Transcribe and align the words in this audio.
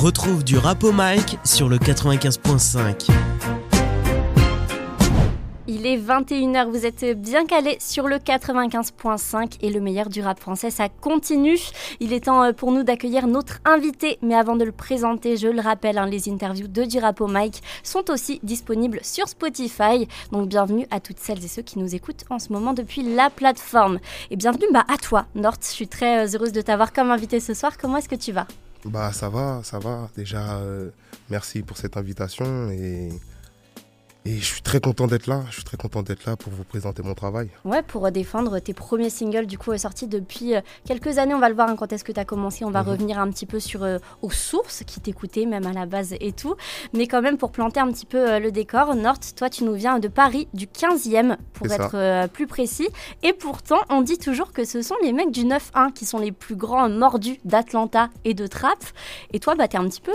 Retrouve 0.00 0.44
du 0.44 0.56
rap 0.56 0.82
au 0.82 0.92
mic 0.92 1.36
sur 1.44 1.68
le 1.68 1.76
95.5. 1.76 3.10
Il 5.68 5.84
est 5.86 5.98
21h, 5.98 6.70
vous 6.70 6.86
êtes 6.86 7.20
bien 7.20 7.44
calés 7.44 7.76
sur 7.80 8.08
le 8.08 8.16
95.5 8.16 9.58
et 9.60 9.68
le 9.68 9.78
meilleur 9.80 10.08
du 10.08 10.22
rap 10.22 10.40
français, 10.40 10.70
ça 10.70 10.88
continue. 10.88 11.58
Il 12.00 12.14
est 12.14 12.24
temps 12.24 12.42
euh, 12.44 12.52
pour 12.54 12.72
nous 12.72 12.82
d'accueillir 12.82 13.26
notre 13.26 13.58
invité, 13.66 14.18
mais 14.22 14.34
avant 14.34 14.56
de 14.56 14.64
le 14.64 14.72
présenter, 14.72 15.36
je 15.36 15.48
le 15.48 15.60
rappelle, 15.60 15.98
hein, 15.98 16.06
les 16.06 16.30
interviews 16.30 16.68
de 16.68 16.84
du 16.84 16.98
rap 16.98 17.20
au 17.20 17.28
mic 17.28 17.62
sont 17.82 18.10
aussi 18.10 18.40
disponibles 18.42 19.00
sur 19.02 19.28
Spotify. 19.28 20.08
Donc 20.32 20.48
bienvenue 20.48 20.86
à 20.90 21.00
toutes 21.00 21.18
celles 21.18 21.44
et 21.44 21.48
ceux 21.48 21.60
qui 21.60 21.78
nous 21.78 21.94
écoutent 21.94 22.24
en 22.30 22.38
ce 22.38 22.54
moment 22.54 22.72
depuis 22.72 23.02
la 23.02 23.28
plateforme. 23.28 23.98
Et 24.30 24.36
bienvenue 24.36 24.64
bah, 24.72 24.86
à 24.88 24.96
toi, 24.96 25.26
Nort. 25.34 25.56
Je 25.60 25.66
suis 25.66 25.88
très 25.88 26.24
euh, 26.24 26.30
heureuse 26.34 26.52
de 26.52 26.62
t'avoir 26.62 26.94
comme 26.94 27.10
invité 27.10 27.38
ce 27.38 27.52
soir. 27.52 27.76
Comment 27.76 27.98
est-ce 27.98 28.08
que 28.08 28.14
tu 28.14 28.32
vas? 28.32 28.46
Bah 28.84 29.12
ça 29.12 29.28
va, 29.28 29.60
ça 29.62 29.78
va. 29.78 30.08
Déjà, 30.16 30.58
euh, 30.58 30.90
merci 31.28 31.62
pour 31.62 31.76
cette 31.76 31.96
invitation 31.96 32.70
et 32.70 33.10
et 34.26 34.36
je 34.36 34.44
suis 34.44 34.60
très 34.60 34.80
content 34.80 35.06
d'être 35.06 35.26
là. 35.26 35.44
Je 35.48 35.54
suis 35.54 35.64
très 35.64 35.78
content 35.78 36.02
d'être 36.02 36.26
là 36.26 36.36
pour 36.36 36.52
vous 36.52 36.64
présenter 36.64 37.02
mon 37.02 37.14
travail. 37.14 37.48
Ouais, 37.64 37.82
pour 37.82 38.10
défendre 38.10 38.58
tes 38.58 38.74
premiers 38.74 39.08
singles, 39.08 39.46
du 39.46 39.56
coup, 39.56 39.76
sortis 39.78 40.06
depuis 40.06 40.54
euh, 40.54 40.60
quelques 40.84 41.16
années. 41.16 41.34
On 41.34 41.38
va 41.38 41.48
le 41.48 41.54
voir 41.54 41.70
hein, 41.70 41.76
quand 41.76 41.90
est-ce 41.92 42.04
que 42.04 42.12
tu 42.12 42.20
as 42.20 42.26
commencé. 42.26 42.64
On 42.64 42.70
va 42.70 42.82
mhm. 42.82 42.90
revenir 42.90 43.18
un 43.18 43.30
petit 43.30 43.46
peu 43.46 43.60
sur 43.60 43.82
euh, 43.82 43.98
aux 44.20 44.30
sources 44.30 44.84
qui 44.86 45.00
t'écoutaient, 45.00 45.46
même 45.46 45.66
à 45.66 45.72
la 45.72 45.86
base 45.86 46.14
et 46.20 46.32
tout. 46.32 46.54
Mais 46.92 47.06
quand 47.06 47.22
même, 47.22 47.38
pour 47.38 47.50
planter 47.50 47.80
un 47.80 47.90
petit 47.90 48.04
peu 48.04 48.30
euh, 48.32 48.38
le 48.38 48.52
décor, 48.52 48.94
Nort, 48.94 49.16
toi, 49.36 49.48
tu 49.48 49.64
nous 49.64 49.74
viens 49.74 49.98
de 49.98 50.08
Paris, 50.08 50.48
du 50.52 50.66
15e, 50.66 51.36
pour 51.54 51.70
être 51.72 52.28
plus 52.28 52.46
précis. 52.46 52.88
Et 53.22 53.32
pourtant, 53.32 53.80
on 53.88 54.02
dit 54.02 54.18
toujours 54.18 54.52
que 54.52 54.64
ce 54.64 54.82
sont 54.82 54.96
les 55.02 55.12
mecs 55.12 55.30
du 55.30 55.44
9-1 55.44 55.92
qui 55.92 56.04
sont 56.04 56.18
les 56.18 56.32
plus 56.32 56.56
grands 56.56 56.88
mordus 56.90 57.38
d'Atlanta 57.44 58.10
et 58.24 58.34
de 58.34 58.46
Trap. 58.46 58.78
Et 59.32 59.40
toi, 59.40 59.54
bah, 59.54 59.68
tu 59.68 59.76
es 59.76 59.80
un 59.80 59.88
petit 59.88 60.00
peu 60.00 60.12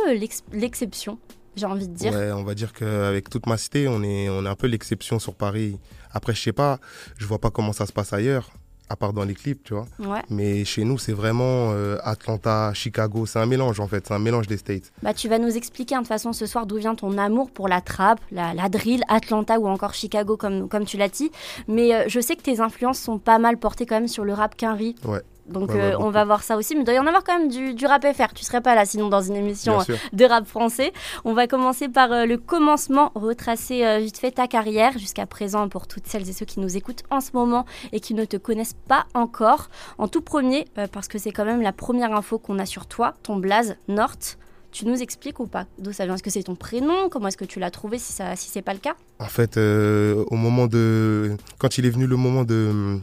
l'exception 0.51 1.17
j'ai 1.55 1.65
envie 1.65 1.87
de 1.87 1.93
dire. 1.93 2.13
Ouais, 2.13 2.31
on 2.31 2.43
va 2.43 2.53
dire 2.53 2.73
qu'avec 2.73 3.29
toute 3.29 3.45
ma 3.47 3.57
cité, 3.57 3.87
on 3.87 4.03
est, 4.03 4.29
on 4.29 4.45
est 4.45 4.49
un 4.49 4.55
peu 4.55 4.67
l'exception 4.67 5.19
sur 5.19 5.35
Paris. 5.35 5.77
Après, 6.13 6.33
je 6.33 6.41
sais 6.41 6.53
pas, 6.53 6.79
je 7.17 7.25
vois 7.25 7.39
pas 7.39 7.49
comment 7.49 7.73
ça 7.73 7.85
se 7.85 7.91
passe 7.91 8.13
ailleurs, 8.13 8.51
à 8.89 8.95
part 8.95 9.13
dans 9.13 9.23
les 9.23 9.33
clips, 9.33 9.63
tu 9.63 9.73
vois. 9.73 9.85
Ouais. 9.99 10.21
Mais 10.29 10.63
chez 10.63 10.83
nous, 10.85 10.97
c'est 10.97 11.11
vraiment 11.11 11.71
euh, 11.71 11.97
Atlanta, 12.03 12.73
Chicago, 12.73 13.25
c'est 13.25 13.39
un 13.39 13.45
mélange 13.45 13.79
en 13.79 13.87
fait, 13.87 14.05
c'est 14.07 14.13
un 14.13 14.19
mélange 14.19 14.47
des 14.47 14.57
States. 14.57 14.91
Bah, 15.01 15.13
tu 15.13 15.27
vas 15.27 15.39
nous 15.39 15.57
expliquer 15.57 15.95
hein, 15.95 15.99
de 15.99 16.03
toute 16.03 16.09
façon 16.09 16.31
ce 16.33 16.45
soir 16.45 16.65
d'où 16.65 16.77
vient 16.77 16.95
ton 16.95 17.17
amour 17.17 17.51
pour 17.51 17.67
la 17.67 17.81
trap, 17.81 18.19
la, 18.31 18.53
la 18.53 18.69
drill, 18.69 19.01
Atlanta 19.09 19.59
ou 19.59 19.67
encore 19.67 19.93
Chicago, 19.93 20.37
comme, 20.37 20.69
comme 20.69 20.85
tu 20.85 20.97
l'as 20.97 21.09
dit. 21.09 21.31
Mais 21.67 21.93
euh, 21.93 22.03
je 22.07 22.19
sais 22.19 22.35
que 22.35 22.43
tes 22.43 22.59
influences 22.61 22.99
sont 22.99 23.17
pas 23.19 23.39
mal 23.39 23.57
portées 23.57 23.85
quand 23.85 23.95
même 23.95 24.07
sur 24.07 24.23
le 24.23 24.33
rap 24.33 24.55
Quinry. 24.55 24.95
Ouais. 25.03 25.21
Donc 25.47 25.71
euh, 25.71 25.95
on 25.99 26.09
va 26.09 26.25
voir 26.25 26.43
ça 26.43 26.57
aussi. 26.57 26.73
Mais 26.75 26.81
il 26.81 26.85
doit 26.85 26.95
y 26.95 26.99
en 26.99 27.05
avoir 27.05 27.23
quand 27.23 27.37
même 27.37 27.49
du, 27.49 27.85
rap 27.85 28.05
FR. 28.05 28.33
Tu 28.33 28.43
serais 28.43 28.61
pas 28.61 28.75
là 28.75 28.85
sinon 28.85 29.09
dans 29.09 29.21
une 29.21 29.35
émission 29.35 29.79
euh, 29.79 29.95
de 30.13 30.25
rap 30.25 30.45
français. 30.45 30.91
On 31.23 31.33
va 31.33 31.47
commencer 31.47 31.87
par 31.87 32.11
euh, 32.11 32.25
le 32.25 32.37
commencement, 32.37 33.11
retracer 33.15 33.99
vite 33.99 34.17
fait 34.17 34.31
ta 34.31 34.47
carrière 34.47 34.97
jusqu'à 34.97 35.25
présent 35.25 35.69
pour 35.69 35.87
toutes 35.87 36.07
celles 36.07 36.27
et 36.29 36.33
ceux 36.33 36.45
qui 36.45 36.59
nous 36.59 36.77
écoutent 36.77 37.03
en 37.09 37.21
ce 37.21 37.31
moment 37.33 37.65
et 37.91 37.99
qui 37.99 38.13
ne 38.13 38.25
te 38.25 38.37
connaissent 38.37 38.75
pas 38.87 39.05
encore. 39.13 39.69
En 39.97 40.07
tout 40.07 40.21
premier, 40.21 40.65
parce 40.91 41.07
que 41.07 41.17
c'est 41.17 41.31
quand 41.31 41.45
même 41.45 41.61
la 41.61 41.73
première 41.73 42.13
info 42.13 42.39
qu'on 42.39 42.59
a 42.59 42.65
sur 42.65 42.85
toi, 42.87 43.13
ton 43.23 43.37
blaze 43.37 43.75
Nort. 43.87 44.37
Tu 44.71 44.85
nous 44.85 45.01
expliques 45.01 45.39
ou 45.39 45.47
pas 45.47 45.65
D'où 45.79 45.93
ça 45.93 46.05
vient? 46.05 46.15
Est-ce 46.15 46.23
que 46.23 46.29
c'est 46.29 46.43
ton 46.43 46.55
prénom? 46.55 47.07
Comment 47.09 47.29
est-ce 47.29 47.37
que 47.37 47.45
tu 47.45 47.59
l'as 47.59 47.71
trouvé 47.71 47.97
si, 47.97 48.11
ça, 48.11 48.35
si 48.35 48.49
c'est 48.49 48.61
pas 48.61 48.73
le 48.73 48.79
cas? 48.79 48.95
En 49.19 49.27
fait, 49.27 49.57
au 49.57 50.35
moment 50.35 50.67
de. 50.67 51.37
Quand 51.59 51.77
il 51.77 51.85
est 51.85 51.89
venu 51.89 52.07
le 52.07 52.17
moment 52.17 52.43
de, 52.43 52.99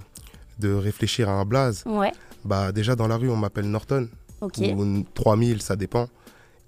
de 0.58 0.72
réfléchir 0.72 1.30
à 1.30 1.32
un 1.32 1.44
blaze, 1.46 1.84
ouais. 1.86 2.12
Bah, 2.44 2.72
déjà, 2.72 2.96
dans 2.96 3.08
la 3.08 3.16
rue, 3.16 3.30
on 3.30 3.36
m'appelle 3.36 3.68
Norton. 3.68 4.08
Ok. 4.40 4.58
Ou 4.58 5.04
3000, 5.14 5.62
ça 5.62 5.76
dépend. 5.76 6.08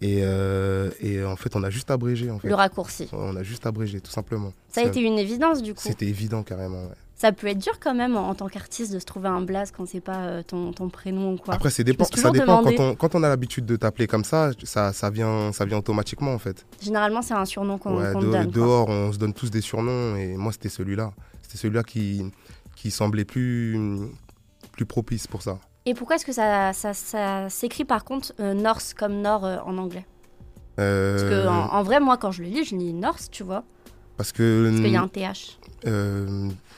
Et, 0.01 0.21
euh, 0.23 0.91
et, 1.01 1.25
en 1.25 1.37
fait, 1.37 1.57
on 1.57 1.63
a 1.63 1.71
juste 1.71 1.91
abrégé. 1.91 2.31
En 2.31 2.39
fait. 2.39 2.49
Le 2.49 2.55
raccourci. 2.55 3.09
On 3.13 3.37
a 3.37 3.43
juste 3.43 3.67
abrégé, 3.67 4.01
tout 4.01 4.11
simplement. 4.11 4.53
Ça 4.69 4.83
a 4.83 4.85
été 4.85 5.01
une 5.01 5.19
évidence, 5.19 5.63
du 5.63 5.75
coup 5.75 5.83
C'était 5.83 6.07
évident, 6.07 6.43
carrément, 6.43 6.85
ouais. 6.85 6.95
Ça 7.17 7.31
peut 7.31 7.47
être 7.47 7.59
dur 7.59 7.79
quand 7.81 7.95
même 7.95 8.17
en 8.17 8.35
tant 8.35 8.49
qu'artiste 8.49 8.93
de 8.93 8.99
se 8.99 9.05
trouver 9.05 9.29
un 9.29 9.41
blaze 9.41 9.71
quand 9.71 9.87
c'est 9.87 10.01
pas 10.01 10.25
euh, 10.25 10.43
ton, 10.43 10.73
ton, 10.73 10.89
prénom 10.89 11.35
ou 11.35 11.37
quoi. 11.37 11.55
Après, 11.55 11.71
dépend, 11.85 12.05
ça 12.05 12.31
dépend. 12.33 12.63
Quand 12.65 12.81
on, 12.81 12.95
quand 12.97 13.15
on, 13.15 13.23
a 13.23 13.29
l'habitude 13.29 13.65
de 13.65 13.77
t'appeler 13.77 14.09
comme 14.09 14.25
ça, 14.25 14.51
ça, 14.65 14.93
ça, 14.93 15.11
vient, 15.11 15.53
ça 15.53 15.65
vient 15.65 15.79
automatiquement 15.79 16.35
en 16.35 16.39
fait. 16.39 16.67
Généralement, 16.83 17.23
c'est 17.23 17.35
un 17.35 17.45
surnom 17.45 17.79
qu'on 17.79 17.97
ouais, 17.97 18.13
donne. 18.13 18.51
Dehors, 18.51 18.89
on 18.89 19.13
se 19.13 19.19
donne 19.19 19.33
tous 19.33 19.51
des 19.51 19.61
surnoms 19.61 20.17
et 20.17 20.37
moi, 20.37 20.51
c'était 20.51 20.69
celui-là. 20.69 21.13
C'était 21.41 21.57
celui-là 21.57 21.85
qui, 21.85 22.31
qui 22.75 22.91
semblait 22.91 23.25
plus, 23.25 23.79
plus 24.75 24.87
propice 24.87 25.27
pour 25.27 25.43
ça. 25.43 25.59
Et 25.87 25.95
pourquoi 25.95 26.17
est-ce 26.17 26.25
que 26.25 26.33
ça, 26.33 26.73
ça, 26.73 27.49
s'écrit 27.51 27.85
par 27.85 28.05
contre 28.05 28.33
euh, 28.41 28.55
Norse 28.55 28.95
comme 28.95 29.21
Nord 29.21 29.45
euh, 29.45 29.59
en 29.65 29.79
anglais? 29.79 30.07
Euh, 30.79 31.17
Parce 31.17 31.29
que 31.29 31.47
en, 31.49 31.83
vrai, 31.83 32.01
moi, 32.01 32.17
quand 32.17 32.33
je 32.33 32.43
le 32.43 32.49
lis, 32.49 32.65
je 32.65 32.75
lis 32.75 32.93
Norse, 32.93 33.31
tu 33.31 33.43
vois. 33.43 33.65
Parce 34.17 34.33
que. 34.33 34.69
Parce 34.69 34.81
qu'il 34.81 34.91
y 34.91 34.97
a 34.97 35.03
un 35.03 35.09
TH. 35.09 35.59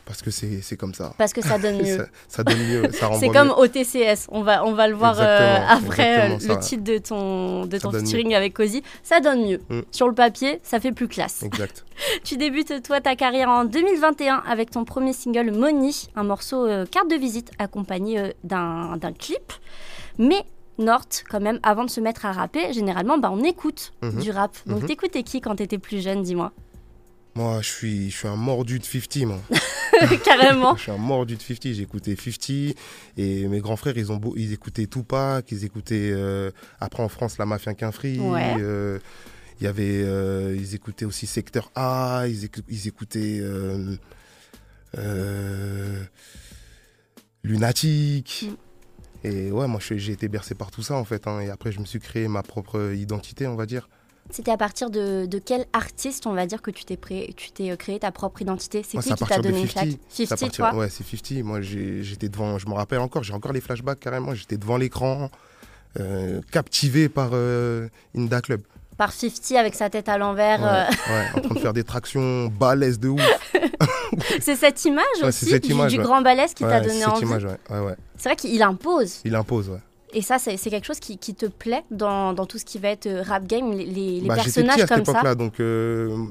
Parce 0.07 0.23
que 0.23 0.31
c'est 0.31 0.77
comme 0.77 0.95
ça. 0.95 1.13
Parce 1.19 1.33
que 1.33 1.43
ça 1.43 1.59
donne 1.59 1.77
mieux. 1.83 2.07
ça, 2.29 2.45
donne 2.45 2.59
mieux, 2.59 2.83
C'est 3.21 3.29
comme 3.29 3.51
OTCS, 3.51 4.29
on 4.31 4.43
va, 4.43 4.65
on 4.65 4.73
va 4.73 4.89
le 4.89 4.95
voir 4.95 5.21
après 5.21 6.39
le 6.39 6.59
titre 6.61 6.85
de 6.85 6.99
ton, 6.99 7.67
de 7.67 7.77
ton 7.77 7.91
featuring 7.91 8.35
avec 8.35 8.55
Cozy. 8.55 8.83
Ça 9.03 9.21
donne 9.21 9.45
mieux. 9.45 9.61
Mm. 9.69 9.81
Sur 9.91 10.09
le 10.09 10.15
papier, 10.15 10.61
ça 10.63 10.81
fait 10.81 10.93
plus 10.93 11.09
classe. 11.09 11.43
Exact. 11.43 11.85
tu 12.25 12.37
débutes 12.37 12.83
toi 12.83 13.01
ta 13.01 13.17
carrière 13.17 13.49
en 13.49 13.65
2021 13.65 14.43
avec 14.49 14.71
ton 14.71 14.85
premier 14.85 15.13
single 15.13 15.51
Money, 15.51 15.91
un 16.15 16.25
morceau 16.25 16.67
carte 16.91 17.11
de 17.11 17.17
visite 17.17 17.51
accompagné 17.59 18.33
d'un 18.45 18.99
clip. 19.19 19.53
Mais 20.19 20.45
Nort, 20.79 21.07
quand 21.31 21.41
même, 21.41 21.59
avant 21.63 21.85
de 21.85 21.91
se 21.91 22.01
mettre 22.01 22.27
à 22.27 22.33
rapper, 22.33 22.73
généralement, 22.73 23.17
bah, 23.17 23.31
on 23.33 23.43
écoute 23.43 23.93
mhm. 24.03 24.21
du 24.21 24.31
rap. 24.31 24.57
Donc, 24.67 24.83
mhm. 24.83 24.89
t'écoutais 24.89 25.23
qui 25.23 25.41
quand 25.41 25.57
t'étais 25.57 25.79
plus 25.79 26.03
jeune, 26.03 26.23
dis-moi? 26.23 26.53
Moi, 27.37 27.61
je 27.61 27.69
suis, 27.69 28.11
je 28.11 28.17
suis 28.17 28.29
un 28.29 28.37
mordu 28.37 28.79
de 28.79 28.85
50, 28.85 29.17
moi. 29.27 29.41
Carrément. 30.25 30.75
je 30.75 30.83
suis 30.85 30.91
un 30.91 30.97
mordu 30.97 31.37
de 31.37 31.43
50. 31.43 31.75
J'écoutais 31.75 32.17
50 32.17 32.75
et 33.19 33.47
mes 33.47 33.61
grands 33.61 33.77
frères, 33.77 33.99
ils, 33.99 34.11
ont 34.11 34.19
ils 34.37 34.55
écoutaient 34.55 34.87
Tupac, 34.87 35.53
ils 35.53 35.67
écoutaient. 35.67 36.13
Euh, 36.15 36.51
après, 36.81 37.03
en 37.03 37.11
France, 37.11 37.37
la 37.37 37.45
Mafia 37.45 37.75
Quinfree. 37.75 38.19
Ouais. 38.21 38.55
Euh, 38.59 38.99
il 39.61 39.65
y 39.65 39.67
avait, 39.67 40.03
euh, 40.03 40.57
ils 40.57 40.75
écoutaient 40.75 41.05
aussi 41.05 41.27
Secteur 41.27 41.71
A, 41.75 42.25
ils, 42.27 42.87
écoutaient 42.87 43.43
Lunatic. 47.45 48.47
Mm. 48.49 49.29
Et 49.29 49.51
ouais, 49.51 49.67
moi 49.67 49.81
j'ai 49.81 50.13
été 50.13 50.29
bercé 50.29 50.55
par 50.55 50.71
tout 50.71 50.83
ça 50.83 50.95
en 50.95 51.05
fait. 51.05 51.27
Hein. 51.27 51.41
et 51.41 51.51
après, 51.51 51.71
je 51.71 51.81
me 51.81 51.85
suis 51.85 52.01
créé 52.01 52.29
ma 52.29 52.43
propre 52.43 52.95
identité, 52.95 53.47
on 53.47 53.57
va 53.57 53.67
dire. 53.67 53.89
C'était 54.31 54.51
à 54.51 54.57
partir 54.57 54.91
de, 54.91 55.27
de, 55.27 55.39
quel 55.39 55.67
artiste, 55.73 56.27
on 56.27 56.33
va 56.33 56.47
dire, 56.47 56.63
que 56.63 56.71
tu 56.71 56.85
t'es 56.85 56.99
euh, 57.71 57.77
créé 57.77 57.99
ta 57.99 58.11
propre 58.11 58.43
identité? 58.43 58.83
C'est 58.83 58.99
qui 58.99 59.15
qui 59.15 59.25
t'a 59.25 59.39
donné 59.39 59.61
une 59.61 59.69
claque 59.69 59.89
50, 60.11 60.53
toi? 60.53 60.75
Ouais, 60.75 60.89
c'est 60.91 61.05
50. 61.05 61.45
Moi, 61.45 61.61
j'étais 61.61 62.29
devant, 62.29 62.59
je 62.59 62.69
me 62.69 62.75
rappelle 62.75 63.01
encore, 63.01 63.23
j'ai 63.23 63.35
encore 63.35 63.53
les 63.53 63.61
flashbacks 63.61 64.01
carrément. 64.01 64.35
J'étais 64.35 64.57
devant 64.57 64.77
l'écran, 64.77 65.31
euh, 66.01 66.41
captivé 66.53 67.09
par 67.09 67.31
euh, 67.33 67.89
Inda 68.17 68.41
Club 68.41 68.63
par 68.97 69.13
50 69.13 69.53
avec 69.59 69.75
sa 69.75 69.91
tête 69.91 70.09
à 70.09 70.19
l'envers. 70.19 70.61
Ouais, 70.61 71.13
euh. 71.15 71.39
en 71.39 71.41
train 71.41 71.55
de 71.55 71.61
faire 71.61 71.73
des 71.73 71.85
tractions 71.85 72.47
balèzes 72.47 72.99
de 72.99 73.09
ouf. 73.09 73.21
c'est 74.41 74.57
cette 74.57 74.85
image 74.85 75.05
aussi 75.23 75.47
cette 75.47 75.69
image, 75.69 75.93
du, 75.93 75.99
grand 75.99 76.23
balèze 76.23 76.55
qui 76.55 76.65
t'a 76.65 76.81
donné 76.81 77.01
cette 77.01 77.21
Image, 77.21 77.47
c'est 78.17 78.29
vrai 78.31 78.37
qu'il 78.37 78.63
impose. 78.63 79.21
Il 79.25 79.35
impose, 79.35 79.69
ouais. 79.69 79.81
Et 80.17 80.23
ça, 80.23 80.39
c'est 80.39 80.57
quelque 80.57 80.87
chose 80.87 80.99
qui, 80.99 81.19
qui, 81.19 81.35
te 81.35 81.45
plaît 81.45 81.85
dans, 81.91 82.33
dans, 82.33 82.47
tout 82.47 82.57
ce 82.57 82.65
qui 82.65 82.79
va 82.79 82.89
être 82.89 83.07
euh, 83.07 83.23
rap 83.23 83.47
game, 83.47 83.71
les, 83.73 83.85
les 83.85 84.27
bah, 84.27 84.37
personnages 84.37 84.81
à 84.81 84.87
cette 84.87 85.01
époque-là, 85.01 85.35
donc 85.35 85.61
euh, 85.61 86.25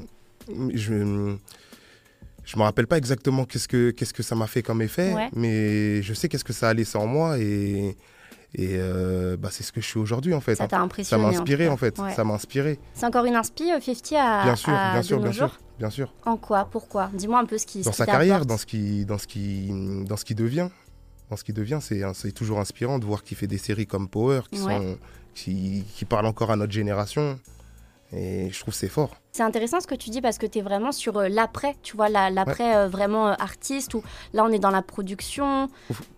je 0.73 1.35
je 2.43 2.57
me 2.57 2.63
rappelle 2.63 2.87
pas 2.87 2.97
exactement 2.97 3.45
qu'est-ce 3.45 3.67
que 3.67 3.91
qu'est-ce 3.91 4.13
que 4.13 4.23
ça 4.23 4.33
m'a 4.33 4.47
fait 4.47 4.63
comme 4.63 4.81
effet, 4.81 5.13
mais 5.35 6.01
je 6.01 6.15
sais 6.15 6.29
qu'est-ce 6.29 6.43
que 6.43 6.51
ça 6.51 6.69
a 6.69 6.73
laissé 6.73 6.97
en 6.97 7.05
moi 7.05 7.37
et 7.37 7.95
et 8.57 8.77
euh, 8.79 9.35
bah, 9.37 9.49
c'est 9.51 9.63
ce 9.63 9.71
que 9.71 9.81
je 9.81 9.85
suis 9.85 9.99
aujourd'hui 9.99 10.33
en 10.33 10.39
fait. 10.39 10.55
Ça 10.55 10.67
t'a 10.67 10.79
impressionné. 10.79 11.21
Ça 11.21 11.29
m'a 11.29 11.37
inspiré 11.37 11.67
en, 11.67 11.77
fait. 11.77 11.97
Ça 12.15 12.23
m'a 12.23 12.33
inspiré. 12.33 12.79
C'est 12.93 13.05
encore 13.05 13.25
une 13.25 13.35
inspi 13.35 13.67
50 13.67 14.13
euh, 14.13 14.15
à 14.17 14.43
Bien 14.45 14.55
sûr, 14.55 14.71
bien 14.71 15.01
sûr, 15.01 15.19
bien 15.19 15.31
sûr, 15.33 15.59
bien 15.77 15.89
sûr. 15.89 16.13
En 16.25 16.37
quoi? 16.37 16.67
Pourquoi? 16.71 17.09
Dis-moi 17.13 17.39
un 17.39 17.45
peu 17.45 17.57
ce 17.57 17.65
qui. 17.65 17.81
Dans 17.81 17.91
sa 17.91 18.05
carrière, 18.05 18.45
dans 18.45 18.57
ce 18.57 18.65
qui, 18.65 19.05
dans 19.05 19.17
ce 19.17 19.27
qui, 19.27 19.69
dans 20.07 20.15
ce 20.15 20.23
qui 20.23 20.35
devient. 20.35 20.69
Dans 21.29 21.35
ce 21.35 21.43
qui 21.43 21.53
devient, 21.53 21.79
c'est 21.81 22.31
toujours 22.31 22.59
inspirant 22.59 22.99
de 22.99 23.05
voir 23.05 23.23
qu'il 23.23 23.37
fait 23.37 23.47
des 23.47 23.57
séries 23.57 23.87
comme 23.87 24.07
Power 24.07 24.41
qui 24.51 24.59
sont, 24.59 24.97
qui, 25.33 25.83
qui 25.95 26.05
parlent 26.05 26.27
encore 26.27 26.51
à 26.51 26.55
notre 26.55 26.73
génération. 26.73 27.39
Et 28.13 28.49
je 28.51 28.59
trouve 28.59 28.73
c'est 28.73 28.87
fort. 28.87 29.15
C'est 29.31 29.43
intéressant 29.43 29.81
ce 29.81 29.87
que 29.87 29.95
tu 29.95 30.09
dis 30.09 30.21
parce 30.21 30.37
que 30.37 30.45
tu 30.45 30.59
es 30.59 30.61
vraiment 30.61 30.91
sur 30.91 31.17
euh, 31.17 31.27
l'après, 31.27 31.75
tu 31.81 31.97
vois, 31.97 32.07
l'après 32.07 32.87
vraiment 32.87 33.27
artiste, 33.33 33.95
ou 33.95 34.03
là 34.33 34.45
on 34.45 34.51
est 34.51 34.59
dans 34.59 34.69
la 34.69 34.83
production. 34.83 35.67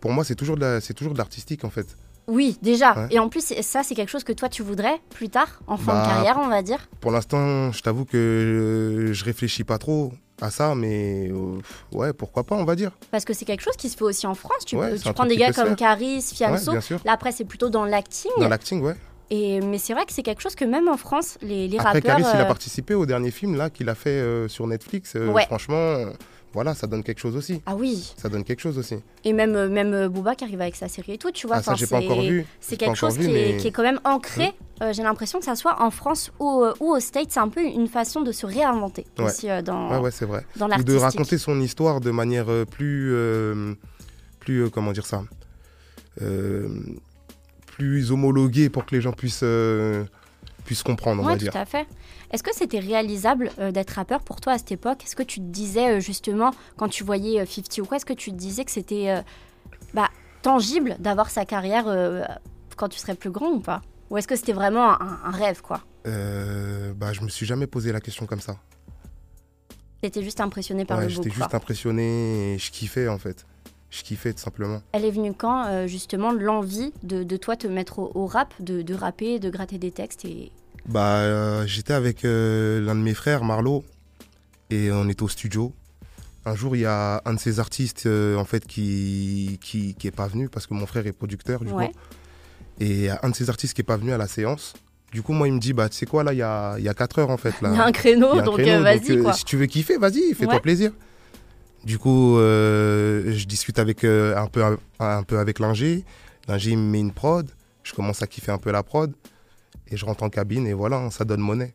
Pour 0.01 0.12
moi, 0.12 0.24
c'est 0.24 0.36
toujours 0.36 0.57
de 0.57 1.18
l'artistique 1.18 1.63
en 1.63 1.69
fait. 1.69 1.98
Oui, 2.27 2.57
déjà. 2.62 3.07
Et 3.09 3.19
en 3.19 3.30
plus, 3.30 3.54
ça, 3.62 3.83
c'est 3.83 3.95
quelque 3.95 4.09
chose 4.09 4.25
que 4.25 4.33
toi, 4.33 4.50
tu 4.50 4.62
voudrais 4.62 5.00
plus 5.09 5.30
tard, 5.30 5.62
en 5.65 5.77
fin 5.77 5.94
de 5.94 6.00
bah, 6.00 6.13
carrière, 6.13 6.38
on 6.44 6.50
va 6.50 6.62
dire 6.62 6.89
Pour 7.00 7.12
l'instant, 7.12 7.71
je 7.71 7.81
t'avoue 7.81 8.04
que 8.04 9.12
je 9.13 9.24
réfléchis 9.24 9.63
pas 9.63 9.77
trop 9.77 10.12
à 10.42 10.51
ça, 10.51 10.75
mais 10.75 11.30
euh, 11.30 11.60
ouais, 11.92 12.13
pourquoi 12.13 12.44
pas, 12.44 12.56
on 12.56 12.66
va 12.66 12.75
dire. 12.75 12.92
Parce 13.12 13.25
que 13.25 13.34
c'est 13.34 13.45
quelque 13.45 13.62
chose 13.62 13.75
qui 13.75 13.89
se 13.89 13.98
fait 13.98 14.04
aussi 14.04 14.28
en 14.28 14.36
France. 14.36 14.66
Tu, 14.66 14.78
prends 15.13 15.25
des 15.25 15.38
gars 15.38 15.51
comme 15.51 15.75
Caris, 15.75 16.22
Fianso. 16.22 16.74
Là, 17.06 17.13
après, 17.13 17.31
c'est 17.31 17.45
plutôt 17.45 17.69
dans 17.69 17.86
l'acting. 17.86 18.31
Dans 18.38 18.48
l'acting, 18.48 18.81
ouais. 18.81 18.95
Et, 19.30 19.60
mais 19.60 19.78
c'est 19.78 19.94
vrai 19.94 20.06
que 20.06 20.13
c'est 20.13 20.24
quelque 20.24 20.42
chose 20.42 20.56
que 20.56 20.63
même 20.63 20.88
en 20.88 20.95
France, 20.95 21.38
les, 21.42 21.68
les 21.68 21.78
Après, 21.78 21.94
rappeurs. 21.94 22.18
Caris, 22.18 22.24
il 22.34 22.39
a 22.39 22.45
participé 22.45 22.94
au 22.94 23.06
dernier 23.06 23.31
film 23.31 23.56
là 23.56 23.69
qu'il 23.69 23.89
a 23.89 23.95
fait 23.95 24.48
sur 24.48 24.68
Netflix. 24.68 25.18
Franchement, 25.48 26.06
voilà, 26.57 26.74
ça 26.74 26.88
donne 26.88 27.04
quelque 27.04 27.19
chose 27.19 27.36
aussi. 27.36 27.62
Ah 27.68 27.75
oui. 27.75 28.15
Ça 28.18 28.30
donne 28.30 28.44
quelque 28.44 28.62
chose 28.62 28.80
aussi. 28.80 28.95
Et 29.24 29.31
même, 29.31 29.56
euh, 29.56 29.69
même 29.69 29.94
euh, 29.94 30.09
Booba 30.09 30.33
qui 30.33 30.44
arrive 30.44 30.59
avec 30.59 30.75
sa 30.75 30.88
série 30.88 31.12
et 31.12 31.18
tout, 31.19 31.30
tu 31.30 31.45
vois. 31.45 31.57
Ah, 31.57 31.62
ça, 31.62 31.75
j'ai 31.75 31.86
pas 31.86 32.00
encore 32.00 32.19
vu. 32.19 32.48
C'est 32.59 32.77
quelque 32.77 32.95
chose 32.95 33.15
qui, 33.15 33.30
est, 33.30 33.57
qui, 33.57 33.68
est, 33.68 33.71
quand 33.71 33.83
même 33.83 34.00
ancré. 34.04 34.48
Mmh. 34.48 34.83
Euh, 34.83 34.92
j'ai 34.92 35.04
l'impression 35.04 35.38
que 35.38 35.45
ça 35.45 35.56
soit 35.56 35.80
en 35.83 35.92
France 35.92 36.31
ou, 36.39 36.65
ou 36.80 36.95
au 36.95 37.00
States, 37.00 37.27
c'est 37.30 37.39
un 37.39 37.50
peu 37.50 37.62
une 37.62 37.88
façon 37.88 38.21
de 38.21 38.31
se 38.31 38.48
réinventer 38.48 39.06
aussi 39.19 39.50
dans. 39.63 39.92
Ouais, 39.92 40.00
ouais, 40.00 40.09
c'est 40.09 40.25
vrai. 40.25 40.48
Dans 40.56 40.68
ou 40.68 40.83
de 40.83 40.95
raconter 40.95 41.38
son 41.38 41.62
histoire 41.62 42.01
de 42.01 42.09
manière 42.09 42.48
plus, 42.71 43.15
plus 44.39 44.71
comment 44.71 44.94
dire 44.94 45.06
ça, 45.06 45.21
plus 47.68 48.12
homologuée 48.12 48.69
pour 48.69 48.83
que 48.88 48.95
les 48.95 49.01
gens 49.01 49.12
puissent 49.12 49.45
puissent 50.65 50.81
comprendre, 50.81 51.21
on 51.21 51.25
va 51.27 51.36
dire. 51.36 51.51
tout 51.51 51.57
à 51.59 51.65
fait. 51.65 51.86
Est-ce 52.31 52.44
que 52.44 52.53
c'était 52.53 52.79
réalisable 52.79 53.51
euh, 53.59 53.71
d'être 53.71 53.91
rappeur 53.91 54.21
pour 54.21 54.41
toi 54.41 54.53
à 54.53 54.57
cette 54.57 54.71
époque? 54.71 55.03
Est-ce 55.03 55.15
que 55.15 55.24
tu 55.24 55.39
te 55.39 55.45
disais 55.45 55.97
euh, 55.97 56.00
justement, 56.00 56.51
quand 56.75 56.89
tu 56.89 57.03
voyais 57.03 57.45
50 57.45 57.79
euh, 57.79 57.81
ou 57.81 57.85
quoi, 57.85 57.97
est-ce 57.97 58.06
que 58.06 58.13
tu 58.13 58.31
te 58.31 58.35
disais 58.35 58.65
que 58.65 58.71
c'était 58.71 59.24
bah, 59.94 60.09
tangible 60.41 60.97
d'avoir 61.00 61.29
sa 61.29 61.45
carrière 61.45 61.85
quand 62.75 62.89
tu 62.89 63.00
serais 63.00 63.15
plus 63.15 63.31
grand 63.31 63.51
ou 63.51 63.59
pas? 63.59 63.81
Ou 64.09 64.18
est-ce 64.18 64.27
que 64.27 64.35
c'était 64.35 64.53
vraiment 64.53 65.01
un, 65.01 65.31
rêve 65.31 65.62
quoi? 65.62 65.81
Bah, 66.06 67.13
Je 67.13 67.21
me 67.21 67.29
suis 67.29 67.45
jamais 67.45 67.68
posé 67.68 67.91
la 67.91 68.01
question 68.01 68.25
comme 68.25 68.41
ça. 68.41 68.57
T'étais 70.01 70.21
juste 70.21 70.41
impressionné 70.41 70.85
par 70.85 71.01
le 71.01 71.07
J'étais 71.07 71.30
juste 71.30 71.53
impressionné 71.53 72.53
et 72.53 72.57
je 72.59 72.71
kiffais 72.71 73.07
en 73.07 73.18
fait. 73.18 73.45
Je 73.89 74.03
kiffais 74.03 74.33
tout 74.33 74.39
simplement. 74.39 74.81
Elle 74.91 75.06
est 75.06 75.12
venue 75.12 75.33
quand 75.33 75.88
justement 75.88 76.33
l'envie 76.33 76.91
de, 77.03 77.23
de, 77.23 77.38
toi 77.38 77.56
te 77.56 77.68
mettre 77.68 78.00
au, 78.00 78.25
rap, 78.25 78.53
de, 78.59 78.81
de, 78.81 78.94
rapper, 78.94 79.39
de 79.39 79.50
gratter 79.50 79.77
des 79.77 79.91
textes 79.91 80.25
et, 80.25 80.51
bah, 80.88 81.19
euh, 81.19 81.66
J'étais 81.68 81.94
avec 81.94 82.25
euh, 82.25 82.81
l'un 82.81 82.95
de 82.95 83.01
mes 83.01 83.13
frères, 83.13 83.44
Marlo, 83.44 83.84
et 84.69 84.92
on 84.92 85.07
était 85.10 85.24
au 85.24 85.28
studio. 85.28 85.74
Un 86.45 86.56
jour, 86.56 86.75
il 86.75 86.80
y 86.80 86.86
a 86.86 87.22
un 87.25 87.34
de 87.34 87.39
ces 87.39 87.60
artistes 87.60 88.06
euh, 88.06 88.38
en 88.38 88.45
fait, 88.45 88.66
qui, 88.66 89.60
qui, 89.62 89.95
qui 89.95 90.07
est 90.07 90.16
pas 90.16 90.28
venu 90.28 90.48
parce 90.48 90.66
que 90.66 90.74
mon 90.74 90.86
frère 90.86 91.06
est 91.06 91.12
producteur 91.12 91.60
du 91.60 91.72
coup. 91.72 91.81
Et 92.80 92.89
il 92.89 93.01
y 93.01 93.10
a 93.10 93.19
un 93.24 93.30
de 93.30 93.36
ces 93.36 93.50
artistes 93.50 93.74
qui 93.74 93.81
est 93.81 93.84
pas 93.84 93.98
venu 93.98 94.13
à 94.13 94.18
la 94.18 94.28
séance. 94.28 94.74
Du 95.12 95.22
coup, 95.22 95.34
moi, 95.34 95.48
il 95.48 95.54
me 95.54 95.60
dit, 95.60 95.74
bah, 95.74 95.89
tu 95.89 95.98
sais 95.98 96.06
quoi, 96.06 96.24
là, 96.24 96.34
il 96.34 96.38
y 96.38 96.42
a, 96.42 96.78
y 96.80 96.88
a 96.88 96.94
4 96.94 97.19
heures 97.19 97.30
en 97.30 97.38
fait. 97.38 97.54
Il 97.62 97.74
y 97.74 97.78
a 97.78 97.86
un 97.86 97.92
créneau, 97.92 98.42
donc 98.42 98.60
vas-y. 98.60 99.33
Si 99.33 99.45
tu 99.45 99.57
veux 99.57 99.66
kiffer, 99.66 99.98
vas-y, 99.98 100.33
fais-toi 100.33 100.60
plaisir. 100.62 100.92
Du 101.83 101.98
coup, 101.98 102.36
je 102.38 103.45
discute 103.45 103.80
avec, 103.80 104.04
un, 104.04 104.48
peu, 104.48 104.78
un, 105.00 105.24
peu 105.24 105.40
avec 105.40 105.60
l'ingé. 105.60 106.06
L'ingé, 106.48 106.75
me 106.78 106.81
met 106.90 107.00
une 107.00 107.12
prod. 107.12 107.50
Je 107.83 107.94
commence 107.94 108.22
à 108.22 108.28
kiffer 108.28 108.51
un 108.51 108.57
peu 108.57 108.72
la 108.72 108.83
prod 108.83 109.13
et 109.92 109.98
je 109.98 110.06
rentre 110.06 110.24
en 110.24 110.30
cabine 110.30 110.68
et 110.68 110.74
voilà, 110.74 111.10
ça 111.12 111.25
donne 111.25 111.42
monnaie. 111.42 111.74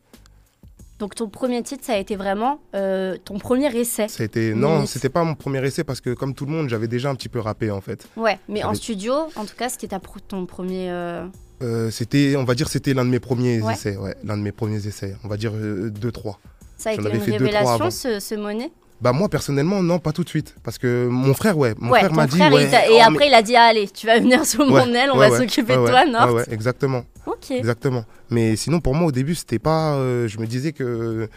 Donc 0.99 1.17
ton 1.17 1.29
premier 1.29 1.61
titre, 1.65 1.85
ça 1.85 1.95
a 1.95 1.97
été 1.97 2.15
vraiment 2.15 2.61
euh, 2.77 3.17
ton 3.25 3.39
premier 3.39 3.77
essai 3.77 4.07
ça 4.07 4.23
a 4.23 4.27
été... 4.27 4.55
Non, 4.55 4.87
c'était 4.87 5.09
pas 5.09 5.25
mon 5.25 5.35
premier 5.35 5.65
essai 5.67 5.83
parce 5.83 6.01
que 6.01 6.11
comme 6.15 6.33
tout 6.33 6.47
le 6.47 6.53
monde, 6.53 6.69
j'avais 6.69 6.87
déjà 6.87 7.11
un 7.11 7.17
petit 7.17 7.29
peu 7.29 7.41
rappé 7.41 7.73
en 7.73 7.81
fait. 7.81 8.07
Ouais, 8.17 8.39
mais 8.49 8.63
en 8.63 8.73
studio, 8.75 9.13
en 9.35 9.45
tout 9.45 9.57
cas, 9.57 9.69
c'était 9.69 9.89
ton 10.29 10.47
premier... 10.47 10.91
Euh, 10.91 11.27
euh... 11.63 11.91
c'était, 11.91 12.37
on 12.37 12.45
va 12.45 12.55
dire, 12.55 12.69
c'était 12.69 12.95
l'un 12.95 13.05
de 13.05 13.11
mes 13.11 13.19
premiers 13.19 13.61
essais, 13.69 13.97
ouais, 13.97 14.15
l'un 14.23 14.37
de 14.37 14.43
mes 14.43 14.53
premiers 14.53 14.87
essais, 14.87 15.17
on 15.25 15.29
va 15.29 15.37
dire 15.37 15.53
2-3. 15.55 15.57
Euh, 15.57 16.31
ça 16.77 16.91
a 16.91 16.93
été 16.93 17.03
une 17.03 17.21
révélation, 17.21 17.91
ce, 17.91 18.21
ce 18.21 18.35
monnaie? 18.37 18.71
Bah 19.03 19.13
moi 19.13 19.29
personnellement 19.29 19.83
non 19.83 19.99
pas 19.99 20.13
tout 20.13 20.23
de 20.23 20.29
suite. 20.29 20.55
Parce 20.63 20.79
que 20.79 21.09
mon 21.09 21.35
frère 21.35 21.59
ouais 21.59 21.75
mon 21.79 21.91
frère 21.91 22.13
m'a 22.13 22.29
dit 22.29 22.41
ouais, 22.41 22.65
et 22.65 22.93
oh, 22.93 22.99
après 23.05 23.27
il 23.27 23.35
a 23.35 23.43
dit 23.43 23.57
allez 23.57 23.89
tu 23.89 24.07
vas 24.07 24.21
venir 24.21 24.47
sous 24.47 24.65
mon 24.65 24.95
aile 24.95 25.11
on 25.13 25.17
va 25.17 25.37
s'occuper 25.37 25.77
de 25.77 25.87
toi 25.87 26.07
non 26.07 26.33
ouais, 26.35 26.45
exactement. 26.51 27.05
Ok. 27.27 27.51
Exactement. 27.51 28.05
Mais 28.31 28.55
sinon 28.55 28.81
pour 28.81 28.95
moi 28.95 29.09
au 29.09 29.13
début 29.13 29.35
c'était 29.35 29.59
pas 29.59 29.95
euh, 29.95 30.29
je 30.29 30.39
me 30.39 30.47
disais 30.47 30.73
que 30.73 31.29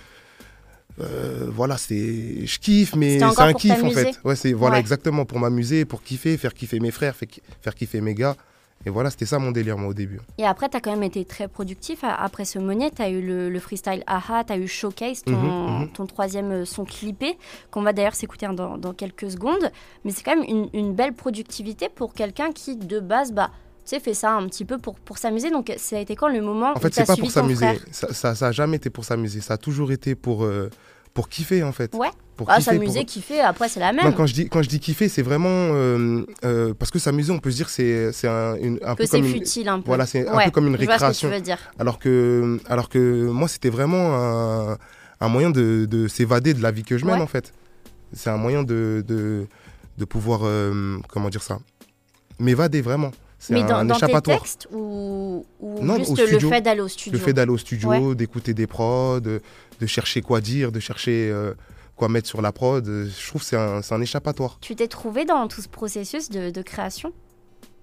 euh, 1.01 1.47
voilà 1.51 1.77
c'est 1.77 2.45
je 2.45 2.59
kiffe 2.59 2.95
mais 2.95 3.17
c'est 3.17 3.41
un 3.41 3.53
kiff 3.53 3.83
en 3.83 3.89
fait. 3.89 4.19
ouais 4.23 4.35
c'est 4.35 4.53
voilà 4.53 4.79
exactement 4.79 5.25
pour 5.25 5.39
m'amuser 5.39 5.85
pour 5.85 6.03
kiffer 6.03 6.38
faire 6.38 6.53
kiffer 6.53 6.79
mes 6.79 6.91
frères 6.91 7.15
faire 7.15 7.73
kiffer 7.75 8.00
mes 8.00 8.13
gars 8.13 8.35
et 8.86 8.92
voilà, 8.92 9.10
c'était 9.10 9.25
ça 9.25 9.39
mon 9.39 9.51
délire, 9.51 9.77
moi, 9.77 9.89
au 9.89 9.94
début. 9.94 10.19
Et 10.38 10.45
après, 10.45 10.69
tu 10.69 10.77
as 10.77 10.80
quand 10.80 10.92
même 10.92 11.04
été 11.04 11.25
très 11.25 11.48
productif. 11.48 12.00
Après 12.04 12.45
ce 12.45 12.60
monnaie, 12.60 12.92
tu 12.92 13.01
as 13.01 13.10
eu 13.10 13.22
le, 13.22 13.60
freestyle 13.60 14.04
AHA, 14.06 14.44
tu 14.44 14.54
as 14.54 14.57
eu 14.57 14.68
Showcase, 14.68 15.24
ton, 15.24 15.31
mhm, 15.31 15.80
mhm. 15.81 15.89
ton, 15.89 16.06
troisième 16.06 16.51
euh, 16.51 16.66
son 16.66 16.86
clippé, 16.86 17.36
qu'on 17.72 17.81
va 17.81 17.94
d'ailleurs 17.94 18.13
s'écouter 18.13 18.48
dans, 18.54 18.77
dans, 18.77 18.94
quelques 18.94 19.31
secondes. 19.31 19.72
Mais 20.04 20.12
c'est 20.12 20.22
quand 20.22 20.36
même 20.36 20.45
une, 20.48 20.69
une, 20.74 20.94
belle 20.94 21.13
productivité 21.13 21.89
pour 21.89 22.13
quelqu'un 22.13 22.51
qui, 22.51 22.75
de 22.75 23.00
base, 23.00 23.31
bah, 23.31 23.50
tu 23.86 23.89
sais, 23.89 24.00
fait 24.00 24.13
ça 24.13 24.33
un 24.33 24.45
petit 24.48 24.66
peu 24.66 24.78
pour, 24.78 24.95
pour 25.00 25.18
s'amuser. 25.18 25.50
Donc, 25.50 25.74
ça 25.78 25.98
a 25.98 26.00
été 26.00 26.16
quand 26.16 26.28
le 26.28 26.42
moment 26.42 26.74
En 26.75 26.80
fait, 26.80 26.94
c'est 26.94 27.06
pas 27.06 27.16
pour 27.16 27.31
s'amuser. 27.31 27.80
Ça, 27.92 28.13
ça, 28.13 28.36
ça, 28.36 28.51
jamais 28.51 28.78
été 28.78 28.92
pour 28.92 29.04
s'amuser. 29.04 29.42
Ça 29.42 29.56
a 29.56 29.57
toujours 29.57 29.92
été 29.92 30.13
pour, 30.13 30.44
euh, 30.44 30.69
pour 31.15 31.29
kiffer, 31.29 31.63
en 31.63 31.71
fait. 31.71 31.95
Ouais. 31.95 32.09
Pour 32.35 32.51
ah, 32.51 32.59
s'amuser, 32.59 33.06
kiffer, 33.06 33.39
après 33.39 33.69
c'est 33.69 33.79
la 33.79 33.94
même. 33.94 34.13
quand 34.13 34.25
je 34.25 34.33
dis 34.33 34.50
quand 34.50 34.62
je 34.62 34.67
dis 34.67 34.81
kiffer, 34.81 35.07
c'est 35.07 35.21
vraiment 35.21 35.47
euh, 35.50 36.25
euh, 36.44 36.73
parce 36.77 36.91
que 36.91 37.00
s'amuser, 37.00 37.31
on 37.31 37.39
peut 37.39 37.50
se 37.50 37.56
dire 37.56 37.69
c'est 37.69 38.12
c'est 38.12 38.27
un, 38.27 38.56
une, 38.57 38.77
un 38.83 38.94
peu 38.94 39.07
comme 39.07 39.23
futile 39.23 39.69
un 39.69 39.79
peu. 39.79 39.85
Voilà, 39.85 40.06
c'est 40.06 40.27
un 40.27 40.44
peu 40.44 40.51
comme 40.51 40.67
une 40.67 40.75
récréation. 40.75 41.29
Que 41.29 41.39
dire. 41.39 41.57
Alors 41.79 41.97
que 41.97 42.59
alors 42.67 42.89
que 42.89 43.29
moi, 43.29 43.47
c'était 43.47 43.69
vraiment 43.69 44.15
un, 44.15 44.77
un, 45.21 45.27
moyen 45.29 45.50
de, 45.50 45.88
de 45.89 46.09
s'évader 46.09 46.53
de 46.53 46.62
la 46.62 46.71
vie 46.71 46.83
que 46.83 46.97
je 46.97 47.06
mène 47.06 47.21
en 47.21 47.27
fait. 47.27 47.53
C'est 48.11 48.29
un 48.29 48.38
moyen 48.38 48.63
de 48.63 49.01
de, 49.07 49.47
de 49.97 50.06
pouvoir 50.06 50.41
euh, 50.44 50.97
comment 51.07 51.29
dire 51.29 51.41
ça, 51.41 51.59
m'évader 52.39 52.81
vraiment. 52.81 53.11
Mais 53.49 53.61
un, 53.61 53.65
dans, 53.65 53.75
un 53.75 53.85
dans 53.85 54.21
tes 54.21 54.21
textes 54.21 54.67
ou, 54.71 55.45
ou 55.59 55.83
non, 55.83 55.97
juste 55.97 56.17
le 56.17 56.39
fait 56.39 56.61
d'aller 56.61 56.81
au 56.81 56.87
studio 56.87 57.19
Le 57.19 57.23
fait 57.23 57.33
d'aller 57.33 57.51
au 57.51 57.57
studio, 57.57 58.15
d'écouter 58.15 58.53
des 58.53 58.67
prods, 58.67 59.19
de, 59.19 59.41
de, 59.79 59.85
chercher 59.85 60.21
quoi 60.21 60.41
dire, 60.41 60.71
de 60.71 60.79
chercher 60.79 61.33
quoi 61.95 62.09
mettre 62.09 62.27
sur 62.27 62.41
la 62.41 62.51
prod. 62.51 62.85
Je 62.85 63.27
trouve 63.27 63.41
que 63.41 63.47
c'est 63.47 63.57
un, 63.57 63.81
un, 63.89 64.01
échappatoire. 64.01 64.57
Tu 64.61 64.75
t'es 64.75 64.87
trouvé 64.87 65.25
dans 65.25 65.47
tout 65.47 65.61
ce 65.61 65.69
processus 65.69 66.29
de, 66.29 66.49
de 66.49 66.61
création? 66.61 67.13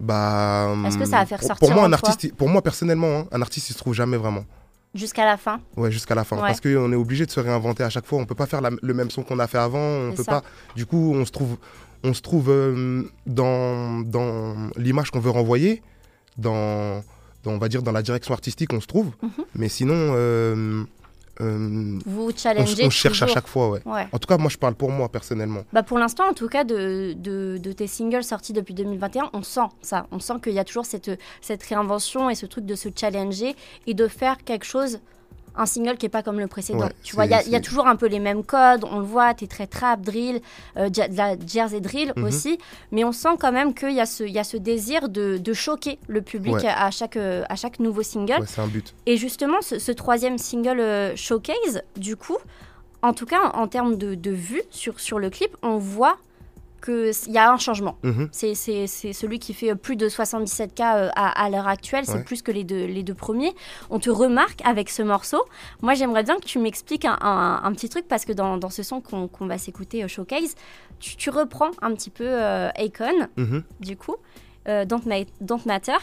Bah, 0.00 0.75
Est-ce 0.87 0.99
que 0.99 1.04
ça 1.04 1.19
va 1.19 1.26
faire 1.26 1.38
pour, 1.38 1.46
sortir 1.46 1.69
pour 1.69 1.76
moi, 1.76 1.87
un 1.87 1.93
artiste, 1.93 2.34
pour 2.34 2.49
moi 2.49 2.60
personnellement, 2.62 3.20
hein, 3.20 3.26
un 3.31 3.40
artiste 3.40 3.70
il 3.70 3.72
se 3.72 3.78
trouve 3.78 3.94
jamais 3.94 4.16
vraiment. 4.16 4.44
Jusqu'à 4.94 5.25
la 5.25 5.37
fin 5.37 5.61
Ouais, 5.77 5.91
jusqu'à 5.91 6.15
la 6.15 6.25
fin. 6.25 6.37
Parce 6.37 6.61
qu'on 6.61 6.93
est 6.93 6.97
obligé 6.97 7.25
de 7.25 7.31
se 7.31 7.41
réinventer 7.41 7.83
à 7.83 7.91
chaque 7.91 8.06
fois. 8.06 8.19
On 8.19 8.27
peut 8.27 8.35
pas 8.35 8.47
faire 8.47 8.61
le 8.61 8.94
même 8.94 9.11
son 9.11 9.23
qu'on 9.23 9.39
a 9.39 9.47
fait 9.47 9.59
avant. 9.59 9.79
On 9.79 10.12
peut 10.12 10.25
pas. 10.25 10.43
Du 10.77 10.85
coup, 10.87 11.12
on 11.15 11.25
se 11.25 11.33
trouve, 11.33 11.56
on 12.05 12.12
se 12.12 12.21
trouve 12.21 12.50
euh, 12.50 13.03
dans, 13.27 14.00
dans 14.00 14.55
l'image 14.77 15.11
qu'on 15.11 15.21
veut 15.21 15.31
renvoyer, 15.31 15.83
dans, 16.37 17.03
dans, 17.43 17.53
on 17.53 17.59
va 17.59 17.69
dire 17.69 17.83
dans 17.83 17.93
la 17.93 18.03
direction 18.03 18.35
artistique, 18.35 18.73
on 18.73 18.81
se 18.81 18.87
trouve. 18.87 19.11
Mhm. 19.23 19.31
Mais 19.55 19.69
sinon, 19.69 19.95
euh, 19.97 20.85
euh, 21.42 21.99
vous 22.06 22.30
challengez 22.37 22.84
on, 22.84 22.90
cherche 22.90 23.22
à 23.22 23.26
chaque 23.26 23.46
fois, 23.46 23.70
ouais. 23.70 23.80
En 24.12 24.18
tout 24.18 24.26
cas, 24.26 24.38
moi, 24.38 24.50
je 24.50 24.58
parle 24.58 24.75
pour 24.75 24.90
moi 24.90 25.08
personnellement. 25.08 25.62
Bah 25.72 25.82
pour 25.82 25.99
l'instant, 25.99 26.28
en 26.28 26.32
tout 26.32 26.49
cas, 26.49 26.64
de, 26.64 27.14
de, 27.14 27.58
de, 27.58 27.72
tes 27.72 27.87
singles 27.87 28.25
sortis 28.25 28.52
depuis 28.52 28.75
2021, 28.75 29.30
on 29.32 29.42
sent 29.42 29.61
ça. 29.80 30.06
On 30.12 30.20
sent 30.20 30.34
qu'il 30.42 30.52
y 30.52 30.58
a 30.58 30.64
toujours 30.64 30.87
cette, 30.87 31.11
cette 31.40 31.62
réinvention 31.62 32.30
et 32.30 32.34
ce 32.34 32.46
truc 32.46 32.64
de 32.66 32.75
se 32.75 32.88
challenger 32.94 33.56
et 33.87 33.94
de 33.94 34.08
faire 34.08 34.38
quelque 34.44 34.64
chose 34.64 35.00
un 35.56 35.66
single 35.66 35.97
qui 35.97 36.06
est 36.06 36.11
pas 36.11 36.23
comme 36.23 36.38
le 36.38 36.47
précédent. 36.47 36.88
tu 37.02 37.14
vois, 37.14 37.26
il 37.26 37.30
y, 37.30 37.56
a 37.56 37.61
toujours 37.61 37.87
un 37.87 37.97
peu 37.97 38.06
les 38.06 38.18
mêmes 38.18 38.44
codes, 38.44 38.85
on 38.90 38.99
le 38.99 39.04
voit, 39.04 39.35
tu 39.35 39.44
es 39.44 39.47
très 39.47 39.66
trap, 39.66 40.00
drill, 40.00 40.40
euh, 40.76 40.88
de 40.88 41.16
la 41.16 41.37
jersey 41.47 41.80
drill 41.80 42.12
mhm. 42.16 42.25
aussi, 42.25 42.59
mais 42.90 43.04
on 43.04 43.12
sent 43.12 43.37
quand 43.38 43.52
même 43.52 43.75
qu'il 43.75 43.92
y, 43.92 44.00
a 44.00 44.06
ce, 44.06 44.25
y 44.25 44.38
a 44.38 44.44
ce 44.44 44.56
désir 44.56 45.09
de, 45.09 45.38
de 45.38 45.52
choquer 45.52 45.99
le 46.09 46.23
public 46.23 46.64
à, 46.64 46.90
chaque, 46.90 47.16
à 47.16 47.56
chaque 47.56 47.80
nouveau 47.80 48.02
single. 48.02 48.44
c'est 48.47 48.61
un 48.61 48.66
but. 48.66 48.94
Et 49.06 49.16
justement, 49.16 49.61
ce, 49.61 49.92
troisième 49.92 50.38
single 50.38 50.80
euh, 50.80 51.16
Showcase, 51.16 51.82
du 51.97 52.16
coup, 52.16 52.38
en 53.02 53.12
tout 53.12 53.26
cas 53.26 53.50
en 53.54 53.66
termes 53.66 53.97
de, 53.97 54.14
de 54.14 54.30
vues 54.30 54.62
sur, 54.71 54.99
sur 55.00 55.18
le 55.18 55.30
clip, 55.30 55.56
on 55.62 55.76
voit 55.76 56.16
qu'il 56.83 57.33
y 57.33 57.39
a 57.39 57.51
un 57.51 57.57
changement. 57.57 57.97
Mhm. 58.03 58.29
C'est 58.33 58.55
celui 58.55 59.39
qui 59.39 59.55
fait 59.55 59.75
plus 59.75 59.97
de 59.97 60.09
77K 60.09 60.81
euh, 60.81 61.09
à, 61.15 61.49
l'heure 61.51 61.69
actuelle, 61.69 62.05
c'est 62.07 62.25
plus 62.25 62.43
que 62.43 62.53
les 62.53 62.65
deux, 62.65 62.85
les 62.87 63.03
deux 63.03 63.15
premiers. 63.15 63.53
On 63.91 63.99
te 63.99 64.11
remarque 64.11 64.61
avec 64.65 64.91
ce 64.91 65.03
morceau. 65.03 65.43
Moi, 65.81 65.95
j'aimerais 65.95 66.25
bien 66.25 66.37
que 66.37 66.45
tu 66.45 66.59
m'expliques 66.59 67.07
un, 67.07 67.73
petit 67.73 67.89
truc 67.89 68.07
parce 68.09 68.25
que 68.25 68.33
dans, 68.33 68.59
dans 68.59 68.71
ce 68.71 68.83
son 68.83 69.01
qu'on 69.01 69.47
va 69.47 69.59
s'écouter 69.59 70.05
au 70.05 70.09
showcase, 70.09 70.55
tu, 70.99 71.31
reprends 71.31 71.71
un 71.81 71.95
petit 71.95 72.11
peu 72.11 72.27
euh, 72.27 72.69
Akon, 72.77 73.29
mhm. 73.37 73.62
du 73.81 73.97
coup, 73.97 74.17
euh, 74.69 74.85
Don't, 74.85 75.03
Matter. 75.67 75.97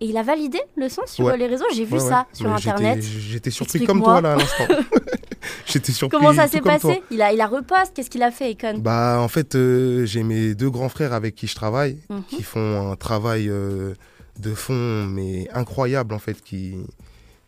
Et 0.00 0.06
il 0.06 0.16
a 0.16 0.22
validé 0.22 0.60
le 0.76 0.88
son 0.88 1.02
sur 1.06 1.30
les 1.36 1.46
réseaux. 1.46 1.64
J'ai 1.72 1.84
vu 1.84 1.98
ça 2.00 2.26
sur 2.32 2.52
Internet. 2.52 3.02
J'étais 3.02 3.50
surpris 3.50 3.84
comme 3.84 4.02
toi 4.02 4.20
là 4.20 4.32
à 4.32 4.36
l'instant. 4.36 4.64
J'étais 5.66 5.92
surpris. 5.92 6.16
Comment 6.16 6.34
ça 6.34 6.48
s'est 6.48 6.60
passé? 6.60 7.02
Il 7.10 7.22
a, 7.22 7.32
il 7.32 7.40
a 7.40 7.46
repost. 7.46 7.92
Qu'est-ce 7.94 8.10
qu'il 8.10 8.22
a 8.22 8.30
fait, 8.30 8.52
Econ? 8.52 8.78
Bah, 8.78 9.18
en 9.20 9.28
fait, 9.28 9.54
euh, 9.54 10.04
j'ai 10.04 10.22
mes 10.22 10.54
deux 10.54 10.70
grands 10.70 10.88
frères 10.88 11.12
avec 11.12 11.34
qui 11.34 11.46
je 11.46 11.54
travaille, 11.54 11.98
mhm. 12.10 12.24
qui 12.24 12.42
font 12.42 12.92
un 12.92 12.96
travail 12.96 13.48
euh, 13.48 13.94
de 14.38 14.54
fond, 14.54 15.06
mais 15.06 15.48
incroyable, 15.52 16.14
en 16.14 16.18
fait, 16.18 16.42
qui, 16.42 16.76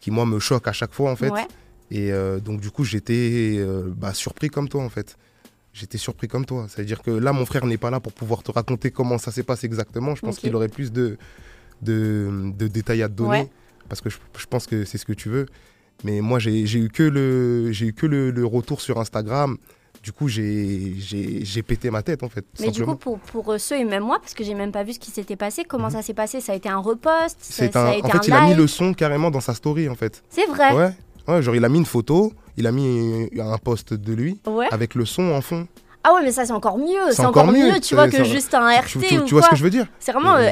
qui, 0.00 0.10
moi, 0.10 0.26
me 0.26 0.38
choque 0.38 0.68
à 0.68 0.72
chaque 0.72 0.92
fois, 0.92 1.10
en 1.10 1.16
fait. 1.16 1.32
Et 1.90 2.12
euh, 2.12 2.40
donc, 2.40 2.60
du 2.60 2.70
coup, 2.70 2.84
j'étais 2.84 3.64
bah, 3.96 4.14
surpris 4.14 4.48
comme 4.48 4.68
toi, 4.68 4.82
en 4.82 4.88
fait. 4.90 5.16
J'étais 5.72 5.98
surpris 5.98 6.26
comme 6.26 6.46
toi. 6.46 6.66
C'est-à-dire 6.68 7.02
que 7.02 7.10
là, 7.10 7.34
mon 7.34 7.44
frère 7.44 7.66
n'est 7.66 7.76
pas 7.76 7.90
là 7.90 8.00
pour 8.00 8.14
pouvoir 8.14 8.42
te 8.42 8.50
raconter 8.50 8.90
comment 8.90 9.18
ça 9.18 9.30
s'est 9.30 9.42
passé 9.42 9.66
exactement. 9.66 10.14
Je 10.14 10.22
pense 10.22 10.38
qu'il 10.38 10.54
aurait 10.56 10.68
plus 10.68 10.90
de, 10.90 11.18
de, 11.82 12.52
de, 12.56 12.66
détails 12.66 13.02
à 13.02 13.08
te 13.08 13.14
donner. 13.14 13.50
parce 13.88 14.00
que 14.00 14.08
je, 14.08 14.46
pense 14.48 14.66
que 14.66 14.84
c'est 14.84 14.98
ce 14.98 15.04
que 15.04 15.12
tu 15.12 15.28
veux. 15.28 15.46
Mais 16.04 16.20
moi, 16.20 16.38
j'ai 16.38 16.62
eu 16.62 16.88
que 16.88 17.02
le, 17.02 17.70
eu 17.80 17.92
que 17.92 18.06
le, 18.06 18.46
retour 18.46 18.80
sur 18.80 18.98
Instagram. 18.98 19.56
Du 20.02 20.12
coup, 20.12 20.28
j'ai 20.28 21.62
pété 21.66 21.90
ma 21.90 22.02
tête 22.02 22.22
en 22.22 22.28
fait. 22.28 22.44
Mais 22.60 22.70
du 22.70 22.84
coup, 22.84 22.94
pour, 22.94 23.18
pour, 23.18 23.54
ceux 23.58 23.76
et 23.76 23.84
même 23.84 24.04
moi, 24.04 24.18
parce 24.20 24.34
que 24.34 24.44
j'ai 24.44 24.54
même 24.54 24.70
pas 24.70 24.84
vu 24.84 24.92
ce 24.92 25.00
qui 25.00 25.10
s'était 25.10 25.34
passé, 25.34 25.64
comment 25.64 25.86
mhm. 25.86 25.94
ça 25.94 26.02
s'est 26.02 26.14
passé? 26.14 26.40
Ça 26.40 26.52
a 26.52 26.54
été 26.54 26.68
un 26.68 26.78
repost? 26.78 27.38
Ça, 27.40 27.64
a 27.64 27.96
été 27.96 28.06
En 28.06 28.10
fait, 28.10 28.28
il 28.28 28.32
a 28.32 28.46
mis 28.46 28.54
le 28.54 28.68
son 28.68 28.94
carrément 28.94 29.32
dans 29.32 29.40
sa 29.40 29.54
story 29.54 29.88
en 29.88 29.96
fait. 29.96 30.22
C'est 30.30 30.46
vrai 30.46 30.72
Ouais. 30.72 30.90
Ouais, 31.26 31.42
genre 31.42 31.56
il 31.56 31.64
a 31.64 31.68
mis 31.68 31.78
une 31.78 31.86
photo, 31.86 32.32
il 32.56 32.68
a 32.68 32.72
mis 32.72 33.28
un 33.36 33.58
post 33.58 33.94
de 33.94 34.12
lui 34.12 34.38
avec 34.70 34.94
le 34.94 35.04
son 35.04 35.32
en 35.32 35.40
fond. 35.40 35.66
Ah 36.08 36.14
ouais, 36.14 36.22
mais 36.22 36.30
ça 36.30 36.46
c'est 36.46 36.52
encore 36.52 36.78
mieux. 36.78 37.10
C'est 37.10 37.24
encore, 37.24 37.48
mieux, 37.48 37.80
tu 37.80 37.96
vois, 37.96 38.08
que 38.08 38.22
juste 38.22 38.54
un 38.54 38.68
RT 38.68 38.86
tu, 38.86 39.18
ou 39.18 39.24
tu 39.24 39.34
vois 39.34 39.42
ce 39.42 39.50
que 39.50 39.56
je 39.56 39.64
veux 39.64 39.70
dire 39.70 39.86
C'est 39.98 40.12
vraiment 40.12 40.36
euh, 40.36 40.50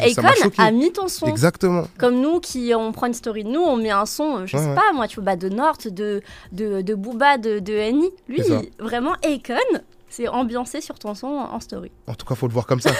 a 0.58 0.70
mis 0.73 0.90
ton 0.90 1.06
son. 1.06 1.26
Exactement. 1.26 1.84
Comme 1.96 2.20
nous 2.20 2.40
qui 2.40 2.73
on 2.75 2.90
prend 2.90 3.06
une 3.06 3.14
story 3.14 3.44
de 3.44 3.50
nous, 3.50 3.61
on 3.61 3.76
met 3.76 3.92
un 3.92 4.04
son, 4.04 4.38
euh, 4.38 4.46
je 4.46 4.56
sais 4.56 4.75
pas 4.75 4.92
moi, 4.92 5.06
tu 5.06 5.16
vois, 5.16 5.25
bah, 5.25 5.37
de 5.37 5.49
Nort, 5.49 5.78
de 5.84 6.23
de, 6.50 6.80
de 6.80 6.94
Booba, 6.94 7.38
de, 7.38 7.61
de 7.61 7.78
Annie. 7.78 8.11
Lui, 8.28 8.42
vraiment 8.80 9.12
Akon, 9.23 9.54
c'est 10.08 10.26
ambiancé 10.26 10.80
sur 10.80 10.99
ton 10.99 11.14
son 11.14 11.28
en 11.28 11.61
story. 11.61 11.92
En 12.08 12.14
tout 12.14 12.26
cas, 12.26 12.34
faut 12.34 12.49
le 12.49 12.52
voir 12.52 12.66
comme 12.66 12.80
ça, 12.80 12.90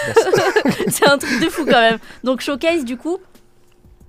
c'est 0.87 1.09
un 1.09 1.17
truc 1.17 1.41
de 1.41 1.49
fou 1.49 1.65
quand 1.65 1.81
même. 1.81 1.97
Donc 2.23 2.39
showcase 2.39 2.85
du 2.85 2.95
coup, 2.95 3.17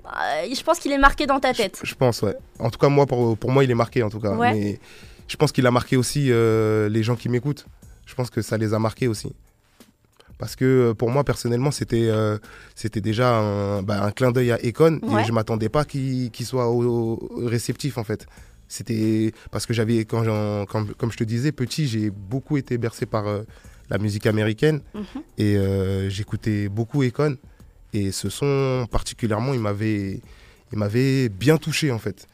je 0.04 0.62
pense 0.62 0.78
qu'il 0.78 0.92
est 0.92 0.98
marqué 0.98 1.26
dans 1.26 1.40
ta 1.40 1.52
tête. 1.52 1.80
Je, 1.82 1.94
pense, 1.96 2.22
ouais. 2.22 2.36
En 2.60 2.70
tout 2.70 2.78
cas, 2.78 2.88
moi, 2.88 3.06
pour, 3.06 3.36
pour 3.36 3.50
moi, 3.50 3.64
il 3.64 3.70
est 3.72 3.74
marqué 3.74 4.04
en 4.04 4.08
tout 4.08 4.20
cas. 4.20 4.30
Mais 4.34 4.78
je 5.26 5.36
pense 5.36 5.50
qu'il 5.50 5.66
a 5.66 5.72
marqué 5.72 5.96
aussi 5.96 6.28
euh, 6.30 6.88
les 6.88 7.02
gens 7.02 7.16
qui 7.16 7.28
m'écoutent 7.28 7.66
je 8.06 8.14
pense 8.14 8.30
que 8.30 8.40
ça 8.40 8.56
les 8.56 8.72
a 8.72 8.78
marqués 8.78 9.08
aussi. 9.08 9.34
Parce 10.38 10.54
que 10.54 10.64
euh, 10.64 10.94
pour 10.94 11.10
moi, 11.10 11.24
personnellement, 11.24 11.70
c'était 11.70 12.08
euh, 12.08 12.38
c'était 12.74 13.00
déjà 13.00 13.36
un, 13.36 13.82
bah, 13.82 14.02
un, 14.02 14.10
clin 14.10 14.32
d'œil 14.32 14.52
à 14.52 14.58
Econ 14.64 15.00
et 15.02 15.24
je 15.24 15.32
m'attendais 15.32 15.68
pas 15.68 15.84
qu'il 15.84 16.30
soit 16.42 16.70
réceptif 17.44 17.98
en 17.98 18.04
fait. 18.04 18.26
C'était 18.68 19.32
parce 19.50 19.64
que 19.64 19.72
j'avais, 19.72 20.04
quand, 20.04 20.66
comme 20.66 21.12
je 21.12 21.16
te 21.16 21.24
disais, 21.24 21.52
petit, 21.52 21.86
j'ai 21.86 22.10
beaucoup 22.10 22.56
été 22.56 22.78
bercé 22.78 23.06
par 23.06 23.28
euh, 23.28 23.42
la 23.90 23.98
musique 23.98 24.26
américaine 24.26 24.80
mhm. 24.94 25.22
et 25.38 26.10
j'écoutais 26.10 26.68
beaucoup 26.68 27.02
Econ. 27.02 27.36
Et 27.92 28.12
ce 28.12 28.28
son, 28.28 28.86
particulièrement, 28.90 29.54
il 29.54 29.60
m'avait 29.60 30.20
il 30.72 30.78
m'avait 30.78 31.28
bien 31.28 31.56
touché 31.56 31.92
en 31.92 31.98
fait. 31.98 32.26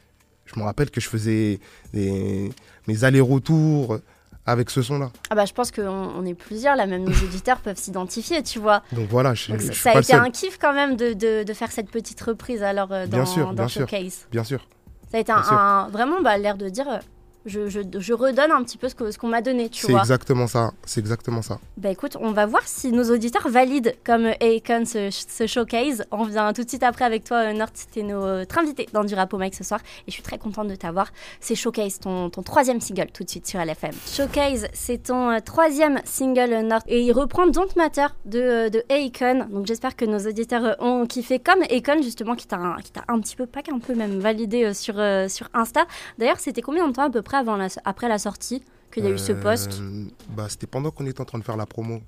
Je 0.46 0.58
me 0.58 0.64
rappelle 0.64 0.90
que 0.90 1.00
je 1.00 1.08
faisais 1.08 1.60
mes 1.92 3.04
allers-retours 3.04 4.00
avec 4.46 4.70
ce 4.70 4.82
son-là. 4.82 5.10
Ah 5.30 5.34
bah 5.34 5.44
je 5.44 5.52
pense 5.52 5.70
qu'on 5.70 5.82
on 5.88 6.24
est 6.24 6.34
plusieurs, 6.34 6.76
là 6.76 6.86
même 6.86 7.04
nos 7.04 7.12
auditeurs 7.24 7.58
peuvent 7.60 7.78
s'identifier, 7.78 8.42
tu 8.42 8.58
vois. 8.58 8.82
Donc 8.92 9.08
voilà, 9.08 9.34
je, 9.34 9.56
ça 9.72 9.92
a 9.92 10.00
été 10.00 10.14
un 10.14 10.30
kiff 10.30 10.58
quand 10.58 10.72
même 10.72 10.96
de, 10.96 11.42
de, 11.42 11.52
faire 11.52 11.70
cette 11.70 11.90
petite 11.90 12.20
reprise 12.20 12.62
alors 12.62 12.92
euh, 12.92 13.06
dans, 13.06 13.18
bien 13.18 13.26
sûr, 13.26 13.52
dans 13.52 13.68
Showcase. 13.68 14.26
Bien 14.30 14.44
sûr. 14.44 14.66
Ça 15.10 15.18
a 15.18 15.20
été 15.20 15.32
un, 15.32 15.88
vraiment 15.90 16.22
bah, 16.22 16.38
l'air 16.38 16.56
de 16.56 16.68
dire 16.68 17.00
euh, 17.46 17.68
je, 17.68 17.80
je, 17.98 18.12
redonne 18.12 18.52
un 18.52 18.62
petit 18.62 18.78
peu 18.78 18.88
ce 18.88 18.94
qu'on 18.94 19.10
ce 19.10 19.26
m'a 19.26 19.42
donné, 19.42 19.68
tu 19.68 19.86
vois. 19.86 20.00
C'est 20.00 20.12
exactement 20.12 20.46
ça, 20.46 20.72
c'est 20.84 21.00
exactement 21.00 21.42
ça. 21.42 21.58
Bah 21.76 21.90
écoute, 21.90 22.16
on 22.20 22.32
va 22.32 22.46
voir 22.46 22.62
si 22.66 22.92
nos 22.92 23.10
auditeurs 23.10 23.48
valident 23.48 23.92
comme 24.04 24.26
Akon 24.26 24.84
ce, 24.84 25.10
ce, 25.10 25.46
showcase. 25.46 26.04
On 26.10 26.18
revient 26.18 26.52
tout 26.54 26.62
de 26.62 26.68
suite 26.68 26.82
après 26.82 27.04
avec 27.04 27.24
toi, 27.24 27.38
euh, 27.38 27.52
Nord, 27.52 27.68
c'était 27.74 28.02
notre 28.02 28.58
invité 28.58 28.88
dans 28.92 29.04
du 29.04 29.14
rap 29.14 29.32
au 29.34 29.40
ce 29.52 29.64
soir. 29.64 29.80
Et 30.06 30.10
je 30.10 30.12
suis 30.12 30.22
très 30.22 30.38
contente 30.38 30.68
de 30.68 30.76
t'avoir. 30.76 31.08
C'est 31.40 31.54
Showcase, 31.54 31.98
ton, 31.98 32.30
ton 32.30 32.42
troisième 32.42 32.80
single 32.80 33.08
tout 33.12 33.24
de 33.24 33.30
suite 33.30 33.46
sur 33.46 33.60
LFM. 33.60 33.92
Showcase, 34.06 34.68
c'est 34.72 35.04
ton 35.04 35.30
euh, 35.30 35.40
troisième 35.44 36.00
single, 36.04 36.52
euh, 36.52 36.62
Nord. 36.62 36.82
Et 36.86 37.02
il 37.02 37.12
reprend 37.12 37.46
Don't 37.46 37.74
Matter 37.76 38.06
de, 38.24 38.68
de 38.68 38.84
Akon. 38.88 39.48
Donc 39.50 39.66
j'espère 39.66 39.96
que 39.96 40.04
nos 40.04 40.18
auditeurs 40.18 40.76
ont 40.80 41.06
kiffé 41.06 41.40
comme 41.40 41.62
Akon, 41.62 42.02
justement, 42.02 42.36
qui 42.36 42.46
t'a 42.46 42.56
un, 42.56 42.76
un 43.08 43.20
petit 43.20 43.34
peu, 43.34 43.46
pas 43.46 43.62
qu'un 43.62 43.80
peu 43.80 43.94
même, 43.94 44.20
validé 44.20 44.72
sur, 44.74 44.94
sur 45.28 45.48
Insta. 45.54 45.86
D'ailleurs, 46.18 46.38
c'était 46.38 46.62
combien 46.62 46.86
de 46.86 46.92
temps 46.92 47.02
à 47.02 47.10
peu 47.10 47.22
près? 47.22 47.31
Avant 47.34 47.56
la, 47.56 47.68
après 47.84 48.08
la 48.08 48.18
sortie 48.18 48.62
qu'il 48.92 49.04
y 49.04 49.06
a 49.06 49.10
eu 49.10 49.18
ce 49.18 49.32
poste 49.32 49.80
euh, 49.80 50.04
bah, 50.30 50.46
C'était 50.48 50.66
pendant 50.66 50.90
qu'on 50.90 51.06
était 51.06 51.20
en 51.20 51.24
train 51.24 51.38
de 51.38 51.44
faire 51.44 51.56
la 51.56 51.66
promo. 51.66 52.00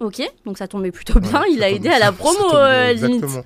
Ok, 0.00 0.20
donc 0.44 0.58
ça 0.58 0.68
tombait 0.68 0.92
plutôt 0.92 1.18
bien. 1.20 1.42
il 1.50 1.62
a 1.62 1.70
aidé 1.70 1.88
à 1.88 1.98
la 1.98 2.12
promo, 2.12 2.54
euh, 2.54 2.90
Exactement. 2.90 3.44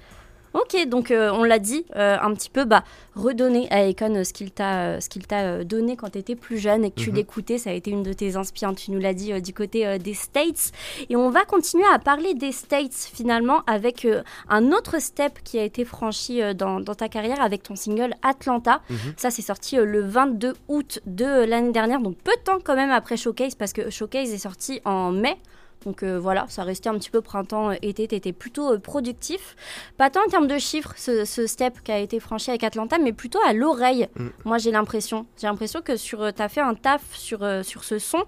Ok, 0.53 0.77
donc 0.89 1.11
euh, 1.11 1.31
on 1.33 1.45
l'a 1.45 1.61
dit, 1.61 1.85
euh, 1.95 2.17
un 2.21 2.35
petit 2.35 2.51
peu 2.51 2.65
bah, 2.65 2.83
redonner 3.15 3.69
à 3.71 3.89
Econ 3.89 4.17
euh, 4.17 4.25
ce 4.25 4.33
qu'il 4.33 4.51
t'a 4.51 4.99
t'a 5.29 5.65
donné 5.65 5.97
quand 5.97 6.11
tu 6.11 6.19
étais 6.19 6.35
plus 6.35 6.59
jeune 6.59 6.85
et 6.85 6.91
que 6.91 7.01
tu 7.01 7.11
mhm. 7.11 7.17
l'écoutais, 7.17 7.59
ça 7.59 7.71
a 7.71 7.73
été 7.73 7.91
une 7.91 8.03
de 8.03 8.13
tes 8.13 8.35
inspirations, 8.37 8.75
tu 8.75 8.91
nous 8.91 8.99
l'as 8.99 9.15
dit 9.15 9.41
du 9.41 9.53
côté 9.55 9.99
des 9.99 10.15
States. 10.15 10.73
Et 11.09 11.15
on 11.15 11.31
va 11.31 11.45
continuer 11.45 11.85
à 11.93 11.99
parler 11.99 12.35
des 12.35 12.53
States 12.53 13.11
finalement 13.15 13.63
avec 13.67 14.07
un 14.49 14.73
autre 14.73 15.01
step 15.01 15.39
qui 15.45 15.59
a 15.59 15.63
été 15.63 15.85
franchi 15.85 16.41
dans, 16.55 16.81
dans, 16.81 16.95
ta 16.95 17.09
carrière 17.09 17.41
avec 17.41 17.63
ton 17.63 17.77
single 17.77 18.15
Atlanta. 18.23 18.81
Mhm. 18.91 18.97
Ça 19.17 19.31
c'est 19.31 19.43
sorti 19.43 19.77
le 19.77 20.01
22 20.01 20.55
août 20.69 21.01
de 21.07 21.45
l'année 21.45 21.73
dernière, 21.73 22.01
donc 22.01 22.17
peu 22.17 22.33
de 22.37 22.43
temps 22.43 22.59
quand 22.63 22.75
même 22.75 22.91
après 22.91 23.17
Showcase 23.17 23.55
parce 23.55 23.73
que 23.73 23.91
Showcase 23.91 24.33
est 24.33 24.39
sorti 24.39 24.81
en 24.85 25.13
mai. 25.13 25.37
Donc 25.85 26.03
euh, 26.03 26.19
voilà, 26.19 26.47
ça 26.49 26.63
restait 26.63 26.89
un 26.89 26.99
petit 26.99 27.11
peu 27.11 27.21
printemps-été, 27.23 28.09
tu 28.09 28.15
étais 28.15 28.33
plutôt 28.33 28.75
euh, 28.75 28.79
productif. 28.79 29.57
Pas 29.97 30.11
tant 30.11 30.21
en 30.27 30.29
termes 30.29 30.47
de 30.47 30.59
chiffres, 30.59 30.93
ce, 30.97 31.47
step 31.47 31.83
qui 31.83 31.93
a 31.93 31.99
été 31.99 32.21
franchi 32.21 32.51
avec 32.51 32.65
Atlanta, 32.65 32.99
mais 32.99 33.13
plutôt 33.13 33.41
à 33.47 33.53
l'oreille. 33.53 34.09
Mm. 34.17 34.27
Moi 34.45 34.59
j'ai 34.59 34.71
l'impression. 34.71 35.27
J'ai 35.41 35.47
l'impression 35.47 35.81
que 35.81 35.97
tu 35.97 36.43
as 36.43 36.49
fait 36.49 36.61
un 36.61 36.75
taf 36.75 37.03
sur, 37.15 37.43
euh, 37.43 37.63
sur 37.63 37.85
ce 37.85 37.99
son 37.99 38.25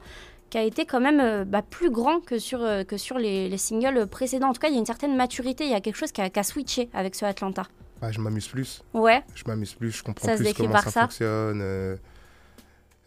qui 0.49 0.59
a 0.59 0.63
été 0.63 0.85
quand 0.85 1.01
même 1.01 1.45
bah, 1.45 1.63
plus 1.63 1.91
grand 1.91 2.21
que 2.21 2.39
sur, 2.39 2.61
que 2.87 2.99
sur 2.99 3.17
les, 3.17 3.57
singles 3.57 4.07
précédents. 4.07 4.51
En 4.51 4.53
tout 4.53 4.61
cas, 4.61 4.69
il 4.69 4.75
y 4.75 4.77
a 4.77 4.81
une 4.81 4.85
certaine 4.85 5.17
maturité, 5.17 5.65
il 5.65 5.71
y 5.71 5.75
a 5.75 5.81
quelque 5.81 5.97
chose 5.97 6.13
qui 6.13 6.21
a, 6.21 6.43
switché 6.43 6.91
avec 6.93 7.15
ce 7.15 7.25
Atlanta. 7.25 7.63
Bah, 8.03 8.13
je 8.13 8.21
m'amuse 8.21 8.49
plus. 8.49 8.83
Ouais. 8.93 9.23
Je 9.35 9.45
m'amuse 9.47 9.73
plus, 9.73 9.93
je 9.93 10.03
comprends 10.03 10.37
plus 10.37 10.53
comment 10.53 10.77
ça, 10.83 10.91
ça, 10.91 11.01
fonctionne. 11.03 11.99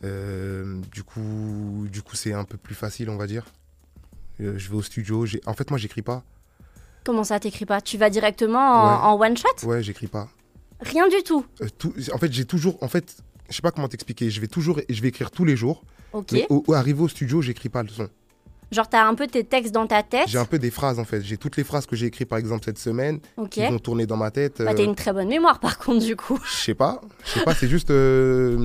du 0.02 1.04
coup, 1.04 1.86
du 1.92 2.02
coup 2.02 2.16
c'est 2.16 2.34
un 2.34 2.46
peu 2.46 2.58
plus 2.58 2.74
facile, 2.74 3.12
on 3.12 3.18
va 3.18 3.28
dire. 3.28 3.46
Euh, 4.42 4.58
je 4.58 4.70
vais 4.70 4.76
au 4.76 4.82
studio. 4.82 5.26
En 5.46 5.54
fait, 5.54 5.70
moi, 5.70 5.80
j'écris 5.80 6.02
pas. 6.02 6.24
Comment 7.04 7.24
ça, 7.24 7.40
t'écris 7.40 7.66
pas? 7.66 7.82
Tu 7.82 7.98
vas 7.98 8.10
directement 8.10 8.60
en, 8.60 9.20
one 9.20 9.38
shot 9.38 9.68
Ouais, 9.68 9.84
j'écris 9.84 10.08
pas. 10.08 10.28
Rien 10.82 11.08
du 11.08 11.22
tout. 11.24 11.46
Euh, 11.62 11.68
tout 11.78 11.94
en 12.14 12.18
fait, 12.18 12.32
j'ai 12.34 12.46
toujours. 12.46 12.82
En 12.82 12.88
fait, 12.88 13.18
je 13.50 13.56
sais 13.56 13.62
pas 13.62 13.72
comment 13.72 13.88
t'expliquer. 13.88 14.30
Je 14.30 14.42
vais 14.42 14.48
toujours. 14.48 14.82
Je 14.90 15.02
vais 15.02 15.10
écrire 15.10 15.32
tous 15.32 15.46
les 15.46 15.56
jours. 15.56 15.84
Ok. 16.14 16.32
Mais 16.32 16.48
au, 16.50 16.64
arrivé 16.74 17.02
au 17.02 17.08
studio, 17.08 17.42
j'écris 17.42 17.70
pas 17.70 17.84
le 17.84 17.90
son. 17.90 18.10
Genre, 18.72 18.90
tu 18.90 18.96
as 18.96 19.08
un 19.08 19.14
peu 19.16 19.28
tes 19.28 19.44
textes 19.44 19.74
dans 19.74 19.88
ta 19.88 20.04
tête 20.04 20.28
J'ai 20.28 20.38
un 20.38 20.46
peu 20.46 20.60
des 20.60 20.72
phrases 20.72 21.00
en 21.00 21.06
fait. 21.06 21.22
J'ai 21.22 21.38
toutes 21.38 21.58
les 21.58 21.64
phrases 21.64 21.86
que 21.86 21.96
j'ai 21.96 22.08
écrites 22.08 22.28
par 22.28 22.40
exemple 22.40 22.66
cette 22.66 22.80
semaine 22.80 23.20
qui 23.50 23.66
vont 23.66 23.80
tourner 23.80 24.06
dans 24.06 24.18
ma 24.18 24.32
tête. 24.32 24.62
Bah, 24.62 24.74
t'as 24.74 24.82
euh, 24.82 24.86
une 24.86 24.96
très 24.96 25.14
bonne 25.14 25.28
mémoire 25.28 25.60
par 25.60 25.78
contre, 25.78 26.04
du 26.06 26.16
coup. 26.16 26.40
Je 26.46 26.56
sais 26.56 26.74
pas. 26.74 27.02
Je 27.26 27.32
sais 27.32 27.44
pas, 27.44 27.54
c'est 27.54 27.68
juste 27.68 27.92
euh, 27.92 28.58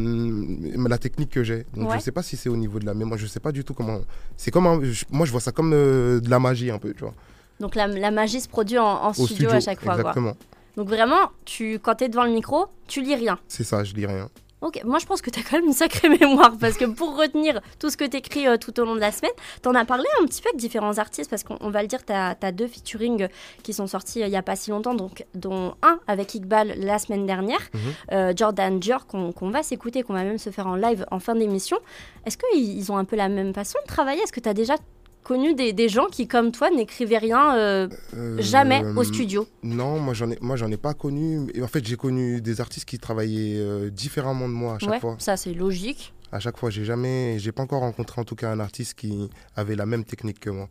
la 0.89 0.99
technique 0.99 1.31
que 1.31 1.45
j'ai. 1.45 1.67
Donc, 1.75 1.93
je 1.95 1.99
sais 1.99 2.13
pas 2.13 2.23
si 2.23 2.37
c'est 2.37 2.49
au 2.49 2.57
niveau 2.57 2.79
de 2.79 2.87
la 2.87 2.95
mémoire. 2.95 3.19
Je 3.19 3.27
sais 3.27 3.41
pas 3.41 3.53
du 3.53 3.65
tout 3.65 3.75
comment. 3.75 4.01
C'est 4.37 4.51
comme. 4.51 4.65
moi, 5.11 5.27
je 5.27 5.33
vois 5.33 5.41
ça 5.41 5.53
comme 5.53 5.73
euh, 5.75 6.21
de 6.21 6.31
la 6.31 6.39
magie 6.39 6.71
un 6.71 6.79
peu, 6.79 6.93
tu 6.93 7.01
vois. 7.01 7.15
Donc, 7.59 7.75
la, 7.75 7.87
la 7.87 8.11
magie 8.11 8.41
se 8.41 8.49
produit 8.49 8.79
en, 8.79 9.13
studio, 9.13 9.51
à 9.51 9.61
chaque 9.61 9.81
fois. 9.81 9.95
Exactement. 9.95 10.35
Donc, 10.77 10.89
vraiment, 10.89 11.31
tu, 11.45 11.79
quand 11.79 11.97
tu 11.97 12.05
es 12.05 12.09
devant 12.09 12.25
le 12.25 12.31
micro, 12.31 12.67
tu 12.89 13.03
lis 13.03 13.15
rien. 13.15 13.39
C'est 13.49 13.65
ça, 13.65 13.85
je 13.85 13.95
lis 13.95 14.07
rien. 14.07 14.31
Ok, 14.63 14.83
moi 14.85 14.99
je 14.99 15.07
pense 15.07 15.23
que 15.23 15.31
tu 15.31 15.41
as 15.41 15.43
quand 15.43 15.57
même 15.57 15.67
une 15.67 15.73
sacrée 15.73 16.09
mémoire 16.21 16.53
parce 16.61 16.77
que 16.77 16.85
pour 16.85 17.17
retenir 17.17 17.61
tout 17.79 17.89
ce 17.89 17.97
que 17.97 18.05
tu 18.05 18.19
écris 18.19 18.47
euh, 18.47 18.59
tout 18.59 18.79
au 18.79 18.85
long 18.85 18.95
de 18.95 19.01
la 19.01 19.11
semaine, 19.11 19.33
tu 19.63 19.69
en 19.69 19.75
as 19.75 19.87
parlé 19.87 20.05
un 20.21 20.27
petit 20.27 20.43
peu 20.43 20.51
avec 20.51 20.61
différents 20.61 20.99
artistes 20.99 21.31
parce 21.31 21.45
qu'on 21.45 21.71
va 21.71 21.81
le 21.81 21.89
dire, 21.89 22.05
tu 22.05 22.13
as, 22.13 22.53
deux 22.53 22.67
featuring 22.67 23.29
qui 23.63 23.73
sont 23.73 23.87
sortis 23.87 24.23
euh, 24.23 24.27
il 24.27 24.31
n'y 24.31 24.37
a 24.37 24.43
pas 24.43 24.57
si 24.57 24.71
longtemps, 24.71 24.95
donc, 24.95 25.25
dont 25.35 25.75
un 25.83 25.99
avec 26.07 26.35
Iqbal 26.35 26.75
la 26.77 26.99
semaine 26.99 27.25
dernière, 27.25 27.61
mhm. 27.73 27.81
euh, 28.13 28.33
Jordan 28.37 28.79
Dior 28.79 29.07
qu'on 29.07 29.51
va 29.51 29.63
s'écouter, 29.63 30.03
qu'on 30.03 30.13
va 30.13 30.25
même 30.25 30.39
se 30.39 30.51
faire 30.51 30.67
en 30.67 30.77
live 30.77 31.07
en 31.11 31.21
fin 31.21 31.35
d'émission. 31.35 31.79
Est-ce 32.27 32.37
qu'ils 32.37 32.93
ont 32.93 32.99
un 32.99 33.05
peu 33.05 33.17
la 33.17 33.29
même 33.29 33.55
façon 33.55 33.79
de 33.83 33.89
travailler? 33.89 34.21
Est-ce 34.23 34.33
que 34.33 34.41
tu 34.41 34.49
as 34.49 34.55
déjà 34.55 34.75
connu 35.23 35.55
des, 35.55 35.89
gens 35.89 36.07
qui, 36.07 36.27
comme 36.27 36.53
toi, 36.53 36.71
n'écrivaient 36.71 37.19
rien 37.19 37.57
euh, 37.57 37.89
euh, 38.17 38.41
jamais 38.41 38.85
au 38.97 39.05
studio 39.05 39.47
Non, 39.63 39.99
moi 39.99 40.15
j'en 40.15 40.31
ai, 40.31 40.39
moi 40.41 40.57
j'en 40.57 40.71
ai 40.71 40.77
pas 40.77 40.95
connu. 40.95 41.51
En 41.63 41.69
fait, 41.69 41.87
j'ai 41.87 41.97
connu 41.97 42.41
des 42.41 42.61
artistes 42.61 42.89
qui 42.89 42.99
travaillaient 42.99 43.59
euh, 43.59 43.91
différemment 43.91 44.49
de 44.49 44.55
moi 44.55 44.75
à 44.75 44.79
chaque 44.79 45.01
fois. 45.01 45.17
Ça, 45.19 45.37
c'est 45.37 45.55
logique. 45.55 46.13
À 46.33 46.39
chaque 46.39 46.59
fois, 46.59 46.71
j'ai 46.71 46.85
jamais, 46.85 47.39
j'ai 47.39 47.53
pas 47.53 47.63
encore 47.63 47.81
rencontré 47.81 48.21
en 48.21 48.25
tout 48.25 48.37
cas 48.37 48.51
un 48.51 48.61
artiste 48.61 48.95
qui 48.95 49.29
avait 49.57 49.75
la 49.77 49.87
même 49.87 50.05
technique 50.05 50.41
que 50.41 50.51
moi. 50.51 50.69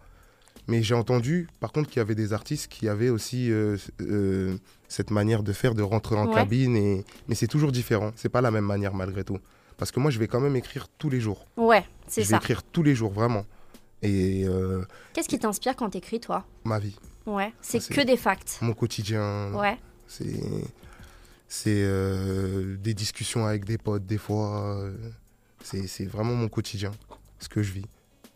Mais 0.67 0.83
j'ai 0.83 0.93
entendu, 0.93 1.47
par 1.59 1.71
contre, 1.71 1.89
qu'il 1.89 1.97
y 1.97 2.01
avait 2.01 2.15
des 2.15 2.31
artistes 2.31 2.67
qui 2.71 2.87
avaient 2.87 3.09
aussi 3.09 3.51
cette 4.87 5.11
manière 5.11 5.43
de 5.43 5.51
faire, 5.51 5.73
de 5.73 5.81
rentrer 5.81 6.15
en 6.15 6.27
cabine. 6.27 6.75
Et... 6.75 7.05
Mais 7.27 7.35
c'est 7.35 7.47
toujours 7.47 7.71
différent. 7.71 8.11
C'est 8.15 8.29
pas 8.29 8.41
la 8.41 8.51
même 8.51 8.65
manière 8.65 8.93
malgré 8.93 9.23
tout. 9.23 9.39
Parce 9.77 9.91
que 9.91 9.99
moi, 9.99 10.11
je 10.11 10.19
vais 10.19 10.27
quand 10.27 10.41
même 10.41 10.57
écrire 10.57 10.87
tous 10.97 11.09
les 11.09 11.21
jours. 11.21 11.47
Ouais, 11.57 11.85
c'est 12.07 12.21
ça. 12.23 12.27
Je 12.27 12.31
vais 12.31 12.37
écrire 12.37 12.63
tous 12.63 12.83
les 12.83 12.95
jours, 12.95 13.11
vraiment. 13.11 13.45
Et 14.01 14.45
euh, 14.47 14.83
Qu'est-ce 15.13 15.27
qui 15.27 15.39
t'inspire 15.39 15.75
quand 15.75 15.89
t'écris, 15.89 16.19
toi? 16.19 16.45
Ma 16.63 16.79
vie. 16.79 16.95
Ouais, 17.25 17.53
c'est 17.61 17.85
que 17.87 18.01
des 18.01 18.17
facts. 18.17 18.57
Mon 18.61 18.73
quotidien. 18.73 19.53
Ouais. 19.53 19.77
C'est 20.07 20.39
c'est 21.47 21.81
euh, 21.83 22.77
des 22.77 22.93
discussions 22.93 23.45
avec 23.45 23.65
des 23.65 23.77
potes 23.77 24.05
des 24.05 24.17
fois. 24.17 24.89
c'est 25.61 26.05
vraiment 26.05 26.35
mon 26.35 26.47
quotidien, 26.47 26.91
ce 27.39 27.49
que 27.49 27.61
je 27.61 27.73
vis. 27.73 27.85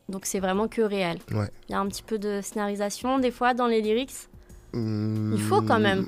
Donc 0.09 0.25
c'est 0.25 0.39
vraiment 0.39 0.67
que 0.67 0.81
réel. 0.81 1.19
Ouais. 1.31 1.49
Il 1.69 1.71
y 1.71 1.75
a 1.75 1.79
un 1.79 1.87
petit 1.87 2.03
peu 2.03 2.19
de 2.19 2.41
scénarisation 2.41 3.19
des 3.19 3.31
fois 3.31 3.53
dans 3.53 3.67
les 3.67 3.81
lyrics? 3.81 4.27
Il 4.73 5.41
faut 5.47 5.61
quand 5.61 5.79
même. 5.79 6.07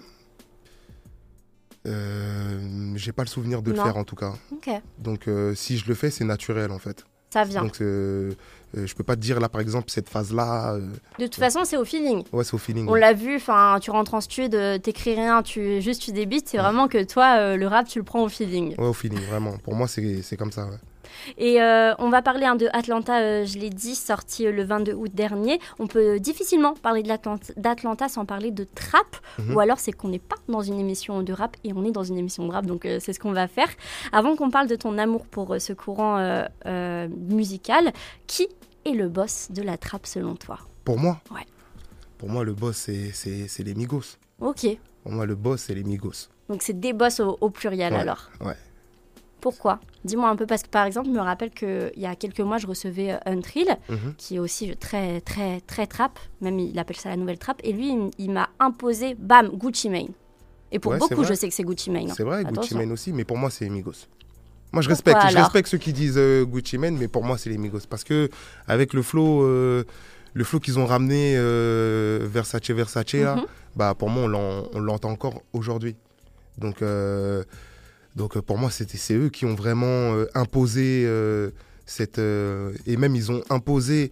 Euh, 1.88 2.94
j'ai 2.96 3.12
pas 3.12 3.24
le 3.24 3.30
souvenir 3.30 3.62
de 3.62 3.70
le 3.72 3.78
faire 3.78 3.98
en 3.98 4.04
tout 4.04 4.16
cas. 4.16 4.34
Donc 5.00 5.30
si 5.56 5.78
je 5.78 5.88
le 5.88 5.96
fais, 5.96 6.12
c'est 6.12 6.26
naturel 6.26 6.72
en 6.72 6.80
fait. 6.80 7.06
Ça 7.30 7.44
vient. 7.44 7.64
Donc 7.64 7.82
je 8.76 8.94
peux 8.96 9.04
pas 9.04 9.16
te 9.16 9.22
dire 9.22 9.40
là 9.40 9.50
par 9.50 9.62
exemple 9.62 9.90
cette 9.90 10.10
phase 10.10 10.34
là. 10.34 10.78
de 11.20 11.26
toute 11.26 11.36
façon, 11.36 11.62
c'est 11.64 11.78
au 11.78 11.86
feeling. 11.86 12.24
Ouais, 12.32 12.44
c'est 12.44 12.54
au 12.54 12.58
feeling. 12.58 12.88
On 12.90 12.96
l'a 12.96 13.14
vu, 13.14 13.36
enfin, 13.36 13.78
tu 13.82 13.92
rentres 13.92 14.14
en 14.14 14.22
studio, 14.22 14.78
t'écris 14.78 15.16
rien, 15.16 15.44
tu 15.44 15.82
juste 15.82 16.02
tu 16.02 16.12
débites, 16.12 16.50
c'est 16.50 16.58
vraiment 16.58 16.88
que 16.88 17.04
toi, 17.04 17.56
le 17.56 17.68
rap, 17.68 17.88
tu 17.88 18.00
le 18.00 18.06
prends 18.06 18.24
au 18.24 18.30
feeling. 18.30 18.76
Ouais, 18.78 18.88
au 18.88 18.94
feeling, 18.94 19.22
vraiment. 19.30 19.58
Pour 19.64 19.76
moi, 19.76 19.88
c'est 19.88 20.38
comme 20.38 20.52
ça. 20.52 20.68
Et 21.38 21.62
euh, 21.62 21.94
on 22.00 22.10
va 22.10 22.22
parler 22.22 22.46
hein, 22.46 22.56
de 22.56 22.68
Atlanta, 22.74 23.20
euh, 23.20 23.46
je 23.46 23.58
l'ai 23.58 23.70
dit, 23.70 23.96
sorti 23.96 24.46
euh, 24.46 24.52
le 24.52 24.64
22 24.64 24.94
août 24.94 25.12
dernier. 25.14 25.60
On 25.80 25.88
peut 25.88 26.20
difficilement 26.20 26.74
parler 26.74 27.04
d'Atlanta 27.04 28.10
sans 28.10 28.26
parler 28.26 28.52
de 28.52 28.66
trap, 28.76 29.06
mhm. 29.40 29.56
ou 29.56 29.60
alors 29.60 29.80
c'est 29.80 29.92
qu'on 29.92 30.10
n'est 30.10 30.20
pas 30.20 30.38
dans 30.48 30.62
une 30.62 30.80
émission 30.80 31.22
de 31.22 31.34
rap 31.34 31.58
et 31.64 31.74
on 31.74 31.84
est 31.86 31.92
dans 31.92 32.04
une 32.04 32.18
émission 32.18 32.48
de 32.48 32.52
rap, 32.52 32.66
donc 32.66 32.88
c'est 33.00 33.14
ce 33.14 33.20
qu'on 33.20 33.34
va 33.34 33.48
faire. 33.48 33.70
Avant 34.12 34.36
qu'on 34.36 34.50
parle 34.50 34.68
de 34.68 34.76
ton 34.76 34.98
amour 34.98 35.26
pour 35.26 35.56
ce 35.60 35.74
courant 35.74 36.46
musical, 36.66 37.92
qui 38.28 38.48
est 38.86 38.94
le 38.94 39.10
boss 39.10 39.50
de 39.52 39.62
la 39.62 39.78
trap 39.78 40.06
selon 40.06 40.36
toi 40.36 40.60
Pour 40.84 40.98
moi 40.98 41.20
Ouais. 41.32 41.46
Pour 42.18 42.30
moi, 42.30 42.44
le 42.44 42.54
boss, 42.54 42.90
c'est 43.14 43.64
les 43.64 43.74
Migos. 43.74 44.18
Ok. 44.40 44.66
Pour 45.04 45.12
moi, 45.12 45.26
le 45.26 45.36
boss, 45.36 45.62
c'est 45.62 45.76
les 45.76 45.84
Migos. 45.84 46.30
Donc 46.50 46.62
c'est 46.62 46.80
des 46.80 46.94
boss 46.94 47.20
au, 47.20 47.50
pluriel 47.50 47.94
alors 47.94 48.30
Ouais. 48.42 48.56
Pourquoi 49.42 49.80
Dis-moi 50.04 50.30
un 50.30 50.36
peu, 50.36 50.48
parce 50.48 50.64
que 50.64 50.70
par 50.70 50.86
exemple, 50.86 51.08
je 51.08 51.14
me 51.14 51.20
rappelle 51.20 51.52
qu'il 51.52 51.92
y 51.98 52.06
a 52.08 52.16
quelques 52.16 52.40
mois, 52.40 52.58
je 52.58 52.66
recevais 52.66 53.14
euh, 53.14 53.18
un 53.28 53.42
Trill, 53.42 53.68
mhm. 53.90 54.16
qui 54.18 54.38
est 54.38 54.40
aussi 54.40 54.76
très, 54.76 55.22
très, 55.22 55.62
très 55.62 55.86
trap, 55.86 56.18
même 56.42 56.58
il 56.58 56.78
appelle 56.80 56.96
ça 56.96 57.10
la 57.10 57.16
nouvelle 57.16 57.38
trap, 57.38 57.62
et 57.64 57.72
lui, 57.72 57.94
il, 58.18 58.32
m'a 58.32 58.50
imposé, 58.60 59.14
bam, 59.14 59.50
Gucci 59.50 59.90
Mane. 59.90 60.10
Et 60.72 60.80
pour 60.80 60.96
beaucoup, 60.98 61.24
je 61.24 61.36
sais 61.36 61.48
que 61.48 61.54
c'est 61.54 61.64
Gucci 61.64 61.92
Mane. 61.92 62.10
Hein. 62.10 62.14
C'est 62.18 62.24
vrai, 62.24 62.44
Gucci 62.44 62.76
Mane 62.76 62.92
aussi, 62.92 63.14
mais 63.14 63.24
pour 63.24 63.38
moi, 63.38 63.52
c'est 63.52 63.70
Migos. 63.70 64.08
Moi, 64.76 64.84
je 64.84 64.90
respecte, 64.90 65.20
je 65.32 65.38
respecte 65.38 65.68
ceux 65.70 65.80
qui 65.80 65.94
disent 65.94 66.18
euh, 66.18 66.46
Gucci 66.46 66.78
Mane, 66.78 66.98
mais 66.98 67.08
pour 67.08 67.24
moi, 67.24 67.38
c'est 67.40 67.50
les 67.50 67.58
Migos. 67.58 67.88
Parce 67.90 68.04
que 68.04 68.30
avec 68.68 68.94
le 68.94 69.02
flow, 69.02 69.44
euh, 69.44 69.84
le 70.34 70.44
flow 70.44 70.60
qu'ils 70.60 70.78
ont 70.78 70.86
ramené 70.86 71.36
Versace, 72.28 72.70
Versace, 72.70 73.14
mhm. 73.14 73.46
bah, 73.76 73.96
pour 73.98 74.10
moi, 74.10 74.24
on 74.74 74.80
l'entend 74.80 75.10
encore 75.10 75.42
aujourd'hui. 75.54 75.96
Donc, 76.58 76.84
donc 78.16 78.38
euh, 78.38 78.42
pour 78.42 78.58
moi, 78.58 78.70
c'est 78.72 79.14
eux 79.14 79.30
qui 79.30 79.46
ont 79.46 79.56
vraiment 79.56 79.86
euh, 79.86 80.26
imposé 80.34 81.04
euh, 81.06 81.52
cette... 81.86 82.20
et 82.20 82.98
même 82.98 83.16
ils 83.16 83.32
ont 83.32 83.42
imposé 83.50 84.12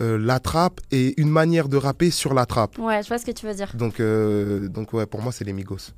la 0.00 0.40
trappe 0.40 0.80
et 0.90 1.20
une 1.20 1.28
manière 1.28 1.68
de 1.68 1.76
rapper 1.76 2.10
sur 2.10 2.34
la 2.34 2.44
trappe. 2.44 2.76
Ouais, 2.78 3.02
je 3.04 3.08
vois 3.08 3.18
ce 3.18 3.26
que 3.26 3.30
tu 3.30 3.46
veux 3.46 3.54
dire. 3.54 3.72
Donc, 3.76 4.02
donc 4.72 4.92
ouais, 4.94 5.06
pour 5.06 5.22
moi, 5.22 5.30
c'est 5.30 5.44
les 5.44 5.52
Migos. 5.52 5.92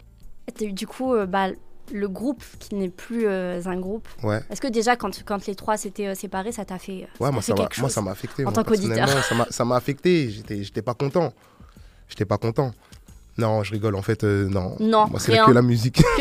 Et 0.61 0.73
du 0.73 0.87
coup, 0.87 1.15
bah, 1.27 1.49
le 1.93 2.09
groupe 2.09 2.43
qui 2.59 2.75
n'est 2.75 2.89
plus 2.89 3.29
un 3.29 3.77
groupe. 3.79 4.09
Ouais. 4.23 4.41
Est-ce 4.51 4.61
que 4.61 4.69
déjà, 4.69 4.97
quand, 4.97 5.25
quand 5.25 5.47
les 5.47 5.55
trois 5.55 5.77
s'étaient 5.77 6.15
séparés, 6.15 6.53
ça 6.53 6.65
t'a 6.65 6.79
fait. 6.79 7.07
Ouais, 7.21 7.31
moi, 7.31 7.43
ça 7.43 7.55
moi, 7.79 7.89
ça 7.89 8.03
m'a 8.03 8.13
affecté. 8.13 8.47
En 8.47 8.53
tant 8.53 8.65
qu'auditeur? 8.65 9.09
Ça 9.51 9.65
m'a 9.65 9.77
affecté. 9.77 10.31
J'étais 10.31 10.83
pas 10.83 10.95
content. 10.95 11.33
J'étais 12.09 12.25
pas 12.25 12.39
content. 12.39 12.73
Non, 13.37 13.65
je 13.65 13.73
rigole. 13.73 13.97
En 13.97 14.03
fait, 14.03 14.23
non. 14.23 14.77
Non. 14.81 15.09
Moi, 15.09 15.19
c'est 15.19 15.37
que 15.37 15.51
la 15.51 15.63
musique. 15.63 16.03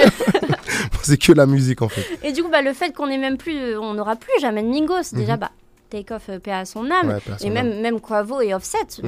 c'est 1.03 1.17
que 1.17 1.31
la 1.33 1.45
musique 1.45 1.81
en 1.81 1.89
fait. 1.89 2.05
Et 2.23 2.31
du 2.31 2.43
coup, 2.43 2.49
bah, 2.49 2.61
le 2.61 2.73
fait 2.73 2.91
qu'on 2.91 3.07
ait 3.07 3.17
même 3.17 3.37
plus, 3.37 3.57
euh, 3.57 3.79
on 3.79 3.93
n'aura 3.93 4.15
plus 4.15 4.31
jamais 4.41 4.63
de 4.63 4.67
Mingos, 4.67 5.13
déjà, 5.13 5.33
mhm. 5.33 5.39
bah, 5.39 5.51
Take 5.89 6.13
Off, 6.13 6.29
euh, 6.29 6.39
paix 6.39 6.51
à 6.51 6.65
son 6.65 6.89
âme. 6.89 7.19
et 7.41 7.49
même, 7.49 7.81
même 7.81 7.99
Quavo 7.99 8.41
et 8.41 8.53
Offset. 8.53 9.01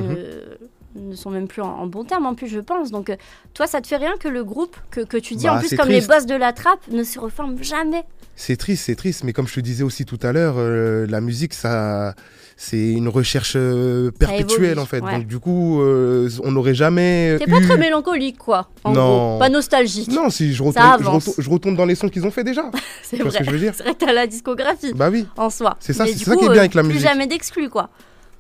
Ne 0.96 1.16
sont 1.16 1.30
même 1.30 1.48
plus 1.48 1.62
en, 1.62 1.88
bon 1.88 2.04
terme 2.04 2.26
en 2.26 2.36
plus, 2.36 2.48
je 2.48 2.60
pense. 2.60 2.92
Donc, 2.92 3.10
euh, 3.10 3.16
toi, 3.54 3.68
ça 3.68 3.82
te 3.82 3.88
fait 3.88 3.98
rien 3.98 4.16
que 4.18 4.28
le 4.28 4.44
groupe, 4.44 4.76
que, 4.92 5.02
que 5.02 5.18
tu 5.18 5.36
dis 5.36 5.50
en 5.50 5.56
bah, 5.56 5.60
plus 5.60 5.76
comme 5.76 5.90
les 5.90 6.02
boss 6.02 6.26
de 6.26 6.36
la 6.36 6.54
trappe, 6.54 6.88
ne 6.90 7.04
se 7.04 7.20
reforment 7.20 7.62
jamais 7.64 8.04
C'est 8.36 8.58
triste, 8.58 8.86
c'est 8.86 8.96
triste. 8.96 9.24
Mais 9.24 9.34
comme 9.34 9.48
je 9.48 9.56
te 9.56 9.60
disais 9.60 9.84
aussi 9.84 10.06
tout 10.06 10.20
à 10.22 10.32
l'heure, 10.32 10.58
la 10.58 11.22
musique, 11.22 11.54
ça 11.54 12.16
c'est 12.58 12.92
une 12.92 13.10
recherche 13.10 13.54
euh, 13.58 14.12
perpétuelle 14.12 14.80
en 14.80 14.86
fait. 14.86 15.02
Donc 15.02 15.28
du 15.28 15.40
coup, 15.40 15.82
euh, 15.82 16.30
on 16.44 16.52
n'aurait 16.52 16.74
jamais. 16.74 17.38
T'es 17.40 17.52
pas 17.52 17.62
très 17.62 17.78
mélancolique 17.78 18.38
quoi. 18.38 18.70
En 18.84 18.94
non. 18.94 19.30
Gros. 19.30 19.40
Pas 19.40 19.50
nostalgique. 19.50 20.12
Non, 20.12 20.30
si 20.30 20.54
je 20.54 20.64
retourne, 20.64 21.20
je, 21.38 21.50
retourne, 21.50 21.76
dans 21.76 21.86
les 21.86 21.96
sons 21.96 22.08
qu'ils 22.08 22.26
ont 22.26 22.32
fait 22.32 22.44
déjà. 22.44 22.72
c'est 23.04 23.18
vrai. 23.18 23.32
Ce 23.32 23.38
que 23.40 23.44
je 23.44 23.52
veux 23.52 23.60
dire. 23.60 23.74
C'est 23.76 23.84
vrai 23.84 23.94
que 23.94 24.06
t'as 24.06 24.14
la 24.14 24.28
discographie. 24.28 24.94
Bah 24.94 25.10
oui. 25.12 25.28
En 25.36 25.50
soi. 25.50 25.76
C'est 25.80 25.94
ça, 25.94 26.06
c'est 26.06 26.18
ça 26.18 26.36
qui 26.36 26.46
est 26.46 26.50
bien 26.50 26.60
avec 26.60 26.76
la 26.76 26.84
musique. 26.84 27.00
Plus 27.02 27.08
jamais 27.08 27.28
d'exclus 27.28 27.70
quoi. 27.70 27.90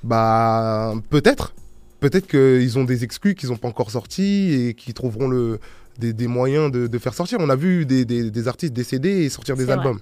Bah 0.03 0.93
peut-être. 1.09 1.53
Peut-être 2.05 2.27
qu'ils 2.27 2.77
ont 2.77 2.83
des 2.83 3.03
exclus 3.03 3.33
qu'ils 3.33 3.49
n'ont 3.49 3.57
pas 3.57 3.67
encore 3.67 3.89
sortis 3.89 4.53
et 4.53 4.75
qui 4.75 4.93
trouveront 4.93 5.27
le, 5.27 5.59
des, 5.97 6.27
moyens 6.27 6.71
de, 6.71 6.99
faire 6.99 7.15
sortir. 7.15 7.39
On 7.41 7.49
a 7.49 7.55
vu 7.55 7.87
des, 7.87 8.05
des 8.05 8.47
artistes 8.47 8.73
décédés 8.73 9.23
et 9.23 9.29
sortir 9.29 9.55
des 9.55 9.71
albums. 9.71 9.99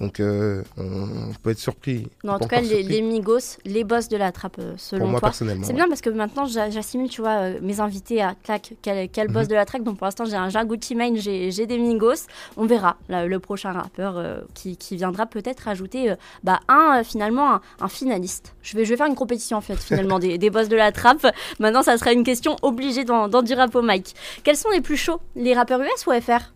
Donc 0.00 0.18
euh, 0.18 0.62
on, 0.76 1.32
peut 1.42 1.50
être 1.50 1.58
surpris. 1.58 2.08
en 2.26 2.38
tout 2.38 2.48
cas, 2.48 2.60
les, 2.60 3.02
Migos, 3.02 3.58
les 3.64 3.84
boss 3.84 4.08
de 4.08 4.16
la 4.16 4.32
trappe, 4.32 4.56
euh, 4.58 4.74
selon 4.76 5.02
pour 5.02 5.10
moi, 5.10 5.20
toi. 5.20 5.28
personnellement. 5.28 5.64
C'est 5.64 5.72
bien 5.72 5.88
parce 5.88 6.00
que 6.00 6.10
maintenant, 6.10 6.46
j'assimile, 6.46 7.10
tu 7.10 7.20
vois, 7.20 7.30
euh, 7.30 7.58
mes 7.62 7.80
invités 7.80 8.20
à 8.20 8.34
clac, 8.42 8.74
quel, 8.82 9.08
quel 9.08 9.28
boss 9.28 9.44
mhm. 9.44 9.50
de 9.50 9.54
la 9.54 9.64
trappe. 9.64 9.82
Donc 9.84 9.98
pour 9.98 10.06
l'instant, 10.06 10.24
j'ai 10.24 10.36
un, 10.36 10.64
Gucci 10.64 10.94
Mane, 10.94 11.16
j'ai 11.16 11.66
des 11.66 11.78
Migos. 11.78 12.26
On 12.56 12.66
verra 12.66 12.96
le 13.08 13.38
prochain 13.38 13.72
rappeur 13.72 14.22
qui, 14.54 14.76
qui, 14.76 14.96
viendra 14.96 15.26
peut-être 15.26 15.68
ajouter 15.68 16.14
bah, 16.42 16.60
un, 16.68 17.02
finalement, 17.04 17.60
un, 17.80 17.88
finaliste. 17.88 18.54
Je 18.62 18.76
vais, 18.76 18.84
je 18.84 18.90
vais 18.90 18.96
faire 18.96 19.06
une 19.06 19.14
compétition, 19.14 19.58
en 19.58 19.60
fait, 19.60 19.76
finalement, 19.76 20.18
des, 20.20 20.38
des, 20.38 20.50
boss 20.50 20.68
de 20.68 20.76
la 20.76 20.90
trappe. 20.90 21.26
Maintenant, 21.58 21.82
ça 21.82 21.98
sera 21.98 22.12
une 22.12 22.24
question 22.24 22.56
obligée 22.62 23.04
dans, 23.04 23.28
dans 23.28 23.42
du 23.42 23.54
rap 23.54 23.74
au 23.74 23.82
mic. 23.82 24.14
Quels 24.42 24.56
sont 24.56 24.70
les 24.70 24.80
plus 24.80 24.96
chauds 24.96 25.20
Les 25.36 25.54
rappeurs 25.54 25.80
US 25.80 26.06
ou 26.06 26.12
FR 26.20 26.53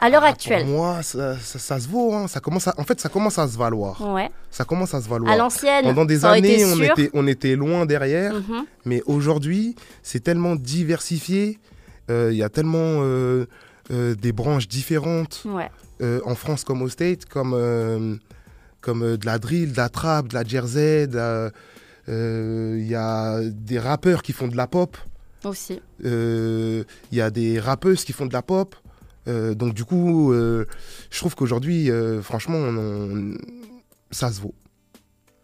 à 0.00 0.08
l'heure 0.08 0.22
ah, 0.24 0.28
actuelle 0.28 0.64
Pour 0.64 0.74
moi, 0.76 1.02
ça, 1.02 1.36
se 1.36 1.88
vaut. 1.88 2.14
Hein. 2.14 2.28
Ça 2.28 2.40
commence 2.40 2.68
en 2.68 2.84
fait, 2.84 3.00
ça 3.00 3.08
commence 3.08 3.38
à 3.38 3.48
se 3.48 3.58
valoir. 3.58 4.00
Ouais. 4.14 4.30
Ça 4.50 4.64
commence 4.64 4.94
à 4.94 5.00
se 5.00 5.08
valoir. 5.08 5.32
À 5.32 5.36
l'ancienne, 5.36 5.84
Pendant 5.84 6.04
des 6.04 6.24
années, 6.24 6.64
on 6.64 6.80
était, 6.80 7.10
on 7.14 7.26
était 7.26 7.56
loin 7.56 7.86
derrière. 7.86 8.34
Mhm. 8.34 8.64
Mais 8.84 9.02
aujourd'hui, 9.06 9.74
c'est 10.02 10.20
tellement 10.20 10.56
diversifié. 10.56 11.58
Euh, 12.10 12.28
il 12.32 12.38
y 12.38 12.42
a 12.42 12.48
tellement 12.48 12.78
euh, 12.78 13.46
euh, 13.90 14.14
des 14.14 14.32
branches 14.32 14.68
différentes. 14.68 15.44
en 16.00 16.34
France 16.34 16.64
comme 16.64 16.82
au 16.82 16.88
States, 16.88 17.24
comme, 17.26 18.20
comme 18.80 19.16
de 19.16 19.26
la 19.26 19.38
drill, 19.38 19.72
de 19.72 19.76
la 19.76 19.88
trap, 19.88 20.28
de 20.28 20.34
la 20.34 20.44
jersey. 20.44 21.08
Il 22.08 22.86
y 22.86 22.94
a 22.94 23.40
des 23.42 23.78
rappeurs 23.78 24.22
qui 24.22 24.32
font 24.32 24.48
de 24.48 24.56
la 24.56 24.66
pop. 24.66 24.96
Aussi. 25.44 25.80
Il 26.04 26.84
y 27.12 27.20
a 27.20 27.30
des 27.30 27.58
rappeuses 27.58 28.04
qui 28.04 28.12
font 28.12 28.26
de 28.26 28.32
la 28.32 28.42
pop. 28.42 28.76
Euh, 29.28 29.54
donc 29.54 29.74
du 29.74 29.84
coup, 29.84 30.32
euh, 30.32 30.66
je 31.10 31.18
trouve 31.18 31.34
qu'aujourd'hui, 31.34 31.90
euh, 31.90 32.22
franchement, 32.22 32.58
ça 34.10 34.32
se 34.32 34.40
vaut. 34.40 34.54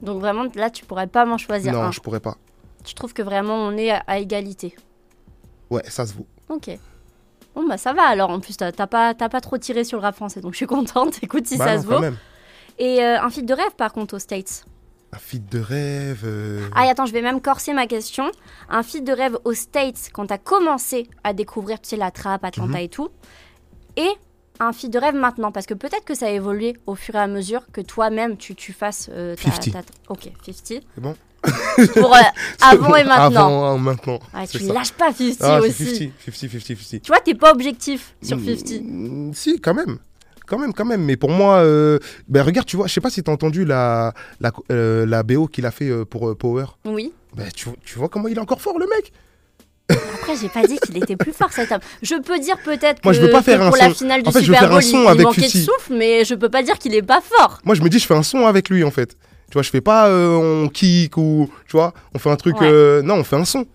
Donc 0.01 0.21
vraiment, 0.21 0.45
là, 0.55 0.71
tu 0.71 0.85
pourrais 0.85 1.07
pas 1.07 1.25
m'en 1.25 1.39
choisir 1.39 1.73
non, 1.73 1.93
je 1.93 2.01
pourrais 2.01 2.21
pas. 2.21 2.37
Tu 2.85 2.95
trouves 2.95 3.15
que 3.15 3.23
vraiment 3.23 3.55
on 3.55 3.77
est 3.77 3.91
à, 3.91 4.19
égalité? 4.19 4.75
Ouais, 5.71 5.83
ça 5.89 6.07
se 6.07 6.15
vaut. 6.15 6.27
Ok. 6.49 6.71
Bon 7.55 7.67
bah 7.69 7.79
ça 7.79 7.93
va 7.93 8.03
alors. 8.03 8.31
En 8.31 8.41
plus, 8.41 8.57
t'as 8.57 8.73
pas, 8.73 9.15
pas 9.15 9.41
trop 9.41 9.59
tiré 9.59 9.85
sur 9.85 9.99
le 9.99 10.03
rap 10.03 10.17
français, 10.17 10.41
donc 10.41 10.53
je 10.53 10.59
suis 10.59 10.67
contente. 10.79 11.23
Écoute, 11.23 11.47
si 11.47 11.57
bah 11.57 11.65
ça 11.65 11.83
se 11.83 11.87
vaut. 11.87 12.01
Même. 12.01 12.17
Et 12.79 13.03
un 13.03 13.31
feat 13.31 13.47
de 13.47 13.55
rêve 13.55 13.75
par 13.77 13.93
contre 13.93 14.15
aux 14.15 14.19
States 14.19 14.65
un 15.13 15.19
feat 15.19 15.49
de 15.49 15.61
rêve. 15.61 16.27
Ah, 16.75 16.89
attends, 16.89 17.07
je 17.07 17.13
vais 17.13 17.23
même 17.23 17.41
corser 17.41 17.73
ma 17.73 17.87
question. 17.87 18.33
Un 18.69 18.83
feat 18.83 19.05
de 19.05 19.13
rêve 19.13 19.39
aux 19.45 19.55
States, 19.55 20.11
quand 20.13 20.27
tu 20.27 20.33
as 20.33 20.39
commencé 20.39 21.09
à 21.23 21.33
découvrir, 21.33 21.81
tu 21.81 21.91
sais, 21.91 21.97
la 21.97 22.11
trappe, 22.11 22.45
Atlanta 22.45 22.79
mhm. 22.79 22.85
et 22.85 22.89
tout, 22.89 23.11
et 23.97 24.11
un 24.61 24.73
feed 24.73 24.93
de 24.93 24.99
rêve 24.99 25.15
maintenant 25.15 25.53
Parce 25.53 25.67
que 25.67 25.75
peut-être 25.75 26.05
que 26.05 26.15
ça 26.15 26.27
a 26.27 26.31
évolué 26.31 26.77
au 26.87 26.95
fur 26.95 27.15
et 27.15 27.19
à 27.19 27.27
mesure 27.27 27.63
que 27.73 27.81
toi-même 27.81 28.37
tu, 28.37 28.55
tu 28.55 28.73
fasses 28.73 29.11
euh, 29.13 29.35
ta, 29.37 29.51
50. 29.51 29.85
Ok, 30.09 30.31
50. 30.45 30.55
C'est 30.65 30.83
bon? 30.97 31.15
Pour 31.95 32.15
euh, 32.15 32.21
avant 32.63 32.97
et 32.97 33.05
maintenant. 33.05 33.47
Avant, 33.47 33.79
maintenant. 33.79 34.19
Ah, 34.33 34.47
tu 34.47 34.63
ne 34.65 34.73
lâches 34.73 34.93
pas 34.93 35.13
50 35.13 35.37
ah, 35.41 35.61
aussi. 35.61 36.13
50, 36.25 36.35
50, 36.35 36.61
50, 36.61 36.79
50. 36.79 37.03
Tu 37.03 37.09
vois, 37.09 37.21
t'es 37.21 37.35
pas 37.35 37.53
objectif 37.53 38.15
sur 38.23 38.39
50. 38.39 38.83
Mm, 38.83 39.33
si, 39.35 39.61
quand 39.61 39.75
même. 39.75 39.99
Quand 40.47 40.59
même, 40.59 40.73
quand 40.73 40.85
même. 40.85 41.03
Mais 41.05 41.17
pour 41.17 41.31
moi, 41.31 41.57
euh, 41.57 41.99
ben 42.29 42.43
regarde, 42.43 42.67
tu 42.67 42.77
vois, 42.77 42.87
je 42.87 42.93
sais 42.93 43.01
pas 43.01 43.11
si 43.11 43.23
tu 43.23 43.31
as 43.31 43.35
entendu 43.35 43.65
la, 43.65 44.15
la, 44.41 44.53
euh, 44.71 45.05
la 45.05 45.23
BO 45.23 45.47
qu'il 45.49 45.67
a 45.67 45.71
fait 45.71 46.05
pour 46.07 46.35
Power. 46.37 46.67
Oui. 46.85 47.13
Ben, 47.35 47.49
tu, 47.55 47.69
tu 47.85 47.99
vois 47.99 48.09
comment 48.09 48.29
il 48.29 48.37
est 48.37 48.41
encore 48.41 48.61
fort, 48.61 48.79
le 48.79 48.87
mec 48.87 49.13
après, 49.91 50.37
j'ai 50.41 50.49
pas 50.49 50.67
dit 50.67 50.79
qu'il 50.79 50.97
était 50.97 51.17
plus 51.17 51.33
fort 51.33 51.53
cet 51.53 51.71
homme. 51.71 51.81
Je 52.03 52.15
peux 52.15 52.39
dire 52.39 52.57
peut-être 52.65 53.01
que, 53.01 53.07
Moi, 53.07 53.13
je 53.13 53.21
veux 53.21 53.31
pas 53.31 53.43
faire 53.43 53.69
pour 53.69 53.77
la 53.77 53.91
finale 53.91 54.23
du 54.23 54.33
Super 54.33 54.69
Bowl, 54.69 54.83
il, 54.83 54.89
il 54.91 55.23
manquait 55.23 55.43
de 55.43 55.47
souffle, 55.47 55.93
mais 55.93 56.25
je 56.25 56.35
peux 56.35 56.49
pas 56.49 56.63
dire 56.63 56.79
qu'il 56.79 56.95
est 56.95 57.03
pas 57.03 57.21
fort. 57.21 57.61
Moi, 57.65 57.75
je 57.75 57.83
me 57.83 57.89
dis, 57.89 57.99
je 57.99 58.07
fais 58.07 58.15
un 58.15 58.23
son 58.23 58.47
avec 58.47 58.71
lui 58.71 58.85
en 58.85 58.91
fait. 58.91 59.17
Tu 59.51 59.53
vois, 59.55 59.63
je 59.63 59.71
fais 59.71 59.83
pas 59.83 60.09
euh, 60.09 60.65
on 60.65 60.69
kick 60.69 61.17
ou 61.17 61.51
tu 61.69 61.77
vois, 61.77 61.93
on 62.15 62.19
fait 62.19 62.31
un 62.31 62.37
truc. 62.37 62.57
Euh, 62.63 63.03
non, 63.03 63.17
on 63.17 63.25
fait 63.25 63.37
un 63.37 63.45
son. 63.45 63.67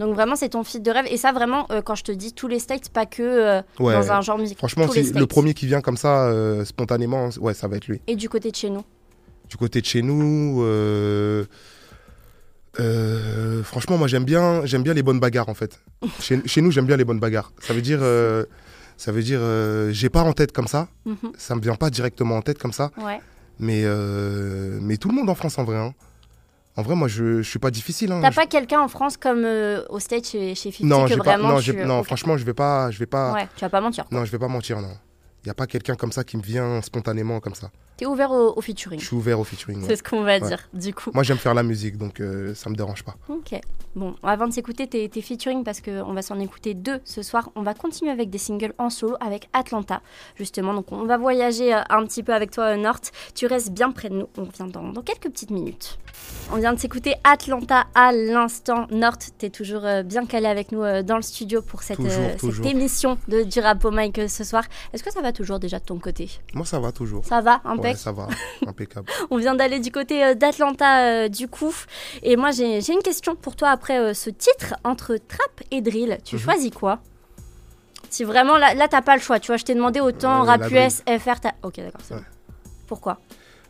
Donc 0.00 0.14
vraiment, 0.14 0.34
c'est 0.34 0.48
ton 0.48 0.64
feat 0.64 0.82
de 0.82 0.90
rêve. 0.90 1.06
Et 1.10 1.16
ça, 1.16 1.30
vraiment, 1.30 1.66
euh, 1.70 1.82
quand 1.82 1.94
je 1.94 2.02
te 2.02 2.12
dis 2.12 2.32
tous 2.32 2.48
les 2.48 2.58
states, 2.58 2.88
pas 2.88 3.06
que 3.06 3.62
dans 3.78 4.12
un 4.12 4.20
genre 4.22 4.38
musical. 4.38 4.58
Franchement, 4.58 4.86
le 4.92 5.26
premier 5.26 5.54
qui 5.54 5.66
vient 5.66 5.80
comme 5.80 5.96
ça, 5.96 6.32
spontanément, 6.64 7.28
ouais, 7.40 7.54
ça 7.54 7.68
va 7.68 7.76
être 7.76 7.86
lui. 7.86 8.00
Et 8.08 8.16
du 8.16 8.28
côté 8.28 8.50
de 8.50 8.56
chez 8.56 8.70
nous 8.70 8.82
Du 9.48 9.56
côté 9.56 9.80
de 9.80 9.86
chez 9.86 10.02
nous, 10.02 10.62
euh, 10.64 11.44
franchement, 13.64 13.98
moi 13.98 14.08
j'aime 14.08 14.24
bien, 14.24 14.64
j'aime 14.64 14.82
bien 14.82 14.94
les 14.94 15.02
bonnes 15.02 15.20
bagarres 15.20 15.48
en 15.48 15.54
fait. 15.54 15.80
chez, 16.20 16.60
nous, 16.60 16.70
j'aime 16.70 16.86
bien 16.86 16.96
les 16.96 17.04
bonnes 17.04 17.20
bagarres. 17.20 17.52
Ça 17.60 17.74
veut 17.74 17.82
dire, 17.82 18.00
euh, 18.02 18.44
Ça 19.00 19.12
veut 19.12 19.22
dire, 19.22 19.38
euh, 19.40 19.90
j'ai 19.92 20.10
pas 20.10 20.20
en 20.20 20.34
tête 20.34 20.52
comme 20.52 20.66
ça. 20.66 20.88
Ça 21.06 21.10
mhm. 21.10 21.32
Ça 21.38 21.54
me 21.54 21.62
vient 21.62 21.74
pas 21.74 21.88
directement 21.88 22.36
en 22.36 22.42
tête 22.42 22.58
comme 22.58 22.74
ça. 22.74 22.90
Ouais. 22.98 23.18
Mais, 23.58 23.80
euh, 23.84 24.78
mais 24.82 24.98
tout 24.98 25.08
le 25.08 25.14
monde 25.14 25.30
en 25.30 25.34
France 25.34 25.58
en 25.58 25.64
vrai. 25.64 25.78
Hein. 25.78 25.94
En 26.76 26.82
vrai, 26.82 26.94
moi, 26.94 27.08
je, 27.08 27.40
je 27.40 27.48
suis 27.48 27.58
pas 27.58 27.70
difficile. 27.70 28.12
Hein. 28.12 28.20
T'as 28.20 28.30
pas 28.30 28.44
quelqu'un 28.44 28.82
en 28.82 28.88
France 28.88 29.16
comme 29.16 29.46
euh, 29.46 29.82
au 29.88 30.00
stage 30.00 30.24
chez, 30.24 30.54
chez 30.54 30.72
non, 30.82 31.06
que 31.06 31.14
vraiment 31.14 31.48
non, 31.48 31.86
non 31.86 32.02
franchement, 32.02 32.36
je 32.36 32.44
vais 32.44 32.52
pas, 32.52 32.90
je 32.90 32.98
vais 32.98 33.06
pas. 33.06 33.32
Ouais, 33.32 33.48
tu 33.56 33.64
vas 33.64 33.70
pas 33.70 33.80
mentir. 33.80 34.04
Non, 34.10 34.26
je 34.26 34.30
vais 34.30 34.38
pas 34.38 34.48
mentir, 34.48 34.82
non. 34.82 34.92
Il 35.42 35.46
n'y 35.46 35.50
a 35.50 35.54
pas 35.54 35.66
quelqu'un 35.66 35.94
comme 35.94 36.12
ça 36.12 36.22
qui 36.22 36.36
me 36.36 36.42
vient 36.42 36.82
spontanément 36.82 37.40
comme 37.40 37.54
ça. 37.54 37.70
Tu 37.96 38.04
es 38.04 38.06
ouvert 38.06 38.30
au, 38.30 38.60
featuring 38.60 39.00
Je 39.00 39.06
suis 39.06 39.16
ouvert 39.16 39.38
au 39.40 39.44
featuring. 39.44 39.82
C'est 39.86 39.96
ce 39.96 40.02
qu'on 40.02 40.22
va 40.22 40.40
dire, 40.40 40.68
du 40.72 40.94
coup. 40.94 41.10
Moi, 41.12 41.22
j'aime 41.22 41.38
faire 41.38 41.54
la 41.54 41.62
musique, 41.62 41.96
donc 41.98 42.16
ça 42.16 42.24
euh, 42.24 42.54
ça 42.54 42.70
me 42.70 42.74
dérange 42.74 43.02
pas. 43.04 43.14
Ok. 43.28 43.58
Bon, 43.94 44.14
avant 44.22 44.46
de 44.46 44.52
s'écouter 44.52 44.86
tes, 44.86 45.08
tes 45.08 45.20
featuring, 45.20 45.64
parce 45.64 45.80
qu'on 45.80 46.12
va 46.12 46.22
s'en 46.22 46.38
écouter 46.38 46.74
deux 46.74 47.00
ce 47.04 47.22
soir, 47.22 47.50
on 47.56 47.62
va 47.62 47.74
continuer 47.74 48.10
avec 48.10 48.30
des 48.30 48.38
singles 48.38 48.72
en 48.78 48.88
solo 48.88 49.16
avec 49.20 49.48
Atlanta, 49.52 50.00
justement. 50.36 50.72
Donc, 50.72 50.92
on 50.92 51.04
va 51.04 51.18
voyager 51.18 51.74
euh, 51.74 51.80
un 51.90 52.04
petit 52.06 52.22
peu 52.22 52.32
avec 52.32 52.50
toi, 52.50 52.76
Nort. 52.76 53.00
Tu 53.34 53.46
restes 53.46 53.70
bien 53.70 53.90
près 53.92 54.08
de 54.08 54.14
nous. 54.14 54.28
On 54.38 54.44
revient 54.44 54.70
dans, 54.72 54.92
dans 54.92 55.02
quelques 55.02 55.28
petites 55.30 55.50
minutes. 55.50 55.98
On 56.52 56.56
vient 56.56 56.72
de 56.72 56.78
s'écouter 56.78 57.14
Atlanta 57.24 57.86
à 57.94 58.12
l'instant. 58.12 58.86
Nort, 58.90 59.18
tu 59.18 59.46
es 59.46 59.50
toujours 59.50 59.84
euh, 59.84 60.02
bien 60.02 60.24
calé 60.26 60.46
avec 60.46 60.72
nous 60.72 60.80
dans 61.02 61.16
le 61.16 61.22
studio 61.22 61.60
pour 61.60 61.82
cette, 61.82 62.00
cette 62.00 62.66
émission 62.66 63.18
de 63.28 63.42
du 63.42 63.60
Mike 63.90 64.28
ce 64.28 64.44
soir. 64.44 64.64
Est-ce 64.92 65.02
que 65.02 65.12
ça 65.12 65.20
va 65.20 65.29
toujours 65.32 65.58
déjà 65.58 65.78
de 65.78 65.84
ton 65.84 65.98
côté 65.98 66.30
Moi, 66.54 66.64
ça 66.64 66.80
va 66.80 66.92
toujours. 66.92 67.24
Ça 67.24 67.40
va, 67.40 67.60
impeccable. 67.64 67.82
Ouais, 67.82 67.94
ça 67.94 68.12
va, 68.12 68.28
impeccable. 68.66 69.10
On 69.30 69.38
vient 69.38 69.54
d'aller 69.54 69.80
du 69.80 69.90
côté 69.90 70.24
euh, 70.24 70.34
d'Atlanta, 70.34 71.04
euh, 71.04 71.28
du 71.28 71.48
coup. 71.48 71.74
Et 72.22 72.36
moi, 72.36 72.50
j'ai 72.50 72.92
une 72.92 73.02
question 73.02 73.34
pour 73.36 73.56
toi 73.56 73.70
après 73.70 73.98
euh, 73.98 74.14
ce 74.14 74.30
titre 74.30 74.74
entre 74.84 75.16
trap 75.16 75.62
et 75.70 75.80
drill. 75.80 76.18
Tu 76.24 76.36
mhm. 76.36 76.42
choisis 76.42 76.70
quoi? 76.70 77.00
Si 78.08 78.24
vraiment, 78.24 78.56
là, 78.56 78.74
là 78.74 78.88
t'as 78.88 79.02
pas 79.02 79.16
le 79.16 79.22
choix. 79.22 79.38
Tu 79.38 79.48
vois, 79.48 79.56
je 79.56 79.64
t'ai 79.64 79.74
demandé 79.74 80.00
autant 80.00 80.42
rap 80.42 80.62
US, 80.70 81.02
FR. 81.06 81.36
Ok, 81.62 81.76
d'accord, 81.76 82.00
c'est 82.02 82.14
bon. 82.14 82.24
Pourquoi? 82.86 83.20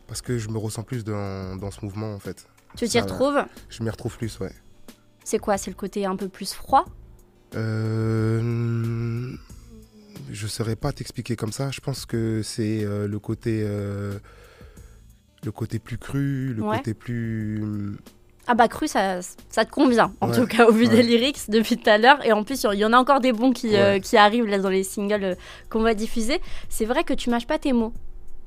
Parce 0.07 0.23
que 0.23 0.38
je 0.38 0.49
me 0.49 0.59
ressens 0.59 0.83
plus 0.83 1.05
dans, 1.05 1.57
dans 1.57 1.70
ce 1.70 1.85
mouvement, 1.85 2.14
en 2.14 2.18
fait. 2.18 2.46
Tu 2.77 2.88
t'y 2.88 3.01
retrouves? 3.01 3.44
Je 3.68 3.83
m'y 3.83 3.90
retrouve 3.90 4.16
plus, 4.16 4.38
ouais. 4.40 4.53
C'est 5.25 5.38
quoi? 5.38 5.59
C'est 5.59 5.70
le 5.70 5.77
côté 5.77 6.07
un 6.07 6.16
peu 6.16 6.29
plus 6.29 6.55
froid? 6.55 6.85
Euh, 7.55 9.37
je 10.30 10.46
saurais 10.46 10.76
pas 10.76 10.92
t'expliquer 10.92 11.37
comme 11.37 11.52
ça. 11.52 11.70
Je 11.70 11.80
pense 11.80 12.06
que 12.06 12.42
c'est 12.42 12.85
euh, 12.85 13.06
le 13.09 13.18
côté 13.18 13.62
euh, 13.64 14.18
le 15.44 15.52
côté 15.52 15.78
plus 15.78 15.98
cru, 15.98 16.54
le 16.54 16.62
côté 16.62 16.94
plus 16.94 17.96
ah 18.46 18.54
bah 18.54 18.66
cru, 18.66 18.88
ça, 18.88 19.20
ça 19.48 19.64
te 19.64 19.70
convient, 19.70 20.12
en 20.20 20.33
tout 20.33 20.44
cas 20.44 20.66
au 20.66 20.72
vu 20.72 20.88
des 20.88 21.04
lyrics 21.04 21.48
depuis 21.50 21.76
tout 21.76 21.88
à 21.88 21.98
l'heure. 21.98 22.24
Et 22.26 22.33
en 22.33 22.42
plus, 22.42 22.66
il 22.72 22.78
y 22.80 22.85
en 22.85 22.92
a 22.92 22.98
encore 22.98 23.20
des 23.20 23.33
bons 23.33 23.52
qui, 23.52 23.76
euh, 23.76 24.00
qui 24.00 24.16
arrivent 24.16 24.46
là 24.46 24.59
dans 24.59 24.70
les 24.70 24.83
singles 24.83 25.37
qu'on 25.68 25.83
va 25.83 25.94
diffuser. 25.94 26.40
C'est 26.68 26.85
vrai 26.85 27.04
que 27.04 27.14
tu 27.14 27.30
mâches 27.30 27.46
pas 27.46 27.61
tes 27.61 27.72
mots. 27.72 27.92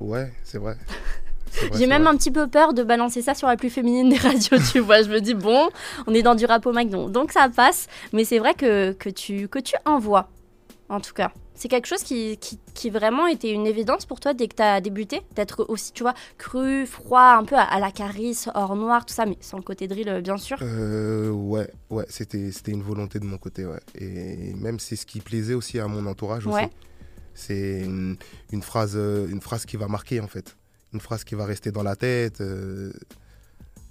Ouais, 0.00 0.30
c'est 0.42 0.58
vrai. 0.58 0.76
J'ai 1.78 1.86
même 1.86 2.06
un 2.06 2.16
petit 2.16 2.30
peu 2.30 2.48
peur 2.48 2.74
de 2.74 2.82
balancer 2.82 3.22
ça 3.22 3.34
sur 3.34 3.48
la 3.48 3.56
plus 3.56 3.70
féminine 3.70 4.10
des 4.10 4.16
radios, 4.16 4.58
tu 4.72 4.80
vois. 4.80 5.00
Je 5.00 5.08
me 5.08 5.20
dis, 5.20 5.32
bon, 5.32 5.70
on 6.06 6.12
est 6.12 6.22
dans 6.22 6.34
du 6.34 6.44
rap 6.44 6.66
au 6.66 6.72
donc, 6.72 7.12
donc 7.12 7.32
ça 7.32 7.48
passe. 7.48 7.86
Mais 8.12 8.24
c'est 8.24 8.38
vrai 8.38 8.52
que, 8.52 8.92
que, 8.92 9.08
tu, 9.08 9.48
que 9.48 9.58
tu 9.58 9.74
envoies, 9.86 10.28
en 10.90 11.00
tout 11.00 11.14
cas. 11.14 11.32
C'est 11.64 11.68
quelque 11.68 11.86
chose 11.86 12.02
qui, 12.02 12.38
qui, 12.74 12.90
vraiment 12.90 13.26
était 13.26 13.50
une 13.50 13.66
évidence 13.66 14.04
pour 14.04 14.20
toi 14.20 14.34
dès 14.34 14.48
que 14.48 14.56
tu 14.56 14.62
as 14.62 14.82
débuté 14.82 15.22
D'être 15.34 15.64
aussi, 15.70 15.92
tu 15.92 16.02
vois, 16.02 16.12
cru, 16.36 16.84
froid, 16.84 17.38
un 17.38 17.44
peu 17.44 17.56
à, 17.56 17.80
la 17.80 17.90
carisse, 17.90 18.50
hors 18.54 18.76
noir, 18.76 19.06
tout 19.06 19.14
ça, 19.14 19.24
mais 19.24 19.38
sans 19.40 19.56
le 19.56 19.62
côté 19.62 19.88
drill, 19.88 20.10
euh, 20.10 20.20
bien 20.20 20.36
sûr 20.36 20.58
euh, 20.60 21.30
Ouais, 21.30 21.70
ouais, 21.88 22.04
c'était 22.10 22.50
une 22.66 22.82
volonté 22.82 23.18
de 23.18 23.24
mon 23.24 23.38
côté, 23.38 23.64
ouais. 23.64 23.80
Et 23.98 24.52
même 24.52 24.78
c'est 24.78 24.94
ce 24.94 25.06
qui 25.06 25.20
plaisait 25.20 25.54
aussi 25.54 25.78
à 25.78 25.88
mon 25.88 26.04
entourage 26.04 26.46
aussi. 26.46 26.66
C'est 27.32 27.80
une, 27.80 28.18
phrase, 28.60 28.92
euh, 28.96 29.26
une 29.26 29.40
phrase 29.40 29.64
qui 29.64 29.78
va 29.78 29.88
marquer, 29.88 30.20
en 30.20 30.28
fait. 30.28 30.58
Une 30.92 31.00
phrase 31.00 31.24
qui 31.24 31.34
va 31.34 31.46
rester 31.46 31.72
dans 31.72 31.82
la 31.82 31.96
tête. 31.96 32.42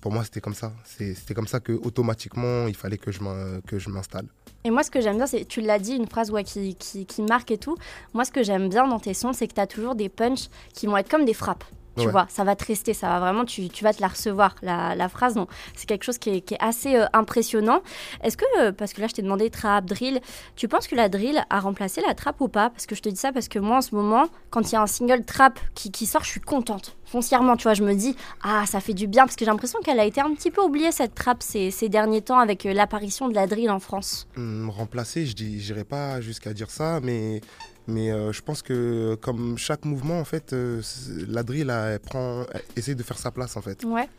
Pour 0.03 0.11
moi, 0.11 0.25
c'était 0.25 0.41
comme 0.41 0.53
ça. 0.53 0.73
C'était 0.83 1.33
comme 1.33 1.47
ça 1.47 1.61
que 1.61 1.71
automatiquement, 1.71 2.67
il 2.67 2.75
fallait 2.75 2.97
que 2.97 3.09
je 3.13 3.89
m'installe. 3.89 4.25
Et 4.65 4.69
moi, 4.69 4.83
ce 4.83 4.91
que 4.91 4.99
j'aime 4.99 5.15
bien, 5.15 5.27
c'est, 5.27 5.45
tu 5.45 5.61
l'as 5.61 5.79
dit, 5.79 5.93
une 5.93 6.07
phrase 6.07 6.29
ouais, 6.29 6.43
qui, 6.43 6.75
qui, 6.75 7.21
marque 7.21 7.51
et 7.51 7.57
tout. 7.57 7.77
Moi, 8.13 8.25
ce 8.25 8.31
que 8.33 8.43
j'aime 8.43 8.67
bien 8.67 8.85
dans 8.85 8.99
tes 8.99 9.13
sons, 9.13 9.31
c'est 9.31 9.47
que 9.47 9.53
tu 9.53 9.61
as 9.61 9.67
toujours 9.67 9.95
des 9.95 10.09
punchs 10.09 10.49
qui 10.73 10.87
vont 10.87 10.97
être 10.97 11.09
comme 11.09 11.23
des 11.23 11.33
frappes. 11.33 11.63
Tu 11.95 12.09
vois, 12.09 12.25
ça 12.27 12.43
va 12.43 12.55
te 12.55 12.65
rester, 12.65 12.93
ça 12.93 13.07
va 13.07 13.19
vraiment, 13.19 13.45
tu, 13.45 13.69
tu 13.69 13.83
vas 13.83 13.93
te 13.93 14.01
la 14.01 14.07
recevoir, 14.07 14.55
la, 14.63 14.95
la 14.95 15.09
phrase. 15.09 15.35
Donc, 15.35 15.49
c'est 15.75 15.85
quelque 15.85 16.03
chose 16.03 16.17
qui 16.17 16.31
est, 16.31 16.41
qui 16.41 16.55
est 16.55 16.63
assez 16.63 16.95
euh, 16.95 17.05
impressionnant. 17.13 17.81
Est-ce 18.23 18.35
que, 18.35 18.45
euh, 18.59 18.71
parce 18.71 18.93
que 18.93 19.01
là, 19.01 19.07
je 19.07 19.13
t'ai 19.13 19.21
demandé 19.21 19.51
trap, 19.51 19.85
drill, 19.85 20.19
tu 20.55 20.67
penses 20.67 20.87
que 20.87 20.95
la 20.95 21.07
drill 21.07 21.43
a 21.51 21.59
remplacé 21.59 22.01
la 22.01 22.15
trap 22.15 22.41
ou 22.41 22.47
pas? 22.47 22.71
Parce 22.71 22.87
que 22.87 22.95
je 22.95 23.01
te 23.01 23.09
dis 23.09 23.15
ça 23.15 23.31
parce 23.31 23.47
que 23.47 23.59
moi, 23.59 23.77
en 23.77 23.81
ce 23.81 23.93
moment, 23.93 24.25
quand 24.49 24.71
il 24.71 24.73
y 24.73 24.75
a 24.75 24.81
un 24.81 24.87
single 24.87 25.23
trap 25.23 25.59
qui, 25.75 25.91
qui 25.91 26.07
sort, 26.07 26.23
je 26.23 26.29
suis 26.29 26.41
contente. 26.41 26.95
Foncièrement, 27.05 27.55
tu 27.57 27.63
vois, 27.63 27.75
je 27.75 27.83
me 27.83 27.93
dis, 27.93 28.15
ah, 28.41 28.65
ça 28.65 28.79
fait 28.79 28.95
du 28.95 29.05
bien, 29.05 29.25
parce 29.25 29.35
que 29.35 29.45
j'ai 29.45 29.51
l'impression 29.51 29.79
qu'elle 29.81 29.99
a 29.99 30.05
été 30.05 30.19
un 30.19 30.33
petit 30.33 30.49
peu 30.49 30.61
oubliée, 30.61 30.91
cette 30.91 31.13
trap, 31.13 31.43
ces, 31.43 31.69
ces 31.69 31.89
derniers 31.89 32.21
temps, 32.21 32.39
avec 32.39 32.65
euh, 32.65 32.73
l'apparition 32.73 33.29
de 33.29 33.35
la 33.35 33.45
drill 33.45 33.69
en 33.69 33.79
France. 33.79 34.27
Hum, 34.35 34.71
remplacer, 34.71 35.27
je 35.27 35.35
dirais 35.35 35.83
pas 35.83 36.21
jusqu'à 36.21 36.53
dire 36.53 36.71
ça, 36.71 36.99
mais 37.03 37.41
mais 37.87 38.11
euh, 38.11 38.31
je 38.31 38.41
pense 38.41 38.61
que 38.61 39.15
comme 39.15 39.57
chaque 39.57 39.85
mouvement, 39.85 40.19
en 40.19 40.25
fait, 40.25 40.53
euh, 40.53 40.81
la 41.27 41.43
drill, 41.43 41.69
elle, 41.69 41.99
prend, 41.99 42.45
essaie 42.75 42.95
de 42.95 43.03
faire 43.03 43.17
sa 43.17 43.31
place, 43.31 43.57
en 43.57 43.61
fait. 43.61 43.83
Ouais. 43.83 44.09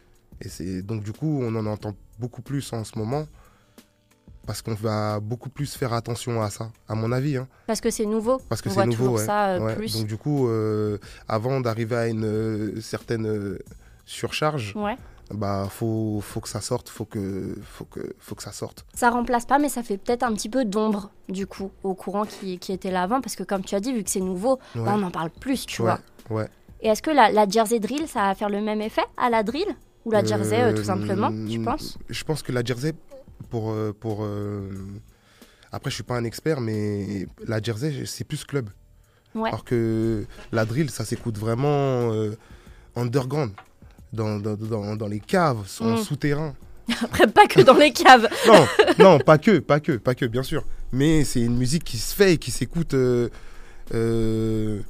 Et 0.41 0.49
c'est 0.49 0.83
donc 0.83 1.03
du 1.03 1.13
coup, 1.13 1.41
on 1.43 1.55
en 1.55 1.67
entend 1.67 1.95
beaucoup 2.19 2.43
plus 2.43 2.73
en 2.73 2.83
ce 2.85 2.99
moment 2.99 3.27
parce 4.47 4.61
qu'on 4.61 4.75
va 4.75 5.21
beaucoup 5.21 5.49
plus 5.49 5.75
faire 5.75 5.93
attention 5.93 6.43
à 6.43 6.51
ça, 6.51 6.71
à 6.89 6.95
mon 6.95 7.13
avis. 7.13 7.37
Hein. 7.37 7.49
Parce 7.67 7.81
que 7.81 7.91
c'est 7.91 8.05
nouveau. 8.05 8.39
Parce 8.49 8.61
que 8.61 8.69
c'est 8.69 8.85
nouveau, 8.85 9.17
ouais. 9.17 9.25
ça 9.25 9.51
euh, 9.51 9.75
plus. 9.75 9.95
Donc 9.95 10.07
du 10.07 10.17
coup, 10.17 10.49
avant 11.29 11.61
d'arriver 11.61 11.97
à 11.97 12.09
une 12.09 12.81
certaine 12.81 13.59
surcharge, 14.05 14.75
ouais 14.77 14.97
bah 15.33 15.69
faut, 15.71 16.21
faut 16.21 16.41
que 16.41 16.49
ça 16.49 16.61
sorte, 16.61 16.89
faut 16.89 17.05
que, 17.05 17.57
faut, 17.63 17.85
que, 17.85 18.15
faut 18.19 18.35
que 18.35 18.43
ça 18.43 18.53
sorte. 18.53 18.85
Ça 18.95 19.11
remplace 19.11 19.47
pas, 19.47 19.59
mais 19.59 19.69
ça 19.69 19.83
fait 19.83 19.97
peut-être 19.97 20.23
un 20.23 20.35
petit 20.35 20.49
peu 20.49 20.65
d'ombre 20.65 21.11
du 21.29 21.47
coup 21.47 21.71
au 21.83 21.95
courant 21.95 22.25
qui, 22.25 22.59
qui, 22.59 22.73
était 22.73 22.91
là 22.91 23.03
avant, 23.03 23.21
parce 23.21 23.37
que 23.37 23.43
comme 23.43 23.65
tu 23.65 23.75
as 23.75 23.81
dit, 23.81 23.93
vu 23.93 24.05
que 24.05 24.11
c'est 24.11 24.21
nouveau, 24.21 24.59
bah, 24.75 24.95
on 24.97 25.03
en 25.03 25.11
parle 25.11 25.31
plus, 25.31 25.67
tu 25.67 25.83
vois. 25.83 26.01
Ouais. 26.31 26.49
Et 26.81 26.89
est-ce 26.89 27.01
que 27.01 27.11
la, 27.11 27.31
la, 27.31 27.49
jersey 27.49 27.81
drill, 27.81 28.07
ça 28.07 28.21
va 28.27 28.35
faire 28.35 28.51
le 28.51 28.61
même 28.61 28.83
effet 28.83 29.05
à 29.17 29.31
la 29.31 29.43
drill 29.43 29.67
ou 30.05 30.11
la 30.11 30.23
jersey 30.23 30.61
euh, 30.61 30.75
tout 30.75 30.85
simplement, 30.85 31.31
tu 31.49 31.59
euh, 31.59 31.65
penses? 31.65 31.97
Je 32.11 32.25
pense 32.25 32.43
que 32.43 32.53
la 32.53 32.63
jersey, 32.63 32.93
pour, 33.49 33.71
euh, 33.71 33.97
pour 33.99 34.27
après 35.73 35.91
je 35.91 35.95
suis 35.95 36.05
pas 36.05 36.17
un 36.17 36.25
expert, 36.25 36.61
mais 36.61 37.27
la 37.47 37.63
jersey 37.63 38.05
c'est 38.05 38.25
plus 38.25 38.45
club. 38.45 38.69
Alors 39.35 39.65
que 39.65 40.27
la 40.53 40.65
drill, 40.65 40.91
ça 40.91 41.05
s'écoute 41.05 41.39
vraiment 41.39 42.13
underground 42.95 43.53
dans, 44.15 44.39
dans, 44.39 44.97
dans, 44.97 45.07
les 45.07 45.21
caves, 45.21 45.65
en 45.81 45.95
mm. 45.95 45.99
souterrain. 45.99 46.55
Après, 47.03 47.27
pas 47.27 47.47
que 47.47 47.61
dans 47.61 47.75
les 47.75 47.93
caves. 47.93 48.29
non, 48.47 48.67
non, 48.99 49.19
pas 49.19 49.39
que, 49.39 49.59
pas 49.59 49.81
que, 49.81 49.93
pas 49.93 50.15
que, 50.15 50.27
bien 50.27 50.43
sûr. 50.43 50.65
Mais 50.93 51.25
c'est 51.25 51.41
une 51.41 51.57
musique 51.57 51.85
qui 51.85 51.99
se 51.99 52.15
fait 52.15 52.35
et 52.35 52.39
qui 52.39 52.51
s'écoute 52.51 52.95
euh, 52.95 53.29
euh, 53.95 54.81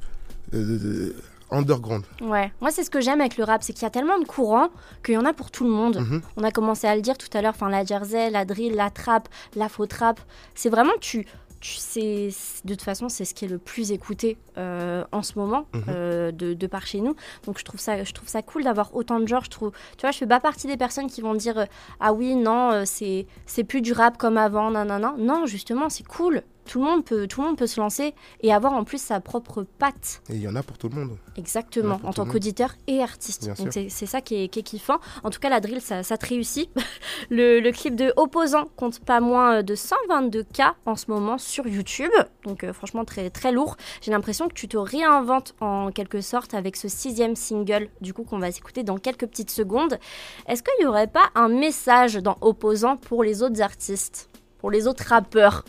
euh, 0.53 1.15
underground. 1.51 2.03
Ouais, 2.21 2.51
moi 2.61 2.71
c'est 2.71 2.83
ce 2.83 2.89
que 2.89 3.01
j'aime 3.01 3.21
avec 3.21 3.37
le 3.37 3.43
rap, 3.43 3.63
c'est 3.63 3.73
qu'il 3.73 3.83
y 3.83 3.87
a 3.87 3.89
tellement 3.91 4.19
de 4.19 4.25
courants 4.25 4.69
qu'il 5.03 5.15
y 5.15 5.17
en 5.17 5.25
a 5.25 5.33
pour 5.33 5.51
tout 5.51 5.63
le 5.63 5.69
monde. 5.69 5.97
Mhm. 5.97 6.21
On 6.37 6.43
a 6.43 6.51
commencé 6.51 6.87
à 6.87 6.95
le 6.95 7.01
dire 7.01 7.17
tout 7.17 7.29
à 7.33 7.41
l'heure, 7.41 7.53
enfin 7.55 7.69
la 7.69 7.83
jersey, 7.83 8.29
la 8.29 8.45
drill, 8.45 8.75
la 8.75 8.89
trap, 8.89 9.29
la 9.55 9.69
faux 9.69 9.85
trap. 9.85 10.19
C'est 10.53 10.69
vraiment 10.69 10.93
tu 10.99 11.25
sais, 11.61 12.29
de 12.63 12.73
toute 12.73 12.83
façon, 12.83 13.09
c'est 13.09 13.25
ce 13.25 13.33
qui 13.33 13.45
est 13.45 13.47
le 13.47 13.57
plus 13.57 13.91
écouté 13.91 14.37
euh, 14.57 15.03
en 15.11 15.23
ce 15.23 15.37
moment 15.37 15.67
mhm. 15.73 15.83
euh, 15.89 16.31
de, 16.31 16.67
par 16.67 16.85
chez 16.85 17.01
nous. 17.01 17.15
Donc 17.45 17.59
je 17.59 17.63
trouve 17.63 17.79
ça, 17.79 18.03
je 18.03 18.13
trouve 18.13 18.29
ça 18.29 18.41
cool 18.41 18.63
d'avoir 18.63 18.95
autant 18.95 19.19
de 19.19 19.27
genres. 19.27 19.43
Je 19.45 19.49
trouve, 19.49 19.71
tu 19.97 20.01
vois, 20.01 20.11
je 20.11 20.17
fais 20.17 20.27
pas 20.27 20.39
partie 20.39 20.67
des 20.67 20.77
personnes 20.77 21.07
qui 21.07 21.21
vont 21.21 21.35
dire 21.35 21.59
euh, 21.59 21.65
ah 21.99 22.13
oui 22.13 22.35
non 22.35 22.83
c'est 22.85 23.25
c'est 23.45 23.63
plus 23.63 23.81
du 23.81 23.93
rap 23.93 24.17
comme 24.17 24.37
avant, 24.37 24.71
non 24.71 24.85
non 24.85 24.99
non. 24.99 25.15
Non 25.17 25.45
justement 25.45 25.89
c'est 25.89 26.05
cool 26.05 26.43
tout 26.65 26.79
le 26.79 26.85
monde 26.85 27.05
peut 27.05 27.27
tout 27.27 27.41
le 27.41 27.47
monde 27.47 27.57
peut 27.57 27.67
se 27.67 27.79
lancer 27.79 28.13
et 28.41 28.53
avoir 28.53 28.73
en 28.73 28.83
plus 28.83 29.01
sa 29.01 29.19
propre 29.19 29.63
patte. 29.63 30.21
Et 30.29 30.35
il 30.35 30.41
y 30.41 30.47
en 30.47 30.55
a 30.55 30.63
pour 30.63 30.77
tout 30.77 30.89
le 30.89 30.95
monde. 30.95 31.17
Exactement, 31.37 31.99
en 32.03 32.13
tant 32.13 32.25
qu'auditeur 32.25 32.73
et 32.87 33.01
artiste. 33.01 33.47
Donc 33.57 33.71
c'est 33.71 34.05
ça 34.05 34.21
qui 34.21 34.43
est, 34.43 34.47
qui 34.47 34.59
est, 34.59 34.63
kiffant. 34.63 34.99
En 35.23 35.29
tout 35.29 35.39
cas, 35.39 35.49
la 35.49 35.59
drill, 35.59 35.81
ça, 35.81 36.03
ça 36.03 36.17
te 36.17 36.25
réussit. 36.27 36.69
le, 37.29 37.59
le, 37.59 37.71
clip 37.71 37.95
de 37.95 38.13
Opposant 38.15 38.65
compte 38.75 38.99
pas 38.99 39.19
moins 39.19 39.63
de 39.63 39.75
122K 39.75 40.73
en 40.85 40.95
ce 40.95 41.09
moment 41.09 41.37
sur 41.37 41.67
YouTube. 41.67 42.11
Donc 42.43 42.63
euh, 42.63 42.73
franchement, 42.73 43.05
très, 43.05 43.29
très 43.29 43.51
lourd. 43.51 43.77
J'ai 44.01 44.11
l'impression 44.11 44.47
que 44.47 44.53
tu 44.53 44.67
te 44.67 44.77
réinventes 44.77 45.55
en 45.59 45.91
quelque 45.91 46.21
sorte 46.21 46.53
avec 46.53 46.75
ce 46.75 46.87
sixième 46.87 47.35
single, 47.35 47.89
du 48.01 48.13
coup, 48.13 48.23
qu'on 48.23 48.39
va 48.39 48.49
écouter 48.49 48.83
dans 48.83 48.97
quelques 48.97 49.27
petites 49.27 49.51
secondes. 49.51 49.99
Est-ce 50.47 50.63
qu'il 50.63 50.73
n'y 50.79 50.85
aurait 50.85 51.07
pas 51.07 51.29
un 51.35 51.49
message 51.49 52.15
dans 52.15 52.37
Opposant 52.41 52.97
pour 52.97 53.23
les 53.23 53.43
autres 53.43 53.61
artistes, 53.61 54.29
pour 54.59 54.71
les 54.71 54.87
autres 54.87 55.05
rappeurs? 55.07 55.63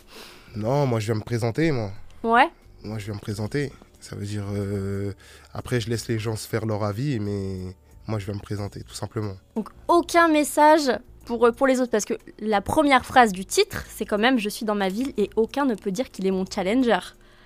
Non, 0.57 0.85
moi 0.85 0.99
je 0.99 1.05
viens 1.05 1.15
me 1.15 1.23
présenter, 1.23 1.71
moi. 1.71 1.91
Ouais. 2.23 2.49
Moi 2.83 2.97
je 2.97 3.05
viens 3.05 3.15
me 3.15 3.19
présenter. 3.19 3.71
Ça 3.99 4.15
veut 4.15 4.25
dire. 4.25 4.43
Euh, 4.53 5.13
après, 5.53 5.79
je 5.79 5.89
laisse 5.89 6.07
les 6.07 6.19
gens 6.19 6.35
se 6.35 6.47
faire 6.47 6.65
leur 6.65 6.83
avis, 6.83 7.19
mais 7.19 7.75
moi 8.07 8.19
je 8.19 8.25
viens 8.25 8.35
me 8.35 8.39
présenter, 8.39 8.83
tout 8.83 8.93
simplement. 8.93 9.35
Donc, 9.55 9.69
aucun 9.87 10.27
message 10.27 10.91
pour, 11.25 11.45
euh, 11.45 11.51
pour 11.51 11.67
les 11.67 11.81
autres, 11.81 11.91
parce 11.91 12.05
que 12.05 12.13
la 12.39 12.61
première 12.61 13.05
phrase 13.05 13.31
du 13.31 13.45
titre, 13.45 13.85
c'est 13.89 14.05
quand 14.05 14.17
même 14.17 14.39
Je 14.39 14.49
suis 14.49 14.65
dans 14.65 14.75
ma 14.75 14.89
ville 14.89 15.13
et 15.17 15.29
aucun 15.35 15.65
ne 15.65 15.75
peut 15.75 15.91
dire 15.91 16.09
qu'il 16.09 16.25
est 16.25 16.31
mon 16.31 16.45
challenger. 16.45 16.99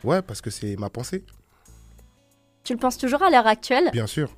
Ouais, 0.04 0.21
parce 0.21 0.41
que 0.41 0.50
c'est 0.50 0.76
ma 0.78 0.89
pensée. 0.89 1.24
Tu 2.63 2.74
le 2.74 2.80
penses 2.80 2.97
toujours 2.97 3.24
à 3.24 3.30
l'heure 3.30 3.47
actuelle? 3.47 3.89
Bien 3.91 4.08
sûr. 4.08 4.30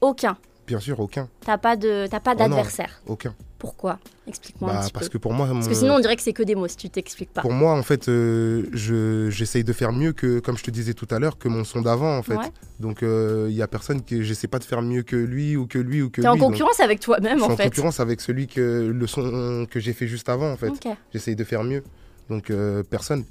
Aucun. 0.00 0.36
Bien 0.66 0.80
sûr, 0.80 0.98
aucun. 0.98 1.28
T'as 1.40 1.58
pas 1.58 1.76
de, 1.76 2.08
pas 2.08 2.32
oh 2.32 2.38
d'adversaire. 2.38 3.00
aucun. 3.06 3.34
Pourquoi? 3.58 3.98
Explique-moi 4.26 4.70
un 4.70 4.74
bah, 4.74 4.80
petit 4.82 4.92
parce 4.92 5.06
peu. 5.06 5.12
que 5.12 5.18
pour 5.18 5.32
moi, 5.32 5.48
parce 5.48 5.68
que 5.68 5.74
sinon 5.74 5.94
on 5.94 6.00
dirait 6.00 6.16
que 6.16 6.22
c'est 6.22 6.32
que 6.32 6.42
des 6.42 6.54
mots 6.54 6.68
si 6.68 6.76
tu 6.76 6.90
t'expliques 6.90 7.32
pas. 7.32 7.40
Pour 7.40 7.52
moi, 7.52 7.72
en 7.72 7.82
fait, 7.82 8.08
euh, 8.08 8.68
je 8.72 9.30
j'essaye 9.30 9.64
de 9.64 9.72
faire 9.72 9.92
mieux 9.92 10.12
que, 10.12 10.40
comme 10.40 10.58
je 10.58 10.64
te 10.64 10.70
disais 10.70 10.92
tout 10.92 11.06
à 11.10 11.18
l'heure, 11.18 11.38
que 11.38 11.48
mon 11.48 11.64
son 11.64 11.80
d'avant, 11.80 12.18
en 12.18 12.22
fait. 12.22 12.36
Donc 12.80 12.98
il 13.00 13.08
euh, 13.08 13.50
y 13.50 13.62
a 13.62 13.68
personne 13.68 14.02
que 14.02 14.22
j'essaie 14.22 14.48
pas 14.48 14.58
de 14.58 14.64
faire 14.64 14.82
mieux 14.82 15.02
que 15.02 15.16
lui 15.16 15.56
ou 15.56 15.66
que 15.66 15.78
lui 15.78 16.02
ou 16.02 16.10
que 16.10 16.20
T'es 16.20 16.28
en 16.28 16.36
concurrence 16.36 16.80
avec 16.80 17.00
toi-même, 17.00 17.42
en 17.42 17.56
fait. 17.56 17.64
en 17.64 17.66
concurrence 17.66 18.00
avec 18.00 18.20
celui 18.20 18.46
que 18.46 18.90
le 18.92 19.06
son 19.06 19.66
que 19.70 19.80
j'ai 19.80 19.92
fait 19.94 20.06
juste 20.06 20.28
avant, 20.28 20.50
en 20.50 20.56
fait. 20.56 20.72
J'essaye 21.12 21.36
de 21.36 21.44
faire 21.44 21.64
mieux. 21.64 21.82
Donc 22.28 22.50
euh, 22.50 22.82
personne, 22.82 23.24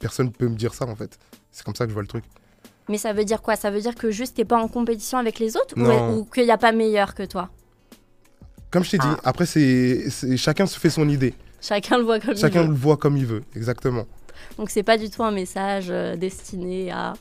personne 0.00 0.30
peut 0.30 0.48
me 0.48 0.56
dire 0.56 0.74
ça, 0.74 0.86
en 0.86 0.94
fait. 0.94 1.18
C'est 1.50 1.64
comme 1.64 1.74
ça 1.74 1.84
que 1.84 1.90
je 1.90 1.94
vois 1.94 2.02
le 2.02 2.08
truc. 2.08 2.24
Mais 2.88 2.98
ça 2.98 3.12
veut 3.12 3.24
dire 3.24 3.40
quoi? 3.40 3.56
Ça 3.56 3.70
veut 3.70 3.80
dire 3.80 3.94
que 3.94 4.10
juste 4.10 4.36
t'es 4.36 4.44
pas 4.44 4.58
en 4.58 4.68
compétition 4.68 5.18
avec 5.18 5.38
les 5.38 5.56
autres 5.56 5.74
ou, 5.76 6.24
qu'il 6.24 6.44
n'y 6.44 6.50
a 6.50 6.58
pas 6.58 6.72
meilleur 6.72 7.14
que 7.14 7.22
toi? 7.22 7.50
Comme 8.70 8.84
je 8.84 8.90
t'ai 8.90 8.98
dit, 8.98 9.06
ah. 9.08 9.20
après 9.24 9.46
c'est 9.46 10.10
chacun 10.36 10.66
se 10.66 10.78
fait 10.78 10.90
son 10.90 11.08
idée. 11.08 11.34
Chacun 11.60 11.96
le 11.96 12.04
voit 12.04 12.20
comme 12.20 12.30
il 12.30 12.34
veut. 12.34 12.40
Chacun 12.40 12.66
le 12.66 12.74
voit 12.74 12.96
comme 12.96 13.16
il 13.16 13.26
veut, 13.26 13.42
exactement. 13.56 14.04
Donc 14.58 14.70
c'est 14.70 14.82
pas 14.82 14.98
du 14.98 15.08
tout 15.08 15.22
un 15.22 15.30
message 15.30 15.86
euh, 15.88 16.16
destiné 16.16 16.90
à. 16.90 17.14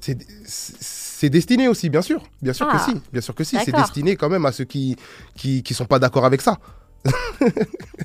C'est 0.00 1.28
destiné 1.28 1.68
aussi, 1.68 1.88
bien 1.90 2.02
sûr. 2.02 2.22
Bien 2.40 2.52
sûr 2.52 2.66
que 2.66 2.76
ah. 2.76 2.86
si. 2.88 3.00
Bien 3.12 3.20
sûr 3.20 3.34
que 3.34 3.44
si. 3.44 3.56
C'est 3.64 3.72
destiné 3.72 4.16
quand 4.16 4.28
même 4.28 4.46
à 4.46 4.52
ceux 4.52 4.64
qui 4.64 4.96
qui, 5.36 5.62
qui 5.62 5.74
sont 5.74 5.84
pas 5.84 5.98
d'accord 5.98 6.24
avec 6.24 6.40
ça. 6.40 6.58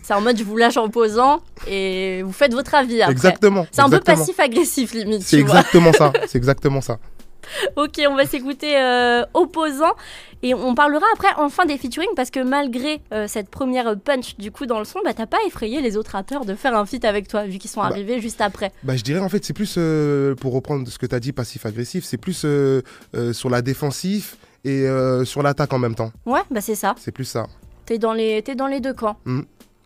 C'est 0.04 0.14
en 0.14 0.22
mode 0.22 0.38
je 0.38 0.44
vous 0.44 0.58
lâche 0.58 0.78
en 0.78 0.90
posant 0.90 1.42
et 1.68 2.22
vous 2.24 2.32
faites 2.32 2.54
votre 2.54 2.74
avis 2.76 3.02
après. 3.02 3.12
Exactement. 3.12 3.68
C'est 3.72 3.82
un 3.82 3.90
peu 3.90 4.00
passif-agressif 4.00 4.94
limite. 4.94 5.22
C'est 5.22 5.40
exactement 5.40 5.94
ça. 5.94 6.14
C'est 6.28 6.38
exactement 6.38 6.82
ça. 6.82 6.98
ok, 7.76 8.02
on 8.10 8.16
va 8.16 8.26
s'écouter 8.26 8.78
euh, 8.78 9.24
Opposant 9.34 9.94
et 10.44 10.54
on 10.54 10.76
parlera 10.76 11.06
après 11.14 11.30
enfin 11.38 11.66
des 11.66 11.78
featuring 11.78 12.10
parce 12.16 12.30
que 12.30 12.42
malgré 12.42 13.02
euh, 13.14 13.26
cette 13.28 13.50
première 13.50 13.98
punch 13.98 14.36
du 14.38 14.52
coup 14.52 14.66
dans 14.66 14.80
le 14.80 14.86
son, 14.86 15.00
bah 15.04 15.14
t'as 15.14 15.28
pas 15.28 15.38
effrayé 15.48 15.82
les 15.82 15.96
autres 15.98 16.12
rappeurs 16.12 16.46
de 16.46 16.56
faire 16.56 16.76
un 16.76 16.86
feat 16.86 17.06
avec 17.06 17.28
toi 17.28 17.46
vu 17.46 17.58
qu'ils 17.58 17.70
sont 17.70 17.82
bah, 17.82 17.88
arrivés 17.88 18.20
juste 18.20 18.42
après. 18.42 18.72
Bah 18.84 18.98
je 18.98 19.04
dirais 19.04 19.20
en 19.20 19.30
fait 19.30 19.46
c'est 19.46 19.54
plus 19.54 19.76
euh, 19.78 20.36
pour 20.36 20.54
reprendre 20.54 20.88
ce 20.88 20.98
que 20.98 21.06
t'as 21.06 21.20
dit 21.20 21.32
passif-agressif, 21.32 22.04
c'est 22.04 22.18
plus 22.18 22.46
sur 23.34 23.50
la 23.50 23.62
défensive 23.62 24.36
et 24.66 24.86
sur 25.24 25.44
l'attaque 25.44 25.74
en 25.74 25.80
même 25.80 25.96
temps. 25.96 26.12
Ouais, 26.26 26.42
bah 26.52 26.62
c'est 26.62 26.76
ça. 26.76 26.96
C'est 26.98 27.12
plus 27.12 27.26
ça. 27.26 27.48
T'es 27.88 27.98
dans, 27.98 28.14
les, 28.14 28.44
es 28.46 28.56
dans 28.56 28.68
les 28.68 28.82
deux 28.82 28.94
camps. 28.94 29.16
Mmh, 29.24 29.42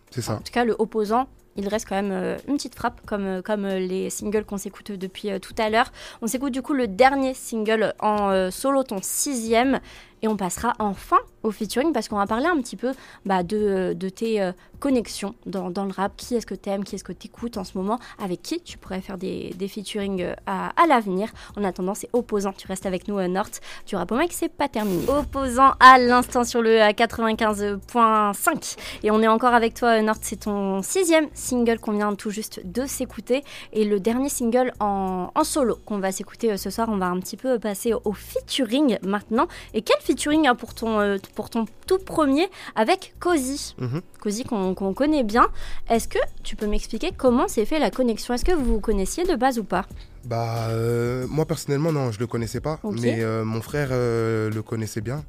c'est 0.10 0.22
ça. 0.22 0.34
En 0.34 0.38
tout 0.38 0.52
cas, 0.52 0.66
le 0.66 0.76
opposant, 0.80 1.28
il 1.56 1.68
reste 1.68 1.88
quand 1.88 1.96
même 1.96 2.12
euh, 2.12 2.38
une 2.48 2.56
petite 2.56 2.74
frappe, 2.74 3.00
comme, 3.06 3.26
euh, 3.26 3.42
comme 3.44 3.66
euh, 3.66 3.78
les 3.78 4.10
singles 4.10 4.44
qu'on 4.44 4.58
s'écoute 4.58 4.92
depuis 4.92 5.30
tout 5.40 5.54
à 5.60 5.70
l'heure. 5.70 5.92
On 6.24 6.28
s'écoute 6.28 6.52
du 6.52 6.64
coup 6.64 6.74
le 6.74 6.88
dernier 6.88 7.36
single 7.36 7.94
en 8.00 8.50
solo, 8.50 8.84
ton 8.84 9.00
sixième, 9.04 9.80
et 10.22 10.28
on 10.28 10.38
passera 10.38 10.74
enfin 10.80 11.20
au 11.44 11.52
featuring 11.52 11.94
parce 11.94 12.08
qu'on 12.08 12.18
va 12.18 12.28
parler 12.28 12.46
un 12.46 12.60
petit 12.62 12.76
peu 12.76 12.92
bah, 13.26 13.44
de, 13.44 13.94
tes 14.10 14.52
connexion 14.82 15.36
dans, 15.46 15.70
dans, 15.70 15.86
le 15.86 15.94
rap. 15.94 16.18
Qui 16.18 16.36
est-ce 16.36 16.46
que 16.46 16.56
tu 16.56 16.70
aimes 16.70 16.84
Qui 16.84 16.96
est-ce 16.96 17.06
que 17.06 17.14
tu 17.14 17.28
écoutes 17.28 17.56
en 17.58 17.64
ce 17.64 17.78
moment? 17.78 18.00
Avec 18.22 18.42
qui 18.42 18.60
tu 18.60 18.78
pourrais 18.78 19.00
faire 19.00 19.18
des, 19.18 19.54
des 19.56 19.70
featuring 19.70 20.22
euh, 20.24 20.34
à, 20.46 20.74
à 20.82 20.88
l'avenir? 20.88 21.30
En 21.56 21.64
attendant, 21.64 21.94
c'est 21.94 22.10
Opposant. 22.12 22.52
Tu 22.52 22.68
restes 22.68 22.86
avec 22.86 23.08
nous, 23.08 23.18
euh, 23.18 23.30
Nort. 23.30 23.48
Du 23.88 23.96
rap 23.96 24.12
au 24.12 24.16
mec, 24.16 24.34
c'est 24.34 24.50
pas 24.50 24.68
terminé. 24.68 25.08
Opposant 25.08 25.74
à 25.80 25.98
l'instant 26.00 26.44
sur 26.44 26.62
le 26.62 26.80
95.5. 26.80 28.78
Et 29.04 29.12
on 29.12 29.22
est 29.22 29.28
encore 29.28 29.54
avec 29.54 29.76
toi, 29.76 30.00
euh, 30.00 30.02
Nort. 30.02 30.18
C'est 30.22 30.42
ton 30.42 30.82
sixième 30.82 31.28
single 31.34 31.80
qu'on 31.80 31.94
vient 31.94 32.14
tout 32.16 32.32
juste 32.32 32.62
de 32.66 32.86
s'écouter. 32.86 33.44
Et 33.72 33.86
le 33.86 34.00
dernier 34.00 34.30
single 34.30 34.74
en, 34.80 35.30
en 35.34 35.44
solo 35.44 35.78
qu'on 35.86 36.00
va 36.00 36.12
s'écouter 36.12 36.58
ce 36.58 36.70
soir. 36.70 36.90
On 36.92 36.98
va 36.98 37.06
un 37.06 37.20
petit 37.20 37.38
peu 37.38 37.60
passer 37.60 37.94
au 37.94 38.14
featuring 38.14 38.98
maintenant. 39.04 39.48
Et 39.74 39.84
quel 39.84 39.98
featuring 39.98 40.11
hein, 40.46 40.56
pour, 40.56 40.74
ton, 40.74 41.18
pour 41.36 41.50
ton 41.50 41.66
tout 41.88 42.00
premier 42.00 42.50
avec 42.76 43.14
Cozy 43.20 43.76
mm-hmm. 43.80 44.02
Cozy 44.20 44.44
qu'on 44.44 44.94
connaît 44.94 45.24
bien. 45.24 45.48
Est-ce 45.90 46.08
que 46.08 46.20
tu 46.44 46.56
peux 46.56 46.68
m'expliquer 46.68 47.12
comment 47.16 47.48
s'est 47.48 47.66
fait 47.66 47.80
la 47.80 47.92
connexion? 47.92 48.34
Est-ce 48.34 48.46
que 48.46 48.54
vous 48.54 48.66
vous 48.66 48.80
connaissiez 48.80 49.26
de 49.26 49.36
base 49.36 49.60
ou 49.60 49.64
pas? 49.64 49.86
Bah, 50.26 50.68
euh, 50.70 51.26
moi 51.28 51.46
personnellement, 51.46 51.92
non, 51.92 52.12
je 52.12 52.20
le 52.20 52.28
connaissais 52.28 52.62
pas. 52.62 52.80
Mais 52.84 53.24
euh, 53.24 53.44
mon 53.44 53.62
frère 53.62 53.90
euh, 53.92 54.50
le 54.50 54.62
connaissait 54.62 55.02
bien. 55.02 55.24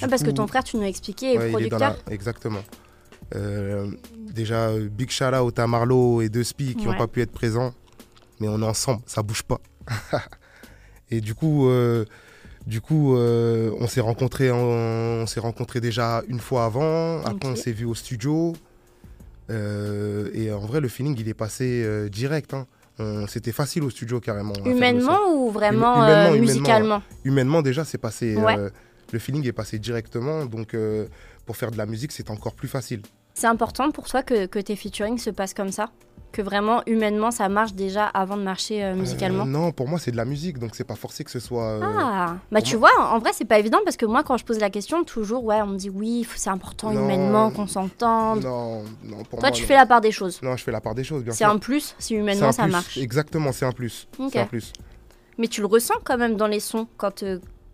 ah, 0.00 0.08
parce 0.08 0.22
que 0.22 0.30
ton 0.30 0.46
frère, 0.46 0.64
tu 0.64 0.76
nous 0.76 0.82
as 0.82 0.88
expliqué, 0.88 1.34
est 1.34 1.50
producteur 1.50 1.96
Exactement. 2.10 2.62
déjà, 4.32 4.70
Big 4.78 5.10
Shala, 5.10 5.44
Otamarlo 5.44 6.22
et 6.22 6.28
Deux 6.28 6.44
Spi 6.44 6.74
qui 6.74 6.86
n'ont 6.86 6.96
pas 6.96 7.08
pu 7.08 7.22
être 7.22 7.32
présents. 7.32 7.72
Mais 8.38 8.48
on 8.48 8.60
est 8.60 8.66
ensemble, 8.66 9.00
ça 9.06 9.22
bouge 9.22 9.42
pas. 9.42 9.60
et 11.10 11.20
du 11.22 11.34
coup, 11.34 11.70
du 12.66 12.80
coup, 12.80 13.16
on 13.16 13.86
s'est 13.86 14.00
rencontrés, 14.00 14.50
on 14.50 15.26
s'est 15.26 15.40
déjà 15.80 16.22
une 16.28 16.40
fois 16.40 16.64
avant. 16.64 17.22
Après, 17.24 17.48
on 17.48 17.56
s'est 17.56 17.72
vu 17.72 17.84
au 17.84 17.94
studio. 17.94 18.54
Euh, 19.50 20.30
et 20.34 20.52
en 20.52 20.60
vrai, 20.60 20.80
le 20.80 20.88
feeling, 20.88 21.16
il 21.18 21.28
est 21.28 21.34
passé 21.34 21.82
euh, 21.84 22.08
direct. 22.08 22.54
Hein. 22.54 22.66
C'était 23.28 23.52
facile 23.52 23.82
au 23.82 23.90
studio 23.90 24.20
carrément. 24.20 24.54
Humainement 24.64 25.34
ou 25.34 25.50
vraiment 25.50 26.02
euh, 26.04 26.38
musicalement 26.38 27.02
humainement, 27.24 27.60
déjà, 27.60 27.84
c'est 27.84 27.98
passé. 27.98 28.36
le 29.12 29.18
feeling 29.18 29.46
est 29.46 29.52
passé 29.52 29.78
directement. 29.78 30.46
Donc, 30.46 30.74
pour 31.44 31.56
faire 31.56 31.70
de 31.70 31.78
la 31.78 31.86
musique, 31.86 32.12
c'est 32.12 32.30
encore 32.30 32.54
plus 32.54 32.68
facile. 32.68 33.02
C'est 33.34 33.46
important 33.46 33.90
pour 33.90 34.08
toi 34.08 34.22
que, 34.22 34.46
que 34.46 34.58
tes 34.58 34.76
featuring 34.76 35.18
se 35.18 35.28
passent 35.28 35.52
comme 35.52 35.70
ça? 35.70 35.90
Que 36.36 36.42
vraiment 36.42 36.82
humainement 36.86 37.30
ça 37.30 37.48
marche 37.48 37.72
déjà 37.72 38.04
avant 38.06 38.36
de 38.36 38.42
marcher 38.42 38.84
euh, 38.84 38.94
musicalement? 38.94 39.44
euh, 39.44 39.46
Non, 39.46 39.72
pour 39.72 39.88
moi 39.88 39.98
c'est 39.98 40.10
de 40.10 40.16
la 40.18 40.26
musique, 40.26 40.58
donc 40.58 40.74
c'est 40.74 40.84
pas 40.84 40.94
forcé 40.94 41.24
que 41.24 41.30
ce 41.30 41.40
soit. 41.40 41.64
Euh, 41.64 41.80
ah, 41.82 42.36
bah 42.52 42.60
tu 42.60 42.76
vois, 42.76 42.90
en 43.00 43.18
vrai 43.18 43.30
c'est 43.32 43.46
pas 43.46 43.58
évident 43.58 43.78
parce 43.84 43.96
que 43.96 44.04
moi 44.04 44.22
quand 44.22 44.36
je 44.36 44.44
pose 44.44 44.58
la 44.58 44.68
question, 44.68 45.02
toujours 45.02 45.44
ouais, 45.44 45.62
on 45.62 45.68
me 45.68 45.76
dit 45.78 45.88
oui, 45.88 46.26
c'est 46.36 46.50
important 46.50 46.92
humainement 46.92 47.50
qu'on 47.50 47.66
s'entende. 47.66 48.42
Non, 48.44 48.82
non, 49.04 49.24
pour 49.30 49.38
Toi 49.40 49.50
tu 49.50 49.64
fais 49.64 49.74
la 49.74 49.86
part 49.86 50.02
des 50.02 50.12
choses. 50.12 50.40
Non, 50.42 50.56
je 50.56 50.62
fais 50.62 50.72
la 50.72 50.82
part 50.82 50.94
des 50.94 51.04
choses, 51.04 51.24
bien 51.24 51.32
sûr. 51.32 51.38
C'est 51.38 51.50
un 51.52 51.58
plus 51.58 51.94
si 51.98 52.14
humainement 52.14 52.52
ça 52.52 52.66
marche. 52.66 52.98
Exactement, 52.98 53.52
c'est 53.52 53.64
un 53.64 53.72
plus. 53.72 54.06
C'est 54.30 54.38
un 54.38 54.46
plus. 54.46 54.72
Mais 55.38 55.48
tu 55.48 55.60
le 55.62 55.66
ressens 55.66 55.94
quand 56.04 56.18
même 56.18 56.36
dans 56.36 56.46
les 56.46 56.60
sons 56.60 56.86
quand, 56.96 57.24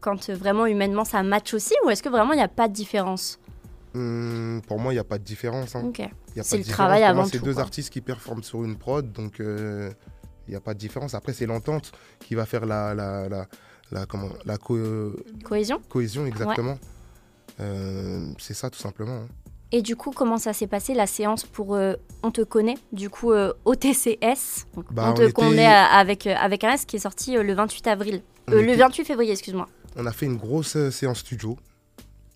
quand 0.00 0.30
vraiment 0.30 0.66
humainement 0.66 1.04
ça 1.04 1.22
match 1.22 1.54
aussi 1.54 1.74
ou 1.84 1.90
est-ce 1.90 2.02
que 2.02 2.08
vraiment 2.08 2.32
il 2.32 2.36
n'y 2.36 2.42
a 2.42 2.48
pas 2.48 2.68
de 2.68 2.72
différence? 2.72 3.38
Hmm, 3.94 4.60
pour 4.60 4.78
moi, 4.78 4.92
il 4.92 4.96
n'y 4.96 5.00
a 5.00 5.04
pas 5.04 5.18
de 5.18 5.24
différence. 5.24 5.76
Hein. 5.76 5.92
C'est 6.42 6.58
le 6.58 6.64
travail 6.64 7.02
avant. 7.02 7.26
C'est 7.26 7.42
deux 7.42 7.58
artistes 7.58 7.90
qui 7.90 8.00
performent 8.00 8.42
sur 8.42 8.64
une 8.64 8.76
prod, 8.76 9.12
donc 9.12 9.36
il 9.38 9.44
euh, 9.46 9.90
n'y 10.48 10.54
a 10.54 10.60
pas 10.60 10.74
de 10.74 10.78
différence. 10.78 11.14
Après, 11.14 11.32
c'est 11.32 11.46
l'entente 11.46 11.92
qui 12.20 12.34
va 12.34 12.46
faire 12.46 12.64
la, 12.64 12.94
la, 12.94 13.28
la, 13.90 14.06
comment, 14.06 14.30
la 14.46 14.56
cohésion. 14.56 15.80
Cohésion, 15.88 16.26
exactement. 16.26 16.78
Euh, 17.60 18.32
c'est 18.38 18.54
ça, 18.54 18.70
tout 18.70 18.78
simplement. 18.78 19.22
Hein. 19.24 19.28
Et 19.74 19.82
du 19.82 19.96
coup, 19.96 20.10
comment 20.10 20.36
ça 20.36 20.52
s'est 20.52 20.66
passé 20.66 20.94
la 20.94 21.06
séance 21.06 21.44
pour 21.44 21.74
euh, 21.74 21.94
On 22.22 22.30
te 22.30 22.42
connaît 22.42 22.76
Du 22.92 23.08
coup, 23.10 23.32
OTCS. 23.64 24.66
Bah, 24.90 25.10
on 25.10 25.14
te 25.14 25.30
connaît 25.30 25.66
avec, 25.66 26.26
avec 26.26 26.64
un 26.64 26.72
S 26.72 26.86
qui 26.86 26.96
est 26.96 27.00
sorti 27.00 27.34
le 27.34 27.54
28 27.54 27.86
avril. 27.88 28.22
le 28.48 28.74
28 28.74 29.04
février, 29.04 29.32
excuse-moi. 29.32 29.66
On 29.96 30.06
a 30.06 30.12
fait 30.12 30.26
une 30.26 30.36
grosse 30.36 30.88
séance 30.90 31.18
studio 31.18 31.58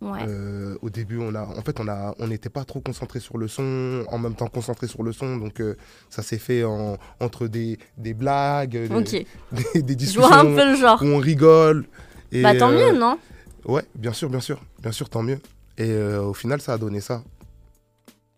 euh, 0.02 0.76
au 0.82 0.90
début, 0.90 1.18
on 1.18 1.34
a, 1.34 1.42
en 1.42 1.62
fait, 1.62 1.80
on 1.80 1.88
a, 1.88 2.14
on 2.18 2.26
n'était 2.28 2.50
pas 2.50 2.64
trop 2.64 2.80
concentré 2.80 3.18
sur 3.18 3.38
le 3.38 3.48
son, 3.48 4.04
en 4.08 4.18
même 4.18 4.34
temps 4.34 4.48
concentré 4.48 4.86
sur 4.86 5.02
le 5.02 5.12
son, 5.12 5.36
donc 5.36 5.60
euh, 5.60 5.76
ça 6.10 6.22
s'est 6.22 6.38
fait 6.38 6.64
en, 6.64 6.98
entre 7.20 7.46
des, 7.46 7.78
des 7.96 8.12
blagues, 8.12 8.76
des, 8.76 9.26
des, 9.82 9.96
discussions 9.96 10.30
un 10.30 10.44
peu 10.44 10.70
le 10.70 10.76
genre. 10.76 11.00
où 11.02 11.06
on 11.06 11.18
rigole. 11.18 11.86
Et, 12.30 12.42
bah 12.42 12.54
tant 12.54 12.70
mieux, 12.70 12.88
euh, 12.88 12.98
non? 12.98 13.18
Ouais, 13.64 13.84
bien 13.94 14.12
sûr, 14.12 14.28
bien 14.28 14.40
sûr, 14.40 14.60
bien 14.82 14.92
sûr, 14.92 15.08
tant 15.08 15.22
mieux. 15.22 15.40
Et 15.78 15.94
au 15.94 16.32
final, 16.32 16.60
ça 16.60 16.74
a 16.74 16.78
donné 16.78 17.00
ça. 17.00 17.22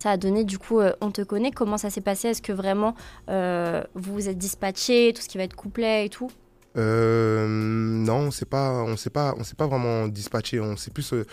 Ça 0.00 0.12
a 0.12 0.16
donné, 0.16 0.44
du 0.44 0.58
coup, 0.58 0.80
on 1.00 1.10
te 1.10 1.22
connaît. 1.22 1.52
Comment 1.52 1.78
ça 1.78 1.88
s'est 1.88 2.00
passé? 2.00 2.28
Est-ce 2.28 2.42
que 2.42 2.52
vraiment 2.52 2.94
vous 3.28 4.12
vous 4.12 4.28
êtes 4.28 4.38
dispatché, 4.38 5.12
tout 5.14 5.22
ce 5.22 5.28
qui 5.28 5.38
va 5.38 5.44
être 5.44 5.54
couplet 5.54 6.06
et 6.06 6.08
tout? 6.08 6.30
Euh, 6.76 7.46
non, 7.48 8.26
on 8.26 8.30
s'est 8.30 8.46
pas, 8.46 8.72
on 8.82 8.96
s'est 8.96 9.10
pas, 9.10 9.34
on 9.38 9.44
s'est 9.44 9.54
pas 9.54 9.66
vraiment 9.66 10.08
dispatché. 10.08 10.60
On 10.60 10.76
s'est 10.76 10.90
plus, 10.90 11.12
euh, 11.12 11.26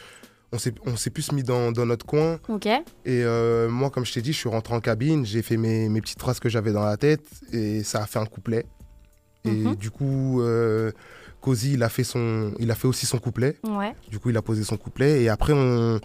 on 0.52 0.58
s'est, 0.58 0.74
on 0.86 0.96
s'est 0.96 1.10
plus 1.10 1.32
mis 1.32 1.44
dans, 1.44 1.72
dans, 1.72 1.86
notre 1.86 2.06
coin. 2.06 2.40
Ok. 2.48 2.66
Et 2.66 2.82
euh, 3.06 3.70
moi, 3.70 3.90
comme 3.90 4.06
je 4.06 4.14
t'ai 4.14 4.22
dit, 4.22 4.34
je 4.34 4.38
suis 4.38 4.50
rentré 4.50 4.74
en 4.74 4.80
cabine, 4.80 5.26
j'ai 5.26 5.42
fait 5.42 5.58
mes, 5.58 5.90
mes 5.90 6.02
petites 6.02 6.20
phrases 6.20 6.40
que 6.40 6.50
j'avais 6.50 6.72
dans 6.72 6.86
la 6.86 6.98
tête 6.98 7.26
et 7.52 7.84
ça 7.84 8.04
a 8.04 8.06
fait 8.06 8.20
un 8.20 8.26
couplet. 8.26 8.66
Et 9.44 9.52
mhm. 9.52 9.76
du 9.76 9.92
coup, 9.92 10.42
euh, 10.42 10.92
Cozy, 11.42 11.74
il 11.74 11.84
a 11.84 11.90
fait 11.90 12.04
son, 12.04 12.54
il 12.60 12.72
a 12.72 12.76
fait 12.76 12.88
aussi 12.88 13.06
son 13.06 13.20
couplet. 13.20 13.58
Ouais. 13.64 13.94
Du 14.10 14.20
coup, 14.20 14.30
il 14.30 14.38
a 14.38 14.42
posé 14.42 14.64
son 14.64 14.78
couplet 14.78 15.22
et 15.22 15.30
après, 15.30 15.54
on, 15.54 16.00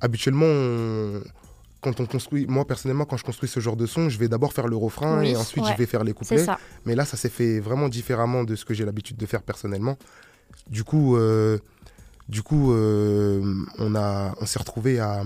habituellement, 0.00 0.46
on, 0.46 1.22
quand 1.86 2.00
on 2.00 2.06
construit, 2.06 2.46
moi 2.48 2.66
personnellement, 2.66 3.04
quand 3.04 3.16
je 3.16 3.22
construis 3.22 3.48
ce 3.48 3.60
genre 3.60 3.76
de 3.76 3.86
son, 3.86 4.08
je 4.08 4.18
vais 4.18 4.26
d'abord 4.26 4.52
faire 4.52 4.66
le 4.66 4.76
refrain 4.76 5.22
et 5.22 5.36
ensuite 5.36 5.64
je 5.64 5.74
vais 5.74 5.86
faire 5.86 6.02
les 6.02 6.12
couplets. 6.12 6.44
Mais 6.84 6.96
là, 6.96 7.04
ça 7.04 7.16
s'est 7.16 7.28
fait 7.28 7.60
vraiment 7.60 7.88
différemment 7.88 8.42
de 8.42 8.56
ce 8.56 8.64
que 8.64 8.74
j'ai 8.74 8.84
l'habitude 8.84 9.16
de 9.16 9.26
faire 9.26 9.42
personnellement. 9.42 9.96
Du 10.68 10.82
coup, 10.82 11.16
euh, 11.16 11.58
du 12.28 12.42
coup, 12.42 12.72
euh, 12.72 13.54
on 13.78 13.94
a, 13.94 14.34
on 14.40 14.46
s'est 14.46 14.58
retrouvé 14.58 14.98
à, 14.98 15.22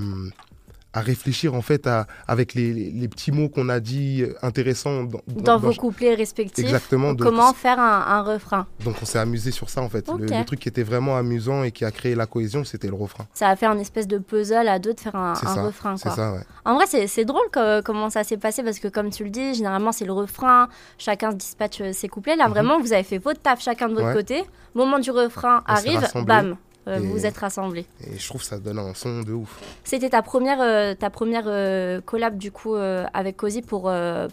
à 0.93 1.01
réfléchir 1.01 1.55
en 1.55 1.63
fait 1.63 1.87
à, 1.87 2.07
avec 2.27 2.55
les, 2.55 2.73
les, 2.73 3.09
petits 3.09 3.31
mots 3.31 3.49
qu'on 3.49 3.69
a 3.69 3.79
dit 3.79 4.25
intéressants 4.43 5.05
dans, 5.05 5.21
dans, 5.29 5.59
vos 5.59 5.73
couplets 5.73 6.15
respectifs. 6.15 6.65
Exactement. 6.65 7.15
comment 7.15 7.53
faire 7.53 7.79
un, 7.79 8.05
un, 8.07 8.23
refrain. 8.23 8.67
Donc 8.85 8.97
on 9.01 9.05
s'est 9.05 9.19
amusé 9.19 9.53
sur 9.53 9.71
ça 9.71 9.83
en 9.83 9.89
fait. 9.89 10.09
Le, 10.09 10.45
truc 10.45 10.61
qui 10.61 10.69
était 10.69 10.83
vraiment 10.83 11.17
amusant 11.17 11.63
et 11.63 11.71
qui 11.71 11.85
a 11.85 11.91
créé 11.91 12.15
la 12.15 12.27
cohésion, 12.27 12.65
c'était 12.65 12.89
le 12.89 12.95
refrain. 12.95 13.27
Ça 13.35 13.49
a 13.49 13.57
fait 13.57 13.67
un 13.67 13.79
espèce 13.79 14.09
de 14.09 14.19
puzzle 14.19 14.69
à 14.69 14.79
deux 14.79 14.95
de 14.95 15.01
faire 15.01 15.15
un, 15.15 15.35
un 15.45 15.63
refrain. 15.63 15.97
C'est 15.97 16.11
ça, 16.11 16.33
ouais. 16.33 16.41
En 16.65 16.75
vrai, 16.75 16.87
c'est 16.87 17.25
drôle 17.25 17.47
comment 17.85 18.11
ça 18.11 18.25
s'est 18.25 18.37
passé 18.37 18.63
parce 18.63 18.79
que 18.79 18.89
comme 18.89 19.11
tu 19.11 19.25
le 19.25 19.31
dis, 19.31 19.55
généralement 19.55 19.93
c'est 19.93 20.05
le 20.07 20.13
refrain, 20.13 20.69
chacun 20.99 21.31
se 21.31 21.37
dispatche 21.37 21.83
ses 21.93 22.09
couplets. 22.09 22.37
Là, 22.37 22.47
mhm. 22.47 22.53
vraiment, 22.53 22.81
vous 22.81 22.93
avez 22.93 23.05
fait 23.05 23.19
votre 23.19 23.41
taf 23.41 23.63
chacun 23.63 23.89
de 23.89 23.95
votre 23.95 24.13
côté. 24.13 24.45
Moment 24.75 24.99
du 24.99 25.11
refrain 25.11 25.63
arrive, 25.67 26.07
bam, 26.27 26.57
euh, 26.89 26.99
vous 26.99 27.13
vous 27.13 27.27
êtes 27.27 27.37
rassemblés. 27.37 27.87
Et 28.07 28.19
je 28.19 28.27
trouve 28.27 28.41
que 28.41 28.47
ça 28.47 28.59
donne 28.59 28.79
un 28.79 28.95
son 28.95 29.21
de 29.21 29.33
ouf. 29.33 29.61
C'était 29.85 30.11
ta 30.11 30.23
première, 30.23 30.61
euh, 30.61 30.95
ta 30.95 31.11
première 31.11 31.45
euh, 31.47 32.01
collab 32.01 32.39
du 32.39 32.51
coup 32.51 32.75
avec 32.75 33.37
Cozy 33.37 33.63
pour, 33.63 33.93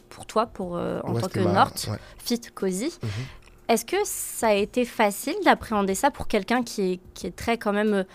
pour 0.10 0.26
toi, 0.26 0.46
pour, 0.46 0.74
en 0.74 1.14
tant 1.14 1.28
que 1.28 1.40
Nord, 1.40 1.74
Fit 2.18 2.42
Cozy. 2.54 2.94
Mhm. 3.02 3.10
Est-ce 3.70 3.86
que 3.86 3.98
ça 4.06 4.48
a 4.48 4.54
été 4.54 4.86
facile 4.86 5.36
d'appréhender 5.44 5.94
ça 5.94 6.10
pour 6.10 6.28
quelqu'un 6.28 6.64
qui 6.64 6.94
est, 6.94 7.00
qui 7.14 7.28
est 7.28 7.36
très 7.36 7.58
quand 7.58 7.74
même... 7.74 8.06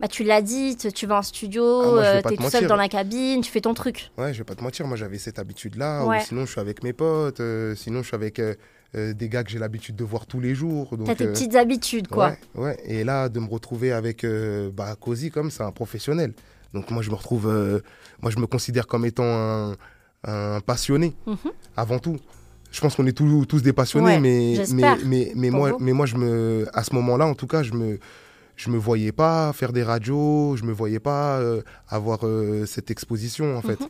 Bah, 0.00 0.08
tu 0.08 0.24
l'as 0.24 0.42
dit, 0.42 0.76
tu 0.76 1.06
vas 1.06 1.18
en 1.18 1.22
studio, 1.22 1.98
ah, 2.00 2.20
tu 2.20 2.34
es 2.34 2.36
tout 2.36 2.50
seul 2.50 2.66
dans 2.66 2.74
la 2.74 2.88
cabine, 2.88 3.42
tu 3.42 3.50
fais 3.50 3.60
ton 3.60 3.74
truc. 3.74 4.10
Ouais, 4.18 4.32
je 4.32 4.38
vais 4.38 4.44
pas 4.44 4.56
te 4.56 4.62
mentir, 4.62 4.86
moi 4.86 4.96
j'avais 4.96 5.18
cette 5.18 5.38
habitude-là. 5.38 6.20
Sinon, 6.20 6.46
je 6.46 6.50
suis 6.50 6.60
avec 6.60 6.82
mes 6.82 6.92
potes, 6.92 7.40
sinon, 7.76 8.02
je 8.02 8.06
suis 8.06 8.14
avec 8.14 8.38
euh, 8.40 8.54
des 8.94 9.28
gars 9.28 9.44
que 9.44 9.50
j'ai 9.50 9.58
l'habitude 9.58 9.96
de 9.96 10.04
voir 10.04 10.26
tous 10.26 10.40
les 10.40 10.54
jours. 10.54 10.90
T'as 11.04 11.14
tes 11.14 11.26
euh, 11.26 11.32
petites 11.32 11.54
habitudes, 11.54 12.08
quoi. 12.08 12.36
Ouais, 12.54 12.78
Et 12.84 13.04
là, 13.04 13.28
de 13.28 13.40
me 13.40 13.48
retrouver 13.48 13.92
avec 13.92 14.24
euh, 14.24 14.70
bah, 14.72 14.96
Cozy, 15.00 15.30
comme 15.30 15.50
c'est 15.50 15.62
un 15.62 15.72
professionnel. 15.72 16.32
Donc 16.72 16.90
moi, 16.90 17.02
je 17.02 17.10
me 17.10 17.14
retrouve, 17.14 17.46
moi, 18.20 18.30
je 18.30 18.38
me 18.38 18.46
considère 18.46 18.86
comme 18.86 19.04
étant 19.04 19.74
un, 20.24 20.60
passionné, 20.60 21.14
mhm. 21.26 21.36
avant 21.76 21.98
tout. 21.98 22.16
Je 22.72 22.80
pense 22.80 22.96
qu'on 22.96 23.06
est 23.06 23.12
tous, 23.12 23.46
tous 23.46 23.62
des 23.62 23.72
passionnés, 23.72 24.18
mais, 24.18 24.64
mais, 24.72 24.96
mais, 25.04 25.32
mais 25.36 25.50
moi, 25.50 25.76
mais 25.78 25.92
moi, 25.92 26.06
je 26.06 26.16
me, 26.16 26.66
à 26.72 26.82
ce 26.82 26.92
moment-là, 26.96 27.26
en 27.26 27.34
tout 27.34 27.46
cas, 27.46 27.62
je 27.62 27.72
me, 27.72 28.00
je 28.56 28.70
me 28.70 28.76
voyais 28.76 29.12
pas 29.12 29.52
faire 29.52 29.72
des 29.72 29.84
radios, 29.84 30.56
je 30.56 30.64
me 30.64 30.72
voyais 30.72 30.98
pas 30.98 31.40
avoir 31.88 32.20
cette 32.66 32.90
exposition, 32.90 33.56
en 33.56 33.62
fait. 33.62 33.80
Mhm 33.80 33.88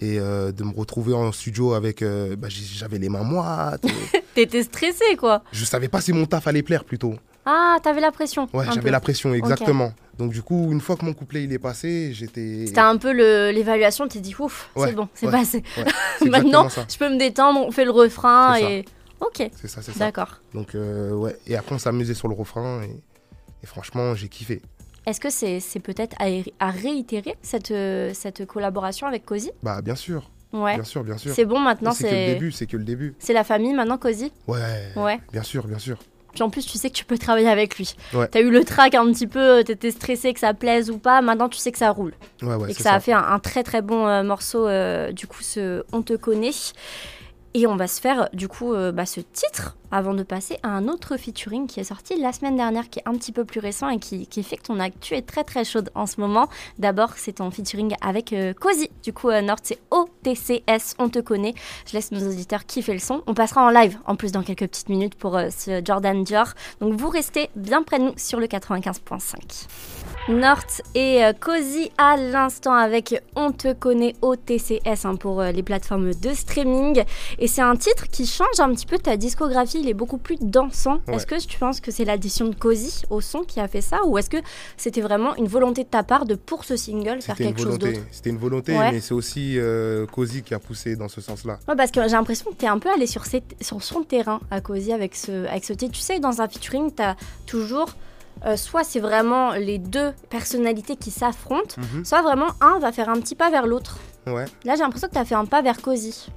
et 0.00 0.18
euh, 0.18 0.50
de 0.52 0.64
me 0.64 0.72
retrouver 0.72 1.12
en 1.12 1.30
studio 1.32 1.74
avec 1.74 2.02
euh, 2.02 2.34
bah, 2.36 2.48
j'avais 2.48 2.98
les 2.98 3.08
mains 3.08 3.22
moites 3.22 3.84
t'étais 4.46 4.62
stressé 4.62 5.16
quoi. 5.18 5.42
Je 5.52 5.64
savais 5.64 5.88
pas 5.88 6.00
si 6.00 6.12
mon 6.12 6.26
taf 6.26 6.46
allait 6.46 6.62
plaire 6.62 6.84
plutôt. 6.84 7.14
Ah 7.46 7.78
t'avais 7.82 8.00
la 8.00 8.12
pression 8.12 8.48
ouais 8.52 8.66
j'avais 8.72 8.90
la 8.90 9.00
pression 9.00 9.32
exactement. 9.34 9.92
Donc 10.18 10.32
du 10.32 10.42
coup 10.42 10.70
une 10.72 10.80
fois 10.80 10.96
que 10.96 11.04
mon 11.04 11.14
couplet 11.14 11.44
il 11.44 11.52
est 11.52 11.58
passé 11.58 12.12
j'étais 12.12 12.66
c'était 12.66 12.80
un 12.80 12.96
peu 12.96 13.12
l'évaluation 13.50 14.06
t'es 14.08 14.20
dit 14.20 14.34
ouf 14.38 14.70
c'est 14.76 14.92
bon 14.92 15.08
c'est 15.14 15.30
passé. 15.30 15.62
maintenant 16.26 16.68
je 16.68 16.98
peux 16.98 17.08
me 17.08 17.18
détendre 17.18 17.60
on 17.60 17.70
fait 17.70 17.84
le 17.84 17.90
refrain 17.90 18.56
et 18.56 18.84
ok. 19.20 19.50
C'est 19.60 19.68
ça 19.68 19.82
c'est 19.82 19.92
ça. 19.92 19.98
D'accord. 19.98 20.40
Donc 20.54 20.74
euh, 20.74 21.12
ouais 21.12 21.36
et 21.46 21.56
après 21.56 21.74
on 21.74 21.78
s'amusait 21.78 22.14
sur 22.14 22.28
le 22.28 22.34
refrain 22.34 22.82
et 22.82 23.66
franchement 23.66 24.14
j'ai 24.14 24.28
kiffé. 24.28 24.62
Est-ce 25.06 25.18
que 25.18 25.30
c'est 25.30 25.80
peut-être 25.80 26.14
à, 26.20 26.70
réitérer 26.70 27.36
cette, 27.40 27.72
cette 28.14 28.44
collaboration 28.46 29.06
avec 29.06 29.24
Cozy? 29.24 29.50
Bah 29.62 29.80
bien 29.80 29.94
sûr. 29.94 30.30
Ouais. 30.52 30.74
Bien 30.74 30.84
sûr, 30.84 31.04
bien 31.04 31.16
sûr. 31.16 31.32
C'est 31.34 31.44
bon 31.44 31.60
maintenant, 31.60 31.92
c'est 31.92 32.08
que 32.08 32.14
le 32.14 32.34
début, 32.34 32.52
c'est 32.52 32.66
que 32.66 32.76
le 32.76 32.84
début. 32.84 33.14
C'est 33.18 33.32
la 33.32 33.44
famille 33.44 33.72
maintenant 33.72 33.98
Cozy 33.98 34.32
Ouais. 34.46 34.92
Ouais. 34.96 35.20
Bien 35.32 35.42
sûr, 35.42 35.66
bien 35.66 35.78
sûr. 35.78 35.96
Puis 36.32 36.42
en 36.42 36.50
plus, 36.50 36.64
tu 36.64 36.78
sais 36.78 36.90
que 36.90 36.94
tu 36.94 37.04
peux 37.04 37.18
travailler 37.18 37.48
avec 37.48 37.76
lui. 37.76 37.94
Ouais. 38.14 38.28
Tu 38.28 38.38
as 38.38 38.40
eu 38.40 38.50
le 38.50 38.64
track 38.64 38.94
un 38.94 39.06
petit 39.12 39.26
peu, 39.26 39.64
tu 39.64 39.72
étais 39.72 39.90
stressé 39.90 40.32
que 40.32 40.40
ça 40.40 40.54
plaise 40.54 40.90
ou 40.90 40.98
pas. 40.98 41.22
Maintenant, 41.22 41.48
tu 41.48 41.58
sais 41.58 41.72
que 41.72 41.78
ça 41.78 41.90
roule. 41.90 42.12
Ouais, 42.42 42.54
ouais, 42.54 42.70
et 42.70 42.74
que 42.74 42.82
ça, 42.82 42.94
a 42.94 43.00
fait 43.00 43.12
un, 43.12 43.38
très 43.40 43.62
très 43.62 43.82
bon 43.82 44.06
euh, 44.06 44.22
morceau. 44.22 44.66
Euh, 44.66 45.12
du 45.12 45.26
coup, 45.26 45.42
ce 45.42 45.82
On 45.92 46.02
te 46.02 46.14
connaît. 46.14 46.50
Et 47.54 47.66
on 47.66 47.74
va 47.74 47.88
se 47.88 48.00
faire 48.00 48.28
du 48.32 48.46
coup 48.46 48.74
euh, 48.74 48.92
bah, 48.92 49.06
ce 49.06 49.20
titre 49.20 49.76
avant 49.90 50.14
de 50.14 50.22
passer 50.22 50.58
à 50.62 50.68
un 50.68 50.86
autre 50.86 51.16
featuring 51.16 51.66
qui 51.66 51.80
est 51.80 51.84
sorti 51.84 52.16
la 52.16 52.32
semaine 52.32 52.56
dernière, 52.56 52.88
qui 52.88 53.00
est 53.00 53.08
un 53.08 53.14
petit 53.14 53.32
peu 53.32 53.44
plus 53.44 53.58
récent 53.58 53.88
et 53.88 53.98
qui, 53.98 54.42
fait 54.44 54.56
que 54.56 54.62
ton 54.62 54.78
actu 54.78 55.14
est 55.14 55.26
très 55.26 55.42
très 55.42 55.64
chaude 55.64 55.90
en 55.96 56.06
ce 56.06 56.20
moment. 56.20 56.48
D'abord, 56.78 57.14
c'est 57.16 57.34
ton 57.34 57.50
featuring 57.50 57.96
avec 58.00 58.32
euh, 58.32 58.52
Cozy. 58.52 58.88
Du 59.02 59.12
coup, 59.12 59.30
euh, 59.30 59.40
Nord, 59.42 59.58
c'est 59.64 59.80
OTCS, 59.90 60.94
on 61.00 61.08
te 61.08 61.18
connaît. 61.18 61.54
Je 61.86 61.94
laisse 61.94 62.12
nos 62.12 62.24
auditeurs 62.28 62.66
kiffer 62.66 62.92
le 62.92 63.00
son. 63.00 63.22
On 63.26 63.34
passera 63.34 63.64
en 63.64 63.70
live 63.70 63.98
en 64.06 64.14
plus 64.14 64.30
dans 64.30 64.42
quelques 64.42 64.68
petites 64.68 64.88
minutes 64.88 65.16
pour 65.16 65.38
ce 65.50 65.82
Jordan 65.84 66.22
Dior. 66.22 66.52
Donc 66.80 66.94
vous 66.94 67.08
restez 67.08 67.50
bien 67.56 67.82
près 67.82 67.98
de 67.98 68.04
nous 68.04 68.14
sur 68.16 68.38
le 68.38 68.46
95.5. 68.46 69.66
Nort 70.28 70.66
et 70.94 71.24
euh, 71.24 71.32
Cozy 71.32 71.90
à 71.98 72.16
l'instant 72.16 72.74
avec 72.74 73.20
On 73.34 73.52
te 73.52 73.72
connaît 73.72 74.14
OTCS 74.22 75.04
hein, 75.04 75.16
pour 75.16 75.40
euh, 75.40 75.50
les 75.50 75.62
plateformes 75.62 76.14
de 76.14 76.34
streaming. 76.34 77.04
Et 77.40 77.48
c'est 77.48 77.62
un 77.62 77.74
titre 77.74 78.06
qui 78.08 78.26
change 78.26 78.60
un 78.60 78.68
petit 78.74 78.84
peu 78.84 78.98
ta 78.98 79.16
discographie, 79.16 79.80
il 79.80 79.88
est 79.88 79.94
beaucoup 79.94 80.18
plus 80.18 80.36
dansant. 80.40 81.00
Est-ce 81.08 81.26
que 81.26 81.40
tu 81.40 81.58
penses 81.58 81.80
que 81.80 81.90
c'est 81.90 82.04
l'addition 82.04 82.48
de 82.48 82.54
Cozy 82.54 83.02
au 83.08 83.20
son 83.20 83.40
qui 83.40 83.60
a 83.60 83.66
fait 83.66 83.80
ça 83.80 84.04
ou 84.04 84.18
est-ce 84.18 84.28
que 84.28 84.36
c'était 84.76 85.00
vraiment 85.00 85.34
une 85.36 85.48
volonté 85.48 85.84
de 85.84 85.88
ta 85.88 86.02
part 86.02 86.26
de 86.26 86.34
pour 86.34 86.64
ce 86.64 86.76
single 86.76 87.22
faire 87.22 87.36
quelque 87.36 87.60
chose 87.60 87.78
d'autre 87.78 88.00
C'était 88.10 88.30
une 88.30 88.38
volonté, 88.38 88.76
mais 88.78 89.00
c'est 89.00 89.14
aussi 89.14 89.58
euh, 89.58 90.06
Cozy 90.06 90.42
qui 90.42 90.54
a 90.54 90.58
poussé 90.58 90.96
dans 90.96 91.08
ce 91.08 91.20
sens-là. 91.20 91.58
parce 91.66 91.90
que 91.90 92.02
j'ai 92.02 92.08
l'impression 92.10 92.50
que 92.50 92.56
tu 92.56 92.66
es 92.66 92.68
un 92.68 92.78
peu 92.78 92.90
allé 92.90 93.06
sur, 93.06 93.24
sur 93.60 93.82
son 93.82 94.02
terrain 94.02 94.40
à 94.50 94.60
Cozy 94.60 94.92
avec 94.92 95.14
ce, 95.14 95.46
avec 95.46 95.64
ce 95.64 95.72
titre. 95.72 95.92
Tu 95.92 96.00
sais, 96.00 96.20
dans 96.20 96.42
un 96.42 96.48
featuring, 96.48 96.94
tu 96.94 97.02
as 97.02 97.16
toujours 97.46 97.88
euh, 98.46 98.56
soit 98.56 98.84
c'est 98.84 99.00
vraiment 99.00 99.52
les 99.52 99.78
deux 99.78 100.12
personnalités 100.30 100.96
qui 100.96 101.10
s'affrontent, 101.10 101.76
mhm. 101.78 102.04
soit 102.04 102.22
vraiment 102.22 102.48
un 102.60 102.78
va 102.78 102.92
faire 102.92 103.08
un 103.08 103.20
petit 103.20 103.34
pas 103.34 103.50
vers 103.50 103.66
l'autre. 103.66 103.98
Ouais. 104.26 104.44
Là, 104.64 104.74
j'ai 104.74 104.82
l'impression 104.82 105.08
que 105.08 105.14
tu 105.14 105.18
as 105.18 105.24
fait 105.24 105.34
un 105.34 105.46
pas 105.46 105.62
vers 105.62 105.80
Cozy. 105.80 106.28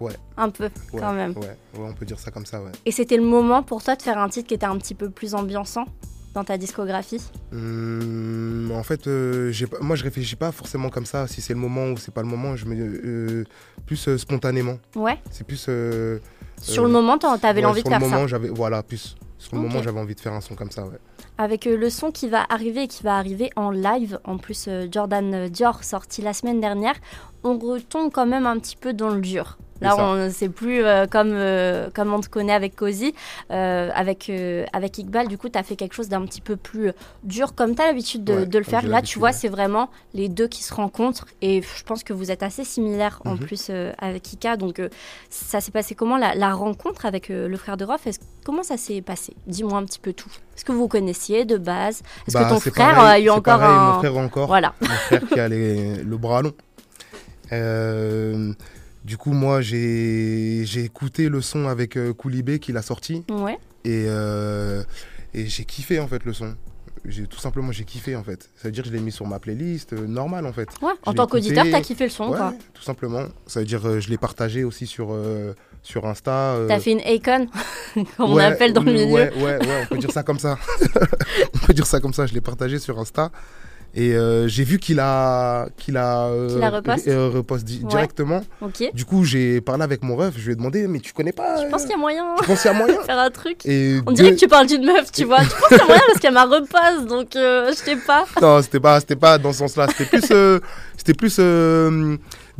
Ouais. 0.00 0.14
Un 0.36 0.48
peu, 0.50 0.70
quand 0.92 1.12
même. 1.12 1.34
Ouais. 1.36 1.56
on 1.78 1.92
peut 1.92 2.06
dire 2.06 2.18
ça 2.18 2.30
comme 2.30 2.46
ça, 2.46 2.62
ouais. 2.62 2.72
Et 2.86 2.92
c'était 2.92 3.16
le 3.16 3.22
moment 3.22 3.62
pour 3.62 3.82
toi 3.82 3.96
de 3.96 4.02
faire 4.02 4.18
un 4.18 4.28
titre 4.28 4.48
qui 4.48 4.54
était 4.54 4.66
un 4.66 4.78
petit 4.78 4.94
peu 4.94 5.10
plus 5.10 5.34
ambiançant 5.34 5.84
dans 6.32 6.44
ta 6.44 6.56
discographie? 6.56 7.20
Mmh, 7.52 8.70
En 8.72 8.82
fait, 8.82 9.06
euh, 9.08 9.52
moi 9.80 9.96
je 9.96 10.04
réfléchis 10.04 10.36
pas 10.36 10.52
forcément 10.52 10.88
comme 10.88 11.06
ça, 11.06 11.26
si 11.26 11.40
c'est 11.40 11.54
le 11.54 11.58
moment 11.58 11.86
ou 11.88 11.96
c'est 11.96 12.14
pas 12.14 12.22
le 12.22 12.28
moment, 12.28 12.56
je 12.56 12.66
me 12.66 12.76
euh, 12.76 13.44
plus 13.84 14.16
spontanément. 14.16 14.78
Ouais. 14.94 15.18
C'est 15.30 15.46
plus. 15.46 15.68
Sur 16.62 16.84
le 16.84 16.90
moment, 16.90 17.18
t'avais 17.18 17.60
l'envie 17.60 17.82
de 17.82 17.88
faire 17.88 18.00
moment, 18.00 18.28
ça. 18.28 18.38
Voilà, 18.38 18.82
plus. 18.82 19.16
Sur 19.38 19.56
le 19.56 19.62
moment, 19.62 19.82
j'avais 19.82 19.98
envie 19.98 20.14
de 20.14 20.20
faire 20.20 20.34
un 20.34 20.42
son 20.42 20.54
comme 20.54 20.70
ça, 20.70 20.84
ouais. 20.84 20.98
Avec 21.38 21.66
euh, 21.66 21.74
le 21.74 21.88
son 21.88 22.10
qui 22.10 22.28
va 22.28 22.44
arriver 22.50 22.82
et 22.82 22.88
qui 22.88 23.02
va 23.02 23.16
arriver 23.16 23.50
en 23.56 23.70
live, 23.70 24.20
en 24.24 24.36
plus 24.36 24.66
euh, 24.68 24.86
Jordan 24.92 25.48
Dior 25.48 25.82
sorti 25.82 26.20
la 26.20 26.34
semaine 26.34 26.60
dernière, 26.60 26.94
on 27.42 27.58
retombe 27.58 28.12
quand 28.12 28.26
même 28.26 28.44
un 28.44 28.58
petit 28.58 28.76
peu 28.76 28.92
dans 28.92 29.08
le 29.08 29.22
dur. 29.22 29.56
Là, 29.80 29.96
on 29.98 30.30
c'est 30.30 30.48
plus 30.48 30.84
euh, 30.84 31.06
comme, 31.06 31.32
euh, 31.32 31.88
comme 31.94 32.12
on 32.12 32.20
te 32.20 32.28
connaît 32.28 32.52
avec 32.52 32.76
Cozy. 32.76 33.14
Euh, 33.50 33.90
avec, 33.94 34.30
avec 34.72 34.98
Iqbal, 34.98 35.28
du 35.28 35.38
coup, 35.38 35.48
tu 35.48 35.58
as 35.58 35.62
fait 35.62 35.76
quelque 35.76 35.94
chose 35.94 36.08
d'un 36.08 36.24
petit 36.24 36.40
peu 36.40 36.56
plus 36.56 36.92
dur, 37.24 37.54
comme 37.54 37.74
tu 37.74 37.82
as 37.82 37.86
l'habitude 37.86 38.24
de, 38.24 38.58
le 38.58 38.64
faire. 38.64 38.86
Là, 38.86 39.02
tu 39.02 39.18
vois, 39.18 39.32
c'est 39.32 39.48
vraiment 39.48 39.90
les 40.14 40.28
deux 40.28 40.48
qui 40.48 40.62
se 40.62 40.74
rencontrent. 40.74 41.26
Et 41.42 41.62
je 41.62 41.84
pense 41.84 42.04
que 42.04 42.12
vous 42.12 42.30
êtes 42.30 42.42
assez 42.42 42.64
similaires 42.64 43.20
en 43.24 43.32
mhm. 43.32 43.38
plus 43.38 43.70
avec 43.98 44.32
Ika. 44.32 44.56
Donc, 44.56 44.80
ça 45.30 45.60
s'est 45.60 45.72
passé 45.72 45.94
comment 45.94 46.16
la, 46.16 46.54
rencontre 46.54 47.06
avec 47.06 47.28
le 47.28 47.56
frère 47.56 47.76
de 47.76 47.84
Rof? 47.84 48.06
Comment 48.44 48.62
ça 48.62 48.76
s'est 48.76 49.00
passé? 49.02 49.34
Dis-moi 49.46 49.78
un 49.78 49.84
petit 49.84 49.98
peu 49.98 50.12
tout. 50.12 50.30
Est-ce 50.56 50.64
que 50.64 50.72
vous 50.72 50.88
connaissiez 50.88 51.44
de 51.44 51.56
base? 51.56 52.02
Est-ce 52.26 52.36
que 52.36 52.42
bah, 52.42 52.48
ton 52.48 52.60
frère 52.60 53.00
a 53.00 53.18
eu 53.18 53.30
encore 53.30 53.62
un. 53.62 53.92
Mon 53.92 53.98
frère 53.98 54.16
encore. 54.16 54.46
Voilà. 54.46 54.74
Mon 54.80 54.88
frère 54.88 55.22
qui 55.26 55.40
a 55.40 55.48
le 55.48 56.16
bras 56.16 56.42
long. 56.42 56.52
Euh, 57.52 58.52
du 59.04 59.16
coup, 59.16 59.32
moi, 59.32 59.60
j'ai 59.60 60.84
écouté 60.84 61.28
le 61.28 61.40
son 61.40 61.68
avec 61.68 61.96
euh, 61.96 62.12
Koulibé 62.12 62.58
qu'il 62.58 62.76
a 62.76 62.82
sorti. 62.82 63.24
Ouais. 63.30 63.58
Et, 63.84 64.04
euh, 64.08 64.82
et 65.32 65.46
j'ai 65.46 65.64
kiffé 65.64 66.00
en 66.00 66.06
fait 66.06 66.24
le 66.24 66.32
son. 66.32 66.54
Tout 67.30 67.38
simplement, 67.38 67.72
j'ai 67.72 67.84
kiffé 67.84 68.14
en 68.14 68.22
fait. 68.22 68.50
Ça 68.56 68.68
veut 68.68 68.72
dire 68.72 68.82
que 68.82 68.90
je 68.90 68.94
l'ai 68.94 69.00
mis 69.00 69.10
sur 69.10 69.26
ma 69.26 69.38
playlist 69.38 69.94
euh, 69.94 70.06
normale 70.06 70.44
en 70.44 70.52
fait. 70.52 70.68
Ouais, 70.82 70.92
en 71.06 71.14
tant 71.14 71.26
qu'auditeur, 71.26 71.64
t'as 71.70 71.80
kiffé 71.80 72.04
le 72.04 72.10
son 72.10 72.28
ouais, 72.28 72.36
quoi. 72.36 72.52
Tout 72.74 72.82
simplement. 72.82 73.24
Ça 73.46 73.60
veut 73.60 73.66
dire 73.66 73.80
que 73.80 74.00
je 74.00 74.10
l'ai 74.10 74.18
partagé 74.18 74.64
aussi 74.64 74.86
sur, 74.86 75.16
sur 75.82 76.06
Insta. 76.06 76.58
T'as 76.68 76.78
fait 76.78 76.92
une 76.92 77.00
icon, 77.06 77.48
comme 77.94 78.32
on 78.32 78.36
appelle 78.36 78.74
dans 78.74 78.82
le 78.82 78.92
milieu. 78.92 79.14
Ouais, 79.14 79.32
ouais, 79.34 79.66
ouais, 79.66 79.82
on 79.84 79.86
peut 79.86 79.98
dire 79.98 80.10
ça 80.12 80.22
comme 80.22 80.38
ça. 80.38 80.58
on 81.54 81.66
peut 81.66 81.72
dire 81.72 81.86
ça 81.86 82.00
comme 82.00 82.12
ça. 82.12 82.26
Je 82.26 82.34
l'ai 82.34 82.42
partagé 82.42 82.78
sur 82.78 82.98
Insta. 82.98 83.32
Et 83.94 84.12
euh, 84.14 84.46
j'ai 84.46 84.62
vu 84.62 84.78
qu'il 84.78 85.00
a, 85.00 85.66
qu'il 85.76 85.96
a, 85.96 86.26
euh, 86.26 87.30
repost, 87.32 87.64
directement. 87.64 88.42
Du 88.94 89.04
coup, 89.04 89.24
j'ai 89.24 89.60
parlé 89.60 89.82
avec 89.82 90.04
mon 90.04 90.16
ref, 90.16 90.34
je 90.36 90.46
lui 90.46 90.52
ai 90.52 90.56
demandé, 90.56 90.86
mais 90.86 91.00
tu 91.00 91.12
connais 91.12 91.32
pas 91.32 91.64
Je 91.64 91.68
pense 91.68 91.82
qu'il 91.82 91.90
y 91.90 91.94
a 91.94 91.98
moyen. 91.98 92.34
Tu 92.38 92.44
penses 92.44 92.62
qu'il 92.62 92.70
y 92.70 92.74
a 92.74 92.76
moyen 92.76 93.00
Faire 93.06 93.18
un 93.18 93.30
truc. 93.30 93.62
On 94.06 94.12
dirait 94.12 94.32
que 94.32 94.38
tu 94.38 94.48
parles 94.48 94.66
d'une 94.66 94.84
meuf, 94.84 95.10
tu 95.10 95.24
vois. 95.24 95.42
Je 95.42 95.50
pense 95.50 95.68
qu'il 95.68 95.78
y 95.78 95.80
a 95.80 95.86
moyen 95.86 96.02
parce 96.06 96.20
qu'elle 96.20 96.34
m'a 96.34 96.44
repasse, 96.44 97.06
donc 97.06 97.34
euh, 97.34 97.70
je 97.70 97.76
sais 97.76 97.96
pas. 97.96 98.26
Non, 98.40 98.62
c'était 98.62 98.80
pas, 98.80 99.00
c'était 99.00 99.16
pas 99.16 99.38
dans 99.38 99.52
ce 99.52 99.58
sens-là. 99.58 99.88
C'était 99.88 100.18
plus, 100.18 100.60
c'était 100.96 101.14
plus 101.14 101.40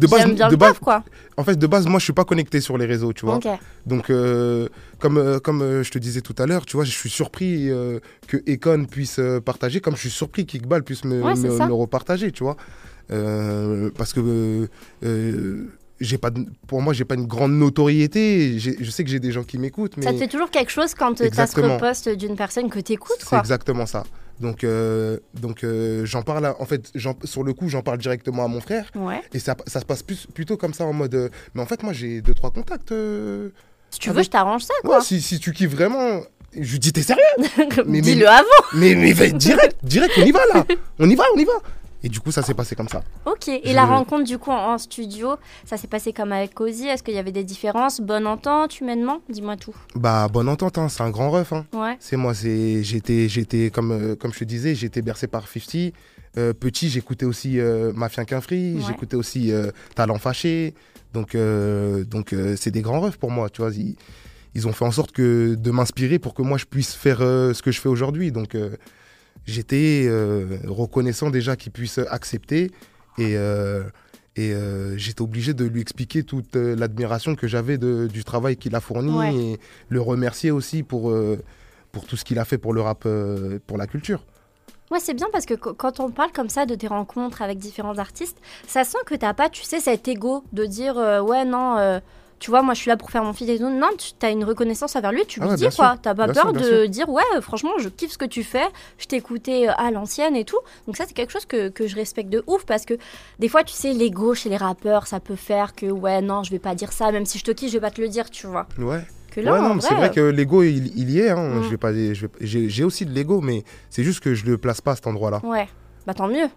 de 0.01 0.07
base, 0.07 0.51
de 0.51 0.57
base, 0.57 0.79
quoi. 0.79 1.05
En 1.37 1.45
fait, 1.45 1.57
de 1.57 1.67
base, 1.67 1.87
moi, 1.87 1.99
je 1.99 2.05
suis 2.05 2.13
pas 2.13 2.25
connecté 2.25 2.61
sur 2.61 2.79
les 2.79 2.87
réseaux, 2.87 3.13
tu 3.13 3.27
vois. 3.27 3.39
Donc, 3.87 4.11
euh, 4.11 4.69
comme, 4.99 5.19
euh, 5.19 5.39
comme 5.39 5.63
euh, 5.63 5.83
je 5.83 5.91
te 5.91 5.99
disais 5.99 6.21
tout 6.21 6.35
à 6.39 6.47
l'heure, 6.47 6.67
tu 6.67 6.77
vois, 6.77 6.85
je 6.85 6.91
suis 6.91 7.11
surpris 7.11 7.71
que 8.27 8.39
Econ 8.49 8.87
puisse 8.87 9.21
partager, 9.45 9.81
comme 9.81 9.95
je 9.95 10.01
suis 10.01 10.11
surpris 10.11 10.47
qu'Iqbal 10.47 10.83
puisse 10.83 11.05
me, 11.05 11.21
me, 11.21 11.73
repartager, 11.73 12.33
tu 12.33 12.45
vois. 12.45 12.57
parce 13.09 14.13
que 14.13 14.69
j'ai 16.01 16.17
pas 16.17 16.31
pour 16.67 16.81
moi 16.81 16.95
j'ai 16.95 17.05
pas 17.05 17.15
une 17.15 17.27
grande 17.27 17.53
notoriété 17.53 18.59
je 18.59 18.91
sais 18.91 19.05
que 19.05 19.11
j'ai 19.11 19.21
des 19.21 19.33
gens 19.33 19.45
qui 19.45 19.59
m'écoutent 19.59 19.99
mais 19.99 20.05
ça 20.05 20.15
te 20.15 20.17
fait 20.17 20.29
toujours 20.29 20.51
quelque 20.51 20.71
chose 20.71 20.95
quand 20.95 21.13
tu 21.13 21.25
as 21.25 21.47
ce 21.47 21.61
repost 21.61 22.09
d'une 22.09 22.37
personne 22.37 22.71
que 22.71 22.81
tu 22.81 22.93
écoutes 22.95 23.19
c'est 23.21 23.37
exactement 23.37 23.85
ça 23.85 24.05
donc 24.41 24.65
euh, 24.65 25.19
donc 25.35 25.65
euh, 25.65 26.05
j'en 26.07 26.23
parle 26.23 26.55
en 26.59 26.65
fait 26.65 26.91
sur 27.25 27.43
le 27.43 27.53
coup 27.53 27.69
j'en 27.69 27.83
parle 27.83 27.99
directement 27.99 28.45
à 28.45 28.49
mon 28.49 28.61
frère 28.61 28.91
ouais. 28.95 29.21
et 29.33 29.39
ça, 29.39 29.55
ça 29.67 29.81
se 29.81 29.85
passe 29.85 30.03
plus, 30.03 30.27
plutôt 30.27 30.57
comme 30.57 30.75
ça 30.75 30.85
en 30.85 30.93
mode 30.93 31.15
euh, 31.15 31.29
mais 31.55 31.63
en 31.63 31.67
fait 31.67 31.83
moi 31.83 31.93
j'ai 31.93 32.23
deux 32.23 32.35
trois 32.35 32.51
contacts 32.51 32.95
si 33.91 33.99
tu 33.99 34.11
veux 34.11 34.23
je 34.23 34.31
t'arrange 34.31 34.63
ça 34.63 34.75
quoi 34.83 35.03
si, 35.03 35.21
si 35.21 35.39
tu 35.39 35.53
kiffes 35.53 35.71
vraiment 35.71 36.23
je 36.59 36.73
lui 36.73 36.79
dis 36.79 36.93
t'es 36.93 37.03
sérieux 37.03 37.23
dis-le 37.87 38.27
avant 38.27 38.47
mais, 38.75 38.95
mais 38.95 39.13
direct 39.33 39.77
direct 39.85 40.15
on 40.17 40.25
y 40.25 40.33
va 40.33 40.41
là 40.55 40.65
on 40.99 41.09
y 41.09 41.15
va 41.15 41.25
on 41.35 41.39
y 41.39 41.45
va 41.45 41.53
et 42.03 42.09
du 42.09 42.21
coup, 42.21 42.31
ça 42.31 42.43
s'est 42.43 42.55
passé 42.55 42.75
comme 42.75 42.89
ça. 42.89 43.03
Ok. 43.27 43.49
Et 43.49 43.73
la 43.73 43.85
rencontre, 43.85 44.25
du 44.25 44.39
coup, 44.39 44.51
en, 44.51 44.79
studio, 44.79 45.37
ça 45.65 45.77
s'est 45.77 45.89
passé 45.89 46.13
comme 46.13 46.33
avec 46.33 46.55
Cozy 46.55 46.87
Est-ce 46.87 47.03
qu'il 47.03 47.15
y 47.15 47.19
avait 47.19 47.33
des 47.33 47.45
différences? 47.45 48.01
Bonne 48.01 48.27
entente, 48.27 48.81
humainement? 48.81 49.21
Dis-moi 49.29 49.57
tout. 49.57 49.75
Bah, 49.95 50.29
bonne 50.29 50.49
entente, 50.49 50.79
hein. 50.79 50.89
c'est 50.89 51.03
un 51.03 51.11
grand 51.11 51.31
ref. 51.31 51.53
Hein. 51.53 51.67
Ouais. 51.73 51.97
C'est 52.01 52.17
moi, 52.17 52.35
c'est, 52.35 52.83
j'étais, 52.83 53.29
j'étais 53.29 53.71
comme, 53.71 53.93
euh, 53.93 54.17
comme 54.17 54.33
je 54.33 54.39
te 54.39 54.45
disais, 54.45 54.75
j'étais 54.75 55.03
bercé 55.03 55.27
par 55.27 55.47
50. 55.47 55.93
Euh, 56.39 56.53
petit, 56.53 56.89
j'écoutais 56.89 57.27
aussi 57.27 57.59
euh, 57.59 57.93
Mafia 57.93 58.25
Quinfree, 58.25 58.81
j'écoutais 58.87 59.17
aussi 59.17 59.53
euh, 59.53 59.71
Talent 59.95 60.19
Fâché. 60.19 60.75
Donc, 61.13 61.37
donc 62.07 62.33
c'est 62.57 62.71
des 62.71 62.83
grands 62.83 63.01
refs 63.01 63.17
pour 63.17 63.33
moi, 63.33 63.51
tu 63.51 63.63
vois. 63.63 63.73
Ils, 63.73 63.97
ils, 64.55 64.69
ont 64.69 64.73
fait 64.73 64.85
en 64.85 64.93
sorte 64.93 65.11
que, 65.11 65.57
de 65.57 65.71
m'inspirer 65.73 66.21
pour 66.21 66.35
que 66.35 66.43
moi, 66.43 66.57
je 66.57 66.67
puisse 66.67 66.95
faire 66.95 67.19
ce 67.19 67.61
que 67.63 67.73
je 67.73 67.81
fais 67.81 67.89
aujourd'hui. 67.89 68.31
Donc, 68.31 68.57
j'étais 69.47 70.05
euh, 70.07 70.59
reconnaissant 70.67 71.31
déjà 71.31 71.57
qu'il 71.57 71.73
puisse 71.73 71.99
accepter 71.99 72.71
et, 73.19 73.37
euh, 73.37 73.83
et 74.37 74.53
euh, 74.53 74.97
j'étais 74.97 75.23
obligé 75.23 75.55
de 75.55 75.65
lui 75.65 75.81
expliquer 75.81 76.23
toute 76.23 76.57
l'admiration 76.57 77.35
que 77.35 77.47
j'avais 77.47 77.79
du 77.79 78.25
travail 78.25 78.57
qu'il 78.57 78.75
a 78.75 78.81
fourni 78.81 79.53
et 79.53 79.61
le 79.89 80.01
remercier 80.01 80.51
aussi 80.51 80.83
pour, 80.83 81.15
pour 81.93 82.07
tout 82.07 82.17
ce 82.17 82.25
qu'il 82.25 82.39
a 82.39 82.45
fait 82.45 82.59
pour 82.59 82.73
le 82.73 82.81
rap, 82.81 83.07
pour 83.67 83.77
la 83.77 83.87
culture. 83.87 84.25
Ouais, 84.91 84.99
c'est 84.99 85.15
bien 85.15 85.29
parce 85.31 85.47
que 85.47 85.55
quand 85.55 86.01
on 86.01 86.11
parle 86.11 86.33
comme 86.33 86.49
ça 86.49 86.67
de 86.67 86.75
tes 86.75 86.89
rencontres 86.89 87.43
avec 87.43 87.59
différents 87.59 87.99
artistes, 87.99 88.39
ça 88.67 88.83
sent 88.83 88.99
que 89.07 89.15
t'as 89.15 89.35
pas, 89.35 89.49
tu 89.49 89.63
sais, 89.63 89.79
cet 89.79 90.09
ego 90.09 90.43
de 90.53 90.65
dire 90.65 90.97
ouais, 90.97 91.45
non, 91.45 92.01
tu 92.41 92.51
vois, 92.51 92.63
moi 92.63 92.73
je 92.75 92.81
suis 92.81 92.89
là 92.89 92.97
pour 92.97 93.11
faire 93.11 93.23
mon 93.23 93.35
fils 93.35 93.49
et 93.51 93.59
tout. 93.59 93.69
Non, 93.69 93.91
tu 93.97 94.27
as 94.27 94.31
une 94.31 94.45
reconnaissance 94.45 94.97
envers 94.97 95.13
lui, 95.13 95.25
tu 95.27 95.41
ah 95.43 95.49
lui 95.49 95.57
dis 95.57 95.69
quoi. 95.77 95.97
T'as 96.01 96.15
pas 96.15 96.27
peur 96.27 96.53
de 96.53 96.87
dire, 96.87 97.09
ouais, 97.09 97.23
franchement, 97.43 97.73
je 97.79 97.89
kiffe 97.89 98.13
ce 98.13 98.19
que 98.19 98.25
tu 98.25 98.43
fais, 98.43 98.65
je 98.99 99.07
t'écoutais 99.07 99.69
euh, 99.69 99.73
à 99.77 99.91
l'ancienne 99.91 100.35
et 100.35 100.45
tout. 100.45 100.59
Donc, 100.87 100.97
ça, 100.97 101.05
c'est 101.07 101.13
quelque 101.13 101.33
chose 101.33 101.45
que, 101.45 101.69
que, 101.69 101.87
je 101.87 101.95
respecte 101.95 102.31
de 102.31 102.43
ouf 102.47 102.65
parce 102.65 102.87
que 102.87 102.95
des 103.39 103.49
fois, 103.49 103.63
tu 103.63 103.75
sais, 103.75 103.93
l'ego 103.93 104.35
chez 104.35 104.49
les 104.49 104.57
rappeurs, 104.57 105.07
ça 105.07 105.21
peut 105.21 105.37
faire 105.37 105.75
que, 105.75 105.87
ouais, 105.87 106.23
non, 106.23 106.43
je 106.43 106.51
vais 106.51 106.59
pas 106.59 106.75
dire 106.75 106.93
ça, 106.93 107.13
même 107.13 107.27
si 107.27 107.39
je 107.39 107.45
te 107.45 107.51
kiffe, 107.51 107.69
je 107.69 107.75
vais 107.75 107.81
pas 107.81 107.91
te 107.91 108.01
le 108.01 108.09
dire, 108.09 108.31
tu 108.31 108.47
vois. 108.47 108.67
Ouais. 108.79 109.05
Que 109.31 109.41
là, 109.41 109.53
ouais, 109.53 109.61
non, 109.61 109.79
c'est 109.81 109.95
vrai 109.95 110.11
que 110.11 110.21
l'ego, 110.21 110.63
il, 110.63 110.99
il, 110.99 111.11
y 111.11 111.21
est. 111.21 111.31
Hein. 111.31 111.61
Mm. 111.61 111.63
Je 111.65 111.69
vais 111.69 111.77
pas, 111.77 111.93
j'ai 112.41 112.85
aussi 112.85 113.05
de 113.05 113.13
l'ego, 113.13 113.43
mais 113.43 113.65
c'est 113.91 114.03
juste 114.03 114.21
que 114.21 114.35
je 114.35 114.47
le 114.47 114.57
place 114.57 114.81
pas 114.81 114.93
à 114.93 114.97
cet 114.97 115.07
endroit-là. 115.07 115.41
Ouais, 115.45 115.69
bah 116.07 116.15
tant 116.15 116.27
mieux. 116.27 116.49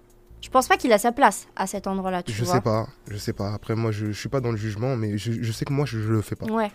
Je 0.44 0.50
pense 0.50 0.68
pas 0.68 0.76
qu'il 0.76 0.92
a 0.92 0.98
sa 0.98 1.14
place 1.14 1.48
à 1.56 1.68
cet 1.68 1.88
endroit-là. 1.88 2.22
Je 2.28 2.44
sais 2.44 2.60
pas, 2.60 2.90
je 3.10 3.16
sais 3.16 3.32
pas. 3.32 3.54
Après, 3.54 3.76
moi, 3.76 3.92
je, 3.92 4.08
je 4.08 4.20
suis 4.20 4.28
pas 4.28 4.42
dans 4.42 4.52
le 4.52 4.58
jugement, 4.58 4.98
mais 4.98 5.18
je, 5.18 5.52
sais 5.54 5.64
que 5.64 5.72
moi, 5.72 5.86
je, 5.86 5.98
le 5.98 6.22
fais 6.22 6.36
pas. 6.36 6.46
Ouais. 6.48 6.70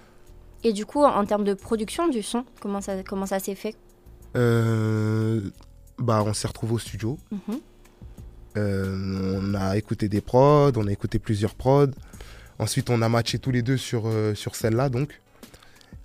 Et 0.64 0.72
du 0.72 0.86
coup, 0.86 1.04
en 1.04 1.22
termes 1.26 1.44
de 1.44 1.52
production 1.52 2.08
du 2.08 2.22
son, 2.22 2.46
comment 2.62 2.80
ça, 2.80 3.02
comment 3.02 3.26
ça 3.26 3.38
s'est 3.38 3.54
fait? 3.54 3.76
Euh, 4.36 5.50
Bah, 5.98 6.22
on 6.24 6.32
s'est 6.32 6.48
retrouvé 6.48 6.72
au 6.72 6.78
studio. 6.78 7.18
Mhm. 7.30 7.60
Euh, 8.56 9.38
on 9.42 9.54
a 9.54 9.76
écouté 9.76 10.08
des 10.08 10.22
prods, 10.22 10.72
on 10.76 10.86
a 10.86 10.90
écouté 10.90 11.18
plusieurs 11.18 11.54
prods. 11.54 11.92
Ensuite, 12.58 12.88
on 12.88 13.02
a 13.02 13.08
matché 13.10 13.38
tous 13.38 13.50
les 13.50 13.60
deux 13.60 13.76
sur, 13.76 14.04
euh, 14.06 14.34
sur 14.34 14.56
celle-là, 14.56 14.88
donc. 14.88 15.20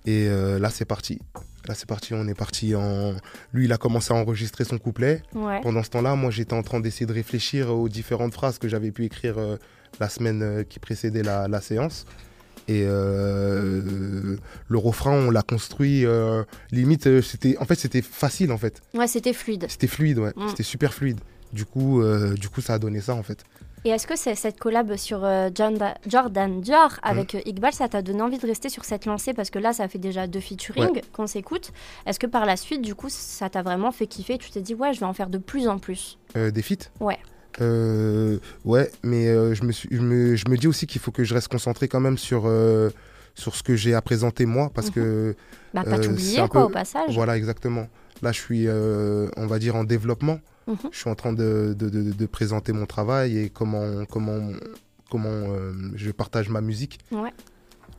Et 0.04 0.28
là, 0.28 0.68
c'est 0.68 0.84
parti. 0.84 1.18
Là, 1.66 1.74
c'est 1.74 1.86
parti, 1.86 2.12
on 2.12 2.28
est 2.28 2.34
parti 2.34 2.74
en. 2.74 3.14
Lui, 3.54 3.64
il 3.64 3.72
a 3.72 3.78
commencé 3.78 4.12
à 4.12 4.16
enregistrer 4.16 4.64
son 4.64 4.78
couplet. 4.78 5.22
Pendant 5.62 5.82
ce 5.82 5.90
temps-là, 5.90 6.14
moi, 6.14 6.30
j'étais 6.30 6.52
en 6.52 6.62
train 6.62 6.80
d'essayer 6.80 7.06
de 7.06 7.12
réfléchir 7.12 7.74
aux 7.74 7.88
différentes 7.88 8.34
phrases 8.34 8.58
que 8.58 8.68
j'avais 8.68 8.90
pu 8.90 9.04
écrire 9.04 9.38
euh, 9.38 9.56
la 9.98 10.08
semaine 10.08 10.42
euh, 10.42 10.62
qui 10.62 10.78
précédait 10.78 11.22
la, 11.22 11.60
séance. 11.60 12.04
Et 12.68 12.84
euh, 12.86 14.36
le 14.68 14.78
refrain, 14.78 15.12
on 15.12 15.30
l'a 15.30 15.42
construit 15.42 16.04
limite. 16.70 17.22
c'était, 17.22 17.56
en 17.58 17.64
fait, 17.64 17.76
c'était 17.76 18.02
facile, 18.02 18.52
en 18.52 18.58
fait. 18.58 18.82
Ouais, 18.94 19.06
c'était 19.06 19.32
fluide. 19.32 19.66
C'était 19.68 19.86
fluide, 19.86 20.18
ouais. 20.18 20.32
Mm. 20.36 20.48
C'était 20.48 20.62
super 20.62 20.92
fluide. 20.92 21.20
Du 21.52 21.64
coup, 21.64 22.02
du 22.34 22.48
coup, 22.48 22.60
ça 22.60 22.74
a 22.74 22.78
donné 22.78 23.00
ça, 23.00 23.14
en 23.14 23.22
fait. 23.22 23.44
Et 23.86 23.90
est-ce 23.90 24.06
que 24.06 24.16
cette 24.16 24.58
collab 24.58 24.96
sur 24.96 25.24
euh, 25.24 25.50
Jordan 25.54 26.60
Dior 26.62 26.98
avec 27.02 27.34
mm. 27.34 27.36
euh, 27.36 27.48
Iqbal, 27.50 27.72
ça 27.74 27.86
t'a 27.86 28.00
donné 28.00 28.22
envie 28.22 28.38
de 28.38 28.46
rester 28.46 28.70
sur 28.70 28.84
cette 28.84 29.04
lancée 29.04 29.34
Parce 29.34 29.50
que 29.50 29.58
là, 29.58 29.74
ça 29.74 29.88
fait 29.88 29.98
déjà 29.98 30.26
deux 30.26 30.40
featuring 30.40 31.02
qu'on 31.12 31.26
s'écoute. 31.26 31.70
Est-ce 32.06 32.18
que 32.18 32.26
par 32.26 32.46
la 32.46 32.56
suite, 32.56 32.80
du 32.80 32.94
coup, 32.94 33.10
ça 33.10 33.50
t'a 33.50 33.62
vraiment 33.62 33.92
fait 33.92 34.06
kiffer 34.06 34.38
Tu 34.38 34.50
t'es 34.50 34.62
dit, 34.62 34.74
ouais, 34.74 34.94
je 34.94 35.00
vais 35.00 35.06
en 35.06 35.12
faire 35.12 35.28
de 35.28 35.36
plus 35.36 35.68
en 35.68 35.78
plus? 35.78 36.18
Euh, 36.34 36.50
Des 36.50 36.62
feats? 36.62 36.90
Ouais. 36.98 37.18
ouais, 38.64 38.90
mais 39.02 39.26
je, 39.54 39.64
me 39.64 39.72
suis, 39.72 39.88
je, 39.92 40.00
me, 40.00 40.34
je, 40.34 40.48
me, 40.48 40.56
dis 40.56 40.66
aussi 40.66 40.86
qu'il 40.86 41.02
faut 41.02 41.10
que 41.10 41.22
je 41.22 41.34
reste 41.34 41.48
concentré 41.48 41.86
quand 41.86 42.00
même 42.00 42.16
sur, 42.16 42.50
sur 43.34 43.54
ce 43.54 43.62
que 43.62 43.76
j'ai 43.76 43.92
à 43.92 44.00
présenter 44.00 44.46
moi. 44.46 44.70
Parce 44.74 44.86
mhm. 44.88 44.94
que. 44.94 45.36
Bah, 45.74 45.84
pas 45.84 45.98
t'oublier, 45.98 46.48
quoi, 46.48 46.64
au 46.64 46.70
passage. 46.70 47.12
Voilà, 47.14 47.36
exactement. 47.36 47.86
Là, 48.22 48.32
je 48.32 48.40
suis, 48.40 48.66
on 48.66 49.46
va 49.46 49.58
dire, 49.58 49.76
en 49.76 49.84
développement. 49.84 50.38
Mhm. 50.66 50.76
Je 50.90 50.98
suis 50.98 51.10
en 51.10 51.14
train 51.14 51.32
de, 51.32 51.74
de, 51.78 51.88
de, 51.88 52.26
présenter 52.26 52.72
mon 52.72 52.86
travail 52.86 53.38
et 53.38 53.50
comment, 53.50 54.04
comment, 54.06 54.50
comment 55.10 55.28
euh, 55.28 55.72
je 55.94 56.10
partage 56.10 56.48
ma 56.48 56.60
musique. 56.60 57.00
Ouais. 57.10 57.32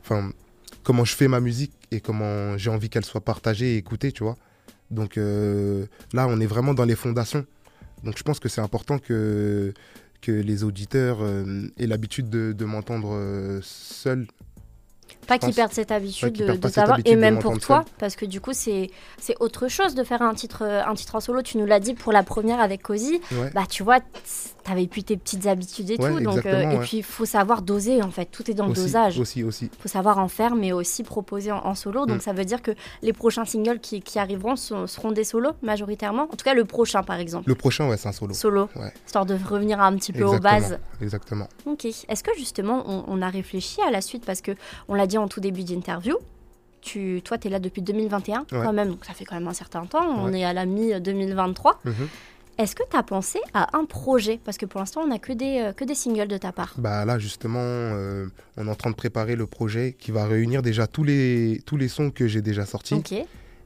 Enfin, 0.02 0.30
comment 0.82 1.04
je 1.04 1.14
fais 1.14 1.28
ma 1.28 1.40
musique 1.40 1.72
et 1.90 2.00
comment 2.00 2.56
j'ai 2.56 2.70
envie 2.70 2.88
qu'elle 2.90 3.04
soit 3.04 3.20
partagée 3.20 3.74
et 3.74 3.76
écoutée, 3.76 4.10
tu 4.12 4.24
vois. 4.24 4.36
Donc 4.90 5.16
euh, 5.16 5.86
là, 6.12 6.26
on 6.28 6.40
est 6.40 6.46
vraiment 6.46 6.74
dans 6.74 6.84
les 6.84 6.96
fondations. 6.96 7.46
Donc 8.02 8.18
je 8.18 8.22
pense 8.22 8.40
que 8.40 8.48
c'est 8.48 8.60
important 8.60 8.98
que, 8.98 9.72
que 10.20 10.32
les 10.32 10.64
auditeurs 10.64 11.18
euh, 11.20 11.68
aient 11.78 11.86
l'habitude 11.86 12.28
de, 12.28 12.52
de 12.52 12.64
m'entendre 12.64 13.60
seul 13.62 14.26
pas 15.26 15.38
qu'ils 15.38 15.54
perdent 15.54 15.72
cette 15.72 15.90
habitude 15.90 16.32
de, 16.32 16.68
savoir, 16.68 16.98
et 17.04 17.16
même 17.16 17.38
pour 17.38 17.58
toi, 17.58 17.84
parce 17.98 18.16
que 18.16 18.24
du 18.24 18.40
coup, 18.40 18.52
c'est 18.52 18.90
autre 19.40 19.68
chose 19.68 19.94
de 19.94 20.04
faire 20.04 20.22
un 20.22 20.34
titre, 20.34 20.62
un 20.62 20.94
titre 20.94 21.16
en 21.16 21.20
solo. 21.20 21.42
Tu 21.42 21.58
nous 21.58 21.66
l'as 21.66 21.80
dit 21.80 21.94
pour 21.94 22.12
la 22.12 22.22
première 22.22 22.60
avec 22.60 22.82
Cozy. 22.82 23.20
Bah, 23.54 23.64
tu 23.68 23.82
vois, 23.82 24.00
t'avais 24.66 24.86
plus 24.88 25.04
tes 25.04 25.16
petites 25.16 25.46
habitudes 25.46 25.90
et 25.90 25.96
tout. 25.96 26.20
Donc, 26.20 26.44
euh, 26.44 26.70
et 26.70 26.78
puis, 26.80 26.98
il 26.98 27.02
faut 27.02 27.24
savoir 27.24 27.62
doser, 27.62 28.02
en 28.02 28.10
fait. 28.10 28.26
Tout 28.26 28.50
est 28.50 28.54
dans 28.54 28.66
le 28.66 28.74
dosage. 28.74 29.18
Aussi, 29.20 29.44
aussi. 29.44 29.70
faut 29.78 29.88
savoir 29.88 30.18
en 30.18 30.28
faire, 30.28 30.56
mais 30.56 30.72
aussi 30.72 31.04
proposer 31.04 31.52
en, 31.52 31.74
solo. 31.74 32.04
Donc, 32.06 32.18
mm. 32.18 32.20
ça 32.20 32.32
veut 32.32 32.44
dire 32.44 32.62
que 32.62 32.72
les 33.02 33.12
prochains 33.12 33.44
singles 33.44 33.78
qui, 33.78 34.00
qui 34.00 34.18
arriveront 34.18 34.56
seront 34.56 35.12
des 35.12 35.24
solos, 35.24 35.52
majoritairement. 35.62 36.24
En 36.24 36.36
tout 36.36 36.44
cas, 36.44 36.54
le 36.54 36.64
prochain, 36.64 37.02
par 37.02 37.18
exemple. 37.20 37.48
Le 37.48 37.54
prochain, 37.54 37.88
ouais, 37.88 37.96
c'est 37.96 38.08
un 38.08 38.12
solo. 38.12 38.34
Solo. 38.34 38.68
Histoire 39.06 39.26
de 39.26 39.34
revenir 39.34 39.80
un 39.80 39.94
petit 39.96 40.12
peu 40.12 40.24
aux 40.24 40.40
bases. 40.40 40.78
Exactement. 41.00 41.48
Ok. 41.64 41.84
Est-ce 41.84 42.24
que, 42.24 42.32
justement, 42.36 42.82
on, 42.86 43.04
on, 43.06 43.22
a 43.22 43.28
réfléchi 43.28 43.80
à 43.82 43.90
la 43.90 44.00
suite? 44.00 44.24
Parce 44.24 44.40
que 44.40 44.52
on 44.88 44.94
l'a 44.94 45.06
dit 45.06 45.18
en 45.18 45.28
tout 45.28 45.40
début 45.40 45.62
d'interview, 45.62 46.16
tu, 46.80 47.20
toi, 47.24 47.38
tu 47.38 47.48
es 47.48 47.50
là 47.50 47.58
depuis 47.58 47.82
2021 47.82 48.46
quand 48.48 48.72
même, 48.72 48.90
donc 48.90 49.04
ça 49.04 49.12
fait 49.12 49.24
quand 49.24 49.34
même 49.34 49.48
un 49.48 49.52
certain 49.52 49.86
temps. 49.86 50.06
On 50.18 50.32
est 50.32 50.44
à 50.44 50.52
la 50.52 50.66
mi-2023. 50.66 51.74
Mhm. 51.84 51.94
Est-ce 52.58 52.74
que 52.74 52.82
tu 52.90 52.96
as 52.96 53.02
pensé 53.02 53.38
à 53.52 53.76
un 53.76 53.84
projet? 53.84 54.40
Parce 54.42 54.56
que 54.56 54.64
pour 54.64 54.80
l'instant, 54.80 55.02
on 55.02 55.08
n'a 55.08 55.18
que 55.18 55.32
des, 55.32 55.58
euh, 55.60 55.72
que 55.72 55.84
des 55.84 55.94
singles 55.94 56.26
de 56.28 56.38
ta 56.38 56.52
part. 56.52 56.74
Bah 56.78 57.04
là, 57.04 57.18
justement, 57.18 57.60
euh, 57.62 58.26
on 58.56 58.66
est 58.66 58.70
en 58.70 58.74
train 58.74 58.90
de 58.90 58.94
préparer 58.94 59.36
le 59.36 59.46
projet 59.46 59.94
qui 59.98 60.10
va 60.10 60.24
réunir 60.26 60.62
déjà 60.62 60.86
tous 60.86 61.04
les, 61.04 61.60
tous 61.66 61.76
les 61.76 61.88
sons 61.88 62.10
que 62.10 62.26
j'ai 62.26 62.40
déjà 62.40 62.64
sortis. 62.64 63.02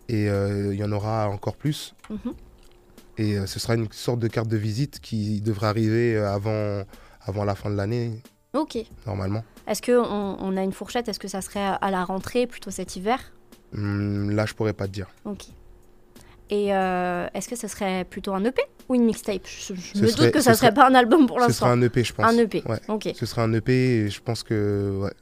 Et 0.08 0.28
euh, 0.28 0.74
il 0.74 0.80
y 0.80 0.82
en 0.82 0.90
aura 0.90 1.28
encore 1.28 1.54
plus. 1.56 1.94
Mhm. 2.10 2.34
Et 3.18 3.46
ce 3.46 3.60
sera 3.60 3.74
une 3.74 3.86
sorte 3.92 4.18
de 4.18 4.28
carte 4.28 4.48
de 4.48 4.56
visite 4.56 4.98
qui 4.98 5.40
devrait 5.42 5.66
arriver 5.66 6.16
avant, 6.16 6.82
avant 7.20 7.44
la 7.44 7.54
fin 7.54 7.70
de 7.70 7.76
l'année. 7.76 8.22
Ok. 8.54 8.78
Normalement. 9.06 9.44
Est-ce 9.66 9.82
qu'on 9.82 10.36
on 10.40 10.56
a 10.56 10.62
une 10.62 10.72
fourchette? 10.72 11.06
Est-ce 11.08 11.20
que 11.20 11.28
ça 11.28 11.42
serait 11.42 11.76
à 11.80 11.90
la 11.90 12.02
rentrée, 12.02 12.46
plutôt 12.46 12.70
cet 12.70 12.96
hiver? 12.96 13.18
Hmm, 13.72 14.30
Là, 14.30 14.46
je 14.46 14.54
pourrais 14.54 14.72
pas 14.72 14.86
te 14.86 14.92
dire. 14.92 15.06
Ok. 15.26 15.44
Et 16.48 16.68
est-ce 16.68 17.48
que 17.48 17.56
ce 17.56 17.68
serait 17.68 18.04
plutôt 18.04 18.32
un 18.32 18.42
EP 18.44 18.62
ou 18.90 18.94
une 18.96 19.04
mixtape 19.04 19.46
Je, 19.46 19.72
me 20.00 20.16
doute 20.16 20.32
que 20.32 20.40
ça 20.40 20.54
serait, 20.54 20.66
serait, 20.66 20.74
pas 20.74 20.88
un 20.88 20.94
album 20.94 21.28
pour 21.28 21.38
l'instant. 21.38 21.52
Ce 21.52 21.58
serait 21.60 21.70
un 21.70 21.80
EP, 21.80 22.02
je 22.02 22.12
pense. 22.12 22.26
Un 22.26 22.36
EP, 22.38 22.62
ouais. 22.66 22.80
ok. 22.88 23.10
Ce 23.14 23.24
serait 23.24 23.42
un 23.42 23.52
EP 23.52 23.72
et 23.72 24.10
je 24.10 24.20
pense 24.20 24.42
que, 24.42 24.98
ouais, 25.00 25.12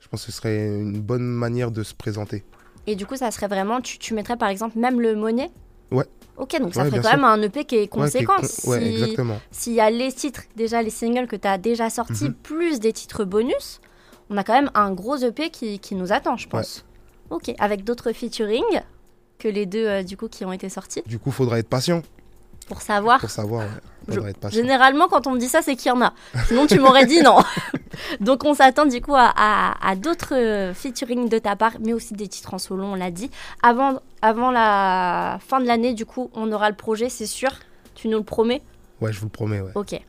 je 0.00 0.08
pense 0.08 0.26
que 0.26 0.32
ce 0.32 0.36
serait 0.36 0.66
une 0.66 1.00
bonne 1.00 1.22
manière 1.22 1.70
de 1.70 1.84
se 1.84 1.94
présenter. 1.94 2.42
Et 2.88 2.96
du 2.96 3.06
coup, 3.06 3.14
ça 3.14 3.30
serait 3.30 3.46
vraiment, 3.46 3.80
tu, 3.80 3.98
tu 3.98 4.14
mettrais 4.14 4.36
par 4.36 4.48
exemple 4.48 4.78
même 4.78 5.00
le 5.00 5.14
monnaie 5.14 5.50
Ouais. 5.92 6.06
Ok, 6.36 6.58
donc 6.60 6.74
ça 6.74 6.84
ferait 6.86 7.00
quand 7.00 7.12
même 7.12 7.24
un 7.24 7.40
EP 7.40 7.64
qui 7.64 7.76
est 7.76 7.86
conséquent. 7.86 8.34
Ouais, 8.64 8.84
exactement. 8.84 9.40
S'il 9.52 9.74
y 9.74 9.80
a 9.80 9.90
les 9.90 10.12
titres, 10.12 10.42
déjà 10.56 10.82
les 10.82 10.90
singles 10.90 11.28
que 11.28 11.36
tu 11.36 11.46
as 11.46 11.56
déjà 11.56 11.90
sortis, 11.90 12.24
mhm. 12.24 12.34
plus 12.34 12.80
des 12.80 12.92
titres 12.92 13.24
bonus, 13.24 13.80
on 14.28 14.36
a 14.36 14.42
quand 14.42 14.54
même 14.54 14.72
un 14.74 14.92
gros 14.92 15.16
EP 15.16 15.50
qui, 15.50 15.78
qui 15.78 15.94
nous 15.94 16.12
attend, 16.12 16.36
je 16.36 16.48
pense. 16.48 16.84
Ok, 17.30 17.54
avec 17.60 17.84
d'autres 17.84 18.10
featuring 18.10 18.64
que 19.38 19.46
les 19.46 19.66
deux, 19.66 19.86
euh, 19.86 20.02
du 20.02 20.16
coup, 20.16 20.26
qui 20.26 20.44
ont 20.44 20.52
été 20.52 20.68
sortis. 20.68 21.02
Du 21.06 21.20
coup, 21.20 21.30
faudra 21.30 21.60
être 21.60 21.68
patient. 21.68 22.02
Pour 22.68 22.82
savoir. 22.82 23.20
Pour 23.20 23.30
savoir, 23.30 23.66
Généralement, 24.50 25.08
quand 25.08 25.26
on 25.26 25.32
me 25.32 25.38
dit 25.38 25.48
ça, 25.48 25.62
c'est 25.62 25.76
qu'il 25.76 25.88
y 25.88 25.92
en 25.92 26.02
a. 26.02 26.12
Sinon, 26.46 26.66
tu 26.66 26.78
m'aurais 26.78 27.06
dit 27.06 27.22
non. 27.22 27.38
Donc, 28.20 28.44
on 28.44 28.54
s'attend 28.54 28.86
du 28.86 29.00
coup 29.00 29.14
à, 29.14 29.94
d'autres 29.96 30.34
euh, 30.34 30.74
featuring 30.74 31.28
de 31.28 31.38
ta 31.38 31.56
part, 31.56 31.72
mais 31.80 31.92
aussi 31.92 32.14
des 32.14 32.28
titres 32.28 32.54
en 32.54 32.58
solo, 32.58 32.84
on 32.84 32.94
l'a 32.94 33.10
dit. 33.10 33.30
Avant, 33.62 34.00
avant 34.22 34.50
la 34.50 35.38
fin 35.46 35.60
de 35.60 35.66
l'année, 35.66 35.94
du 35.94 36.06
coup, 36.06 36.30
on 36.34 36.50
aura 36.52 36.68
le 36.70 36.76
projet, 36.76 37.08
c'est 37.08 37.26
sûr. 37.26 37.50
Tu 37.94 38.08
nous 38.08 38.18
le 38.18 38.24
promets? 38.24 38.62
Ouais, 39.00 39.12
je 39.12 39.20
vous 39.20 39.26
le 39.26 39.30
promets, 39.30 39.60
ouais. 39.60 39.72
Ok. 39.74 40.00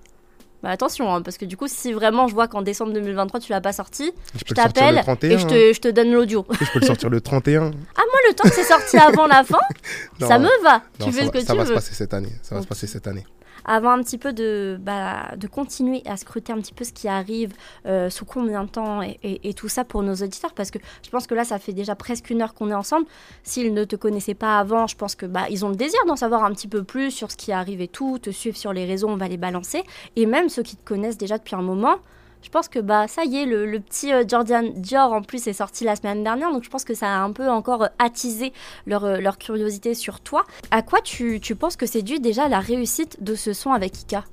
Bah 0.66 0.72
attention, 0.72 1.14
hein, 1.14 1.22
parce 1.22 1.38
que 1.38 1.46
du 1.46 1.58
coup, 1.58 1.68
si 1.68 1.94
vraiment 1.94 2.28
je 2.28 2.34
vois 2.34 2.48
qu'en 2.48 2.64
décembre 2.64 2.92
2023 2.92 3.40
tu 3.40 3.52
l'as 3.52 3.62
pas 3.62 3.72
sorti, 3.72 4.12
je, 4.34 4.52
t'appelle 4.56 5.04
et 5.22 5.38
je 5.38 5.46
te, 5.46 5.74
je 5.74 5.80
te 5.80 5.88
donne 5.90 6.12
l'audio. 6.12 6.44
Je 6.60 6.72
peux 6.74 6.80
le 6.80 6.88
sortir 6.88 7.10
le 7.12 7.22
31. 7.22 7.66
Ah, 7.96 8.02
moi, 8.12 8.20
le 8.28 8.34
temps 8.34 8.50
que 8.50 8.56
c'est 8.56 8.64
sorti 8.64 8.98
avant 8.98 9.28
la 9.28 9.44
fin, 9.44 9.60
ça 10.20 10.40
me 10.40 10.64
va. 10.64 10.82
tu 11.00 11.12
fais 11.12 11.26
ce 11.28 11.30
que 11.30 11.40
ça 11.42 11.54
tu 11.54 11.58
va 11.60 11.66
veux. 11.66 11.70
Se 11.70 11.74
passer 11.76 11.94
cette 11.94 12.16
année. 12.16 12.32
Ça 12.42 12.56
va 12.56 12.64
se 12.64 12.68
passer 12.68 12.88
cette 12.88 13.06
année 13.06 13.28
avant 13.66 13.92
un 13.92 14.02
petit 14.02 14.18
peu 14.18 14.34
de, 14.34 14.78
bah, 14.80 15.36
de 15.36 15.48
continuer 15.48 16.02
à 16.06 16.18
scruter 16.18 16.54
un 16.54 16.60
petit 16.60 16.74
peu 16.74 16.84
ce 16.84 16.94
qui 16.94 17.08
arrive, 17.08 17.54
euh, 17.86 18.10
sous 18.10 18.26
combien 18.26 18.64
de 18.64 18.70
temps 18.70 19.02
et, 19.02 19.54
tout 19.56 19.70
ça 19.70 19.86
pour 19.86 20.04
nos 20.04 20.16
auditeurs, 20.16 20.54
parce 20.54 20.72
que 20.72 20.80
je 21.04 21.10
pense 21.10 21.28
que 21.28 21.34
là, 21.34 21.46
ça 21.46 21.60
fait 21.60 21.72
déjà 21.72 21.96
presque 21.96 22.30
une 22.30 22.42
heure 22.42 22.54
qu'on 22.54 22.70
est 22.70 22.76
ensemble. 22.76 23.06
S'ils 23.44 23.74
ne 23.74 23.84
te 23.84 23.96
connaissaient 23.96 24.34
pas 24.34 24.60
avant, 24.60 24.88
je 24.88 24.96
pense 24.96 25.16
que 25.16 25.26
bah, 25.26 25.46
ils 25.50 25.64
ont 25.66 25.70
le 25.70 25.76
désir 25.76 26.00
d'en 26.08 26.16
savoir 26.16 26.44
un 26.44 26.52
petit 26.52 26.68
peu 26.68 26.84
plus 26.84 27.12
sur 27.12 27.32
ce 27.32 27.38
qui 27.38 27.52
arrive 27.52 27.82
et 27.82 27.88
tout, 27.88 28.20
te 28.20 28.30
suivre 28.30 28.58
sur 28.58 28.74
les 28.74 28.86
réseaux, 28.86 29.08
on 29.08 29.18
va 29.18 29.28
les 29.28 29.38
balancer. 29.38 29.84
Et 30.16 30.26
même 30.26 30.50
ceux 30.50 30.64
qui 30.64 30.76
te 30.76 30.84
connaissent 30.84 31.18
déjà 31.18 31.38
depuis 31.38 31.56
un 31.56 31.62
moment, 31.62 31.98
je 32.46 32.52
pense 32.52 32.68
que 32.68 32.78
bah 32.78 33.08
ça 33.08 33.26
y 33.26 33.38
est, 33.38 33.46
le, 33.48 33.80
petit 33.80 34.14
euh, 34.14 34.24
Jordan 34.28 34.72
Dior 34.76 35.12
en 35.14 35.24
plus 35.24 35.48
est 35.48 35.54
sorti 35.54 35.84
la 35.84 35.96
semaine 35.96 36.24
dernière, 36.24 36.52
donc 36.52 36.64
je 36.64 36.70
pense 36.70 36.84
que 36.84 36.94
ça 36.94 37.08
a 37.08 37.18
un 37.18 37.32
peu 37.32 37.50
encore 37.50 37.84
euh, 37.84 37.88
attisé 37.98 38.54
leur, 38.86 39.04
euh, 39.04 39.18
leur 39.18 39.40
curiosité 39.40 39.96
sur 39.96 40.20
toi. 40.20 40.44
À 40.70 40.84
quoi 40.84 41.02
tu, 41.02 41.40
tu 41.40 41.56
penses 41.56 41.76
que 41.76 41.88
c'est 41.88 42.04
dû 42.04 42.20
déjà 42.20 42.48
la 42.48 42.60
réussite 42.60 43.24
de 43.24 43.34
ce 43.34 43.52
son 43.54 43.72
avec 43.72 44.00
Ika? 44.00 44.26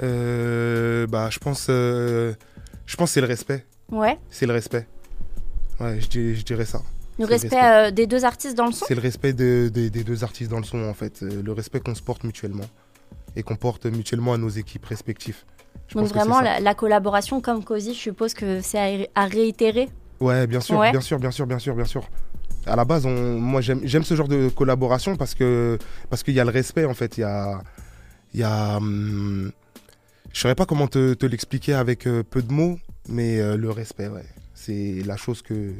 Bah, 0.00 1.30
je 1.30 1.38
pense, 1.38 1.66
je 1.68 2.96
pense 2.98 3.12
c'est 3.12 3.20
le 3.20 3.28
respect. 3.28 3.64
Ouais. 3.92 4.18
C'est 4.30 4.46
le 4.46 4.52
respect. 4.52 4.88
Ouais, 5.78 6.00
je, 6.00 6.34
je 6.34 6.42
dirais 6.42 6.64
ça. 6.64 6.82
Le 7.18 7.26
respect, 7.26 7.92
des 7.92 8.08
deux 8.08 8.24
artistes 8.24 8.56
dans 8.56 8.66
le 8.66 8.72
son? 8.72 8.86
C'est 8.86 8.96
le 8.96 9.02
respect 9.02 9.34
des 9.34 9.70
deux 9.70 10.24
artistes 10.24 10.50
dans 10.50 10.58
le 10.58 10.64
son, 10.64 10.82
en 10.82 10.94
fait. 10.94 11.20
Le 11.20 11.52
respect 11.52 11.78
qu'on 11.78 11.94
se 11.94 12.02
porte 12.02 12.24
mutuellement 12.24 12.66
et 13.36 13.42
qu'on 13.44 13.56
porte 13.56 13.86
mutuellement 13.86 14.32
à 14.32 14.38
nos 14.38 14.48
équipes 14.48 14.86
respectives. 14.86 15.44
Donc 15.94 16.08
vraiment, 16.08 16.40
la, 16.40 16.74
collaboration 16.74 17.40
comme 17.40 17.64
Cozy, 17.64 17.94
je 17.94 17.98
suppose 17.98 18.34
que 18.34 18.60
c'est 18.60 19.08
à, 19.14 19.26
réitérer 19.26 19.88
Ouais, 20.20 20.46
bien 20.46 20.60
sûr, 20.60 20.80
bien 20.80 21.00
sûr, 21.00 21.18
bien 21.18 21.30
sûr, 21.30 21.46
bien 21.46 21.58
sûr, 21.58 21.74
bien 21.74 21.84
sûr. 21.84 22.08
À 22.66 22.76
la 22.76 22.84
base, 22.84 23.06
on, 23.06 23.38
moi 23.38 23.62
j'aime 23.62 24.04
ce 24.04 24.14
genre 24.14 24.28
de 24.28 24.50
collaboration 24.50 25.16
parce 25.16 25.34
que 25.34 25.78
parce 26.10 26.22
qu'il 26.22 26.34
y 26.34 26.40
a 26.40 26.44
le 26.44 26.50
respect 26.50 26.84
en 26.84 26.92
fait. 26.92 27.16
Il 27.16 27.22
y 27.22 27.24
a, 27.24 27.62
il 28.34 28.40
y 28.40 28.42
a 28.42 28.76
hum, 28.76 29.50
je 30.32 30.38
ne 30.38 30.40
saurais 30.40 30.54
pas 30.54 30.66
comment 30.66 30.86
te, 30.86 31.26
l'expliquer 31.26 31.74
avec 31.74 32.06
euh, 32.06 32.22
peu 32.22 32.42
de 32.42 32.52
mots, 32.52 32.78
mais 33.08 33.40
euh, 33.40 33.56
le 33.56 33.70
respect, 33.70 34.08
ouais. 34.08 34.24
C'est 34.54 35.02
la 35.04 35.16
chose 35.16 35.42
que, 35.42 35.72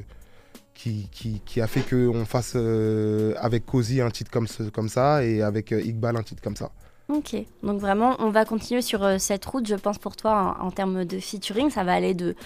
qui, 0.74 1.08
qui, 1.12 1.40
qui 1.44 1.60
a 1.60 1.66
fait 1.66 1.82
qu'on 1.82 2.24
fasse 2.24 2.54
euh, 2.56 3.34
avec 3.38 3.66
Cozy 3.66 4.00
un 4.00 4.10
titre 4.10 4.30
comme, 4.30 4.48
comme 4.72 4.88
ça 4.88 5.22
et 5.24 5.42
avec 5.42 5.70
Iqbal 5.70 6.16
un 6.16 6.22
titre 6.22 6.42
comme 6.42 6.56
ça. 6.56 6.70
Ok, 7.12 7.34
donc 7.64 7.80
vraiment, 7.80 8.14
on 8.20 8.30
va 8.30 8.44
continuer 8.44 8.82
sur 8.82 9.02
euh, 9.02 9.18
cette 9.18 9.44
route, 9.44 9.66
je 9.66 9.74
pense, 9.74 9.98
pour 9.98 10.14
toi, 10.14 10.56
en, 10.60 10.70
termes 10.70 11.04
de 11.04 11.18
featuring. 11.18 11.68
Ça 11.68 11.82
va 11.82 11.92
aller 11.92 12.14
de, 12.14 12.36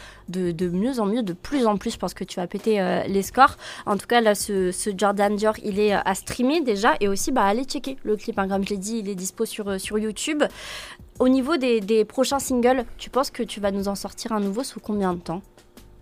mieux 0.68 1.00
en 1.00 1.04
mieux, 1.04 1.22
de 1.22 1.34
plus 1.34 1.66
en 1.66 1.76
plus. 1.76 1.90
Je 1.90 1.98
pense 1.98 2.14
que 2.14 2.24
tu 2.24 2.40
vas 2.40 2.46
péter 2.46 2.80
euh, 2.80 3.02
les 3.02 3.22
scores. 3.22 3.58
En 3.84 3.98
tout 3.98 4.06
cas, 4.06 4.22
là, 4.22 4.34
ce, 4.34 4.72
Jordan 4.96 5.36
Dior, 5.36 5.54
il 5.62 5.78
est 5.78 5.94
euh, 5.94 6.00
à 6.06 6.14
streamer 6.14 6.62
déjà 6.62 6.94
et 7.00 7.08
aussi, 7.08 7.30
bah, 7.30 7.44
allez 7.44 7.64
checker 7.64 7.98
le 8.04 8.16
clip. 8.16 8.38
Hein. 8.38 8.48
Comme 8.48 8.64
je 8.64 8.70
l'ai 8.70 8.78
dit, 8.78 9.00
il 9.00 9.08
est 9.10 9.14
dispo 9.14 9.44
sur, 9.44 9.78
sur 9.78 9.98
YouTube. 9.98 10.42
Au 11.18 11.28
niveau 11.28 11.58
des, 11.58 11.82
des 11.82 12.06
prochains 12.06 12.38
singles, 12.38 12.86
tu 12.96 13.10
penses 13.10 13.30
que 13.30 13.42
tu 13.42 13.60
vas 13.60 13.70
nous 13.70 13.88
en 13.88 13.94
sortir 13.94 14.32
un 14.32 14.40
nouveau 14.40 14.62
sous 14.62 14.80
combien 14.80 15.12
de 15.12 15.20
temps? 15.20 15.42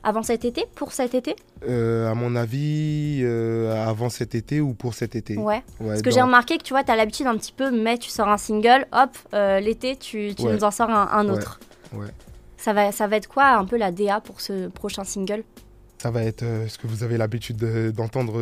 Avant 0.02 0.22
cet 0.22 0.44
été 0.44 0.64
Pour 0.74 0.92
cet 0.92 1.14
été 1.14 1.36
euh, 1.68 2.10
À 2.10 2.14
mon 2.14 2.36
avis, 2.36 3.20
euh, 3.22 3.88
avant 3.88 4.08
cet 4.08 4.34
été 4.34 4.60
ou 4.60 4.74
pour 4.74 4.94
cet 4.94 5.16
été. 5.16 5.36
Ouais. 5.36 5.62
Parce 5.78 6.02
que 6.02 6.10
j'ai 6.10 6.22
remarqué 6.22 6.58
que 6.58 6.62
tu 6.62 6.72
vois, 6.72 6.84
tu 6.84 6.90
as 6.90 6.96
l'habitude 6.96 7.26
un 7.26 7.36
petit 7.36 7.52
peu, 7.52 7.70
mais 7.70 7.98
tu 7.98 8.10
sors 8.10 8.28
un 8.28 8.38
single, 8.38 8.86
hop, 8.92 9.10
euh, 9.34 9.60
l'été, 9.60 9.96
tu, 9.96 10.34
tu 10.34 10.44
nous 10.44 10.64
en 10.64 10.70
sors 10.70 10.90
un, 10.90 11.28
autre. 11.28 11.60
Ouais. 11.92 12.08
Ça, 12.56 12.72
va, 12.72 12.92
ça 12.92 13.06
va 13.06 13.16
être 13.16 13.28
quoi 13.28 13.50
un 13.50 13.64
peu 13.64 13.76
la 13.76 13.92
DA 13.92 14.20
pour 14.20 14.40
ce 14.40 14.68
prochain 14.68 15.04
single? 15.04 15.44
Ça 15.98 16.10
va 16.10 16.22
être 16.22 16.44
ce 16.68 16.78
que 16.78 16.86
vous 16.86 17.04
avez 17.04 17.16
l'habitude 17.16 17.58
d'entendre. 17.92 18.40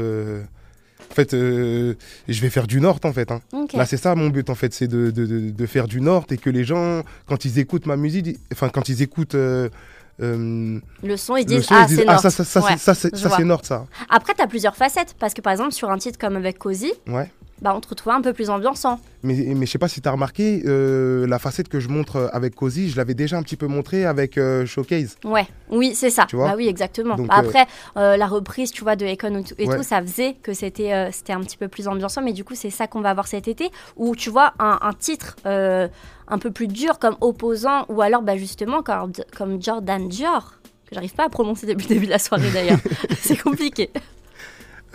En 1.10 1.14
fait, 1.14 1.32
je 1.32 1.94
vais 2.28 2.50
faire 2.50 2.66
du 2.66 2.80
Nord 2.80 3.00
en 3.04 3.12
fait. 3.12 3.30
Hein. 3.30 3.40
Là, 3.74 3.84
c'est 3.84 3.96
ça 3.96 4.14
mon 4.14 4.28
but 4.28 4.48
en 4.48 4.54
fait, 4.54 4.72
c'est 4.72 4.88
de, 4.88 5.10
de, 5.10 5.50
de, 5.50 5.66
faire 5.66 5.88
du 5.88 6.00
Nord 6.00 6.24
et 6.30 6.38
que 6.38 6.50
les 6.50 6.64
gens, 6.64 7.02
quand 7.26 7.44
ils 7.44 7.58
écoutent 7.58 7.86
ma 7.86 7.96
musique, 7.96 8.38
enfin 8.52 8.68
quand 8.68 8.88
ils 8.88 9.02
écoutent 9.02 9.34
euh, 9.34 9.68
le 10.20 11.16
son, 11.16 11.36
ils 11.36 11.44
disent 11.44 11.66
Ah, 11.70 11.86
c'est 11.88 12.04
ah, 12.06 12.18
ça, 12.18 12.30
ça, 12.30 12.44
ça, 12.44 12.94
c'est 12.94 13.44
Nord, 13.44 13.64
ça. 13.64 13.86
Après, 14.08 14.34
tu 14.34 14.42
as 14.42 14.46
plusieurs 14.46 14.76
facettes. 14.76 15.14
Parce 15.18 15.34
que 15.34 15.40
par 15.40 15.52
exemple, 15.52 15.72
sur 15.72 15.90
un 15.90 15.98
titre 15.98 16.18
comme 16.18 16.36
avec 16.36 16.58
Cozy, 16.58 16.92
ouais. 17.08 17.30
bah, 17.62 17.72
on 17.74 17.80
te 17.80 17.88
retrouve 17.88 18.12
un 18.12 18.20
peu 18.20 18.32
plus 18.32 18.50
ambiançant. 18.50 19.00
Mais, 19.22 19.34
mais 19.54 19.66
je 19.66 19.70
sais 19.70 19.78
pas 19.78 19.88
si 19.88 20.00
tu 20.00 20.08
as 20.08 20.12
remarqué, 20.12 20.62
euh, 20.66 21.26
la 21.26 21.38
facette 21.38 21.68
que 21.68 21.80
je 21.80 21.88
montre 21.88 22.30
avec 22.32 22.54
Cozy, 22.54 22.90
je 22.90 22.96
l'avais 22.96 23.14
déjà 23.14 23.36
un 23.36 23.42
petit 23.42 23.56
peu 23.56 23.66
montré 23.66 24.04
avec 24.04 24.38
euh, 24.38 24.66
Showcase. 24.66 25.16
Ouais, 25.24 25.46
oui, 25.70 25.94
c'est 25.94 26.10
ça. 26.10 26.26
Tu 26.26 26.36
vois 26.36 26.48
bah 26.48 26.54
oui, 26.56 26.68
exactement. 26.68 27.16
Bah, 27.16 27.34
après, 27.36 27.66
la 27.96 28.26
reprise, 28.26 28.70
tu 28.70 28.82
vois, 28.82 28.96
de 28.96 29.06
Econ 29.06 29.42
et 29.58 29.66
tout, 29.66 29.82
ça 29.82 30.00
faisait 30.02 30.36
que 30.42 30.52
c'était 30.52 31.10
c'était 31.12 31.32
un 31.32 31.40
petit 31.40 31.56
peu 31.56 31.68
plus 31.68 31.88
ambiançant. 31.88 32.22
Mais 32.22 32.32
du 32.32 32.44
coup, 32.44 32.54
c'est 32.54 32.70
ça 32.70 32.86
qu'on 32.86 33.00
va 33.00 33.10
avoir 33.10 33.26
cet 33.26 33.48
été. 33.48 33.70
Où 33.96 34.14
tu 34.16 34.30
vois, 34.30 34.52
un, 34.58 34.78
un 34.82 34.92
titre 34.92 35.36
un 36.30 36.38
peu 36.38 36.50
plus 36.50 36.68
dur 36.68 36.98
comme 36.98 37.16
opposant, 37.20 37.84
ou 37.88 38.00
alors 38.00 38.22
bah, 38.22 38.36
justement 38.36 38.82
comme, 38.82 39.12
comme 39.36 39.62
Jordan 39.62 40.08
Dior, 40.08 40.54
que 40.86 40.94
j'arrive 40.94 41.14
pas 41.14 41.26
à 41.26 41.28
prononcer 41.28 41.66
depuis 41.66 41.88
le 41.88 41.94
début 41.94 42.06
de 42.06 42.12
la 42.12 42.18
soirée 42.18 42.50
d'ailleurs. 42.52 42.78
c'est 43.18 43.36
compliqué. 43.36 43.90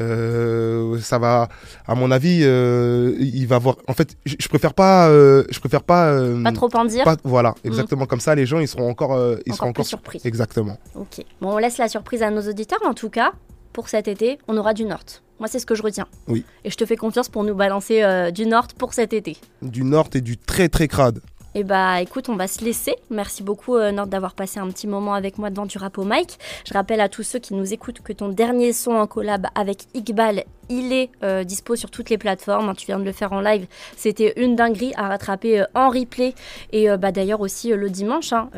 Euh, 0.02 1.00
ça 1.00 1.20
va, 1.20 1.48
à 1.88 1.96
mon 1.96 2.12
avis, 2.12 2.42
euh, 2.44 3.16
il 3.20 3.48
va 3.48 3.60
voir. 3.60 3.78
En 3.88 3.94
fait, 3.94 4.18
je, 4.26 4.48
préfère 4.50 4.74
pas, 4.74 5.08
euh, 5.08 5.46
je 5.50 5.60
préfère 5.60 5.84
pas. 5.84 6.14
pas 6.44 6.52
trop 6.52 6.70
en 6.74 6.86
dire. 6.86 7.06
voilà, 7.24 7.52
mm. 7.52 7.68
exactement 7.68 8.06
comme 8.06 8.20
ça, 8.20 8.36
les 8.36 8.46
gens 8.46 8.60
ils 8.60 8.68
seront 8.68 8.90
encore, 8.90 9.18
ils 9.46 9.54
seront 9.54 9.70
encore 9.70 9.86
surpris. 9.86 10.20
Exactement. 10.26 10.78
Ok. 10.96 11.24
Bon, 11.40 11.54
on 11.54 11.58
laisse 11.58 11.78
la 11.78 11.88
surprise 11.88 12.24
à 12.24 12.30
nos 12.30 12.42
auditeurs. 12.42 12.80
En 12.86 12.94
tout 12.94 13.10
cas, 13.10 13.32
pour 13.76 13.90
cet 13.90 14.08
été, 14.08 14.40
on 14.48 14.56
aura 14.56 14.74
du 14.74 14.86
Nord. 14.86 15.04
Moi, 15.38 15.50
c'est 15.50 15.60
ce 15.60 15.66
que 15.66 15.76
je 15.76 15.84
retiens. 15.84 16.08
Oui. 16.30 16.46
Et 16.64 16.70
je 16.70 16.78
te 16.78 16.86
fais 16.86 16.96
confiance 16.96 17.28
pour 17.28 17.44
nous 17.44 17.54
balancer 17.54 18.04
euh, 18.04 18.32
du 18.32 18.46
Nord 18.46 18.68
pour 18.78 18.94
cet 18.94 19.12
été. 19.12 19.36
Du 19.62 19.84
Nord 19.84 20.08
et 20.14 20.22
du 20.22 20.38
très 20.38 20.70
très 20.70 20.88
crade. 20.88 21.20
Eh 21.58 21.64
bah 21.64 22.02
écoute, 22.02 22.30
on 22.30 22.36
va 22.36 22.48
se 22.48 22.64
laisser. 22.64 22.96
Merci 23.10 23.42
beaucoup 23.42 23.76
euh, 23.78 23.92
Nord 23.92 24.08
d'avoir 24.08 24.34
passé 24.34 24.60
un 24.60 24.68
petit 24.68 24.88
moment 24.88 25.14
avec 25.14 25.38
moi 25.38 25.50
devant 25.50 25.66
du 25.66 25.78
rap 25.78 25.98
au 25.98 26.04
mic. 26.04 26.38
Je 26.68 26.74
rappelle 26.74 27.00
à 27.00 27.10
tous 27.10 27.24
ceux 27.24 27.40
qui 27.40 27.54
nous 27.54 27.74
écoutent 27.74 28.02
que 28.02 28.14
ton 28.14 28.28
dernier 28.30 28.74
son 28.74 28.92
en 28.92 29.08
collab 29.08 29.48
avec 29.56 29.86
Iqbal, 29.94 30.44
il 30.70 30.92
est 30.92 31.10
euh, 31.24 31.44
dispo 31.44 31.76
sur 31.76 31.90
toutes 31.90 32.10
les 32.10 32.18
plateformes. 32.18 32.70
Hein, 32.70 32.76
tu 32.76 32.86
viens 32.86 33.00
de 33.00 33.06
le 33.06 33.14
faire 33.14 33.32
en 33.32 33.40
live. 33.40 33.68
C'était 33.96 34.34
une 34.42 34.56
dinguerie 34.56 34.94
à 34.98 35.08
rattraper 35.08 35.64
en 35.74 35.90
replay. 35.90 36.36
Et 36.74 36.90
bah, 36.98 37.12
d'ailleurs 37.12 37.42
aussi 37.42 37.70
le 37.70 37.90
dimanche, 37.90 38.34
hein, 38.34 38.50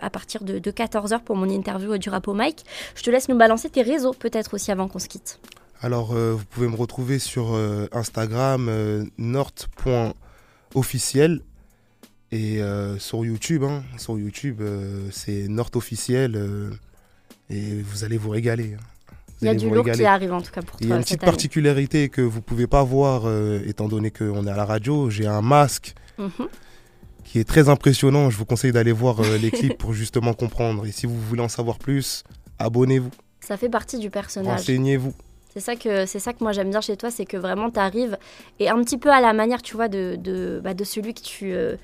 à 0.00 0.10
partir 0.10 0.44
de, 0.44 0.58
de 0.58 0.70
14h 0.70 1.20
pour 1.20 1.36
mon 1.36 1.48
interview 1.48 1.96
du 1.96 2.10
rap 2.10 2.28
au 2.28 2.34
mic. 2.34 2.64
Je 2.94 3.02
te 3.02 3.10
laisse 3.10 3.28
nous 3.28 3.36
balancer 3.36 3.70
tes 3.70 3.82
réseaux 3.82 4.12
peut-être 4.12 4.54
aussi 4.54 4.70
avant 4.70 4.88
qu'on 4.88 4.98
se 4.98 5.08
quitte. 5.08 5.40
Alors, 5.82 6.12
euh, 6.12 6.32
vous 6.32 6.44
pouvez 6.44 6.68
me 6.68 6.76
retrouver 6.76 7.18
sur 7.18 7.54
euh, 7.54 7.88
Instagram, 7.90 8.68
euh, 8.68 9.04
Et 12.32 12.60
sur 12.98 13.24
YouTube, 13.24 13.62
hein. 13.62 13.82
sur 13.98 14.18
YouTube, 14.18 14.62
c'est 15.10 15.46
Officiel. 15.74 16.70
et 17.50 17.82
vous 17.82 18.04
allez 18.04 18.16
vous 18.16 18.30
régaler. 18.30 18.74
Hein. 18.74 18.82
Il 19.42 19.46
y 19.46 19.48
a 19.48 19.54
du 19.54 19.68
lourd 19.68 19.84
qui 19.84 20.04
arrive 20.04 20.32
en 20.32 20.40
tout 20.40 20.52
cas 20.52 20.62
pour 20.62 20.78
toi. 20.78 20.80
Il 20.80 20.88
y 20.88 20.92
a 20.92 20.96
une 20.96 21.02
petite 21.02 21.20
particularité 21.20 22.08
que 22.08 22.22
vous 22.22 22.38
ne 22.38 22.42
pouvez 22.42 22.66
pas 22.66 22.82
voir, 22.84 23.24
étant 23.66 23.86
donné 23.86 24.10
qu'on 24.10 24.46
est 24.46 24.50
à 24.50 24.56
la 24.56 24.64
radio. 24.64 25.10
J'ai 25.10 25.26
un 25.26 25.42
masque 25.42 25.94
mhm. 26.16 26.30
qui 27.24 27.38
est 27.38 27.44
très 27.44 27.68
impressionnant. 27.68 28.30
Je 28.30 28.38
vous 28.38 28.46
conseille 28.46 28.72
d'aller 28.72 28.92
voir 28.92 29.20
les 29.20 29.50
clips 29.50 29.76
pour 29.76 29.92
justement 29.92 30.32
comprendre. 30.32 30.86
Et 30.86 30.92
si 30.92 31.06
vous 31.06 31.20
voulez 31.20 31.42
en 31.42 31.48
savoir 31.48 31.78
plus, 31.78 32.24
abonnez-vous. 32.58 33.10
Ça 33.40 33.56
fait 33.56 33.68
partie 33.68 33.98
du 33.98 34.08
personnage. 34.08 34.60
Renseignez-vous. 34.60 35.12
C'est 35.52 35.60
ça 35.60 35.76
que 35.76 36.06
c'est 36.06 36.18
ça 36.18 36.32
que 36.32 36.42
moi 36.42 36.52
j'aime 36.52 36.70
bien 36.70 36.80
chez 36.80 36.96
toi, 36.96 37.10
c'est 37.10 37.26
que 37.26 37.36
vraiment 37.36 37.70
tu 37.70 37.78
arrives 37.78 38.16
et 38.58 38.70
un 38.70 38.82
petit 38.82 38.96
peu 38.96 39.10
à 39.10 39.20
la 39.20 39.34
manière, 39.34 39.60
tu 39.60 39.76
vois, 39.76 39.88
de 39.88 40.16
de, 40.16 40.62
bah, 40.64 40.72
de 40.72 40.84
celui 40.84 41.12
que 41.12 41.20
tu 41.20 41.52
euh, 41.52 41.76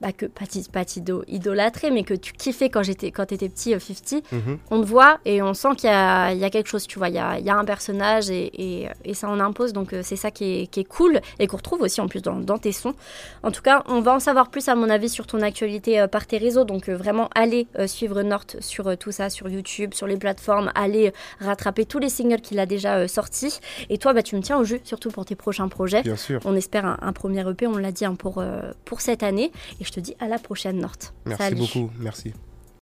bah, 0.00 0.12
que 0.12 0.26
pas, 0.26 0.44
pas 0.72 0.84
idolâtré, 1.28 1.90
mais 1.90 2.04
que 2.04 2.14
tu 2.14 2.32
kiffais 2.32 2.70
quand 2.70 2.82
j'étais 2.82 3.10
quand 3.10 3.32
étais 3.32 3.48
petit, 3.48 3.72
50, 3.78 4.22
mhm. 4.32 4.58
on 4.70 4.80
te 4.80 4.86
voit 4.86 5.18
et 5.26 5.42
on 5.42 5.52
sent 5.52 5.68
qu'il 5.76 5.90
y, 5.90 5.92
y 5.92 6.44
a, 6.44 6.50
quelque 6.50 6.68
chose, 6.68 6.86
tu 6.86 6.98
vois, 6.98 7.08
il 7.08 7.16
y 7.16 7.18
a, 7.18 7.38
y 7.38 7.50
a, 7.50 7.56
un 7.56 7.64
personnage 7.64 8.30
et, 8.30 8.88
et, 9.04 9.14
ça 9.14 9.28
en 9.28 9.40
impose, 9.40 9.72
donc 9.72 9.94
c'est 10.02 10.16
ça 10.16 10.30
qui 10.30 10.62
est, 10.62 10.66
qui 10.68 10.80
est, 10.80 10.84
cool 10.84 11.20
et 11.38 11.46
qu'on 11.46 11.58
retrouve 11.58 11.82
aussi 11.82 12.00
en 12.00 12.08
plus 12.08 12.22
dans, 12.22 12.36
dans, 12.36 12.56
tes 12.56 12.72
sons. 12.72 12.94
En 13.42 13.50
tout 13.50 13.60
cas, 13.60 13.82
on 13.86 14.00
va 14.00 14.14
en 14.14 14.20
savoir 14.20 14.48
plus 14.48 14.68
à 14.68 14.74
mon 14.74 14.88
avis 14.88 15.10
sur 15.10 15.26
ton 15.26 15.42
actualité 15.42 16.06
par 16.10 16.26
tes 16.26 16.38
réseaux, 16.38 16.64
donc 16.64 16.88
vraiment 16.88 17.28
allez 17.34 17.66
suivre 17.86 18.22
North 18.22 18.56
sur 18.60 18.96
tout 18.96 19.12
ça, 19.12 19.28
sur 19.28 19.48
YouTube, 19.48 19.92
sur 19.92 20.06
les 20.06 20.16
plateformes, 20.16 20.72
allez 20.74 21.12
rattraper 21.40 21.84
tous 21.84 21.98
les 21.98 22.08
singles 22.08 22.40
qu'il 22.40 22.58
a 22.58 22.66
déjà 22.66 23.06
sortis. 23.06 23.60
Et 23.90 23.98
toi, 23.98 24.14
bah, 24.14 24.22
tu 24.22 24.36
me 24.36 24.40
tiens 24.40 24.58
au 24.58 24.64
jeu, 24.64 24.80
surtout 24.84 25.10
pour 25.10 25.26
tes 25.26 25.34
prochains 25.34 25.68
projets. 25.68 26.02
Bien 26.02 26.16
sûr. 26.16 26.40
On 26.44 26.56
espère 26.56 26.86
un, 27.02 27.12
premier 27.12 27.48
EP, 27.48 27.66
on 27.66 27.76
l'a 27.76 27.92
dit, 27.92 28.04
hein, 28.04 28.14
pour, 28.14 28.42
pour 28.84 29.00
cette 29.00 29.22
année. 29.22 29.52
Et 29.80 29.84
je 29.90 29.94
te 29.94 30.00
dis 30.00 30.14
à 30.20 30.28
la 30.28 30.38
prochaine, 30.38 30.78
North. 30.78 31.12
Merci 31.26 31.54
beaucoup. 31.56 31.90
Merci. 31.98 32.32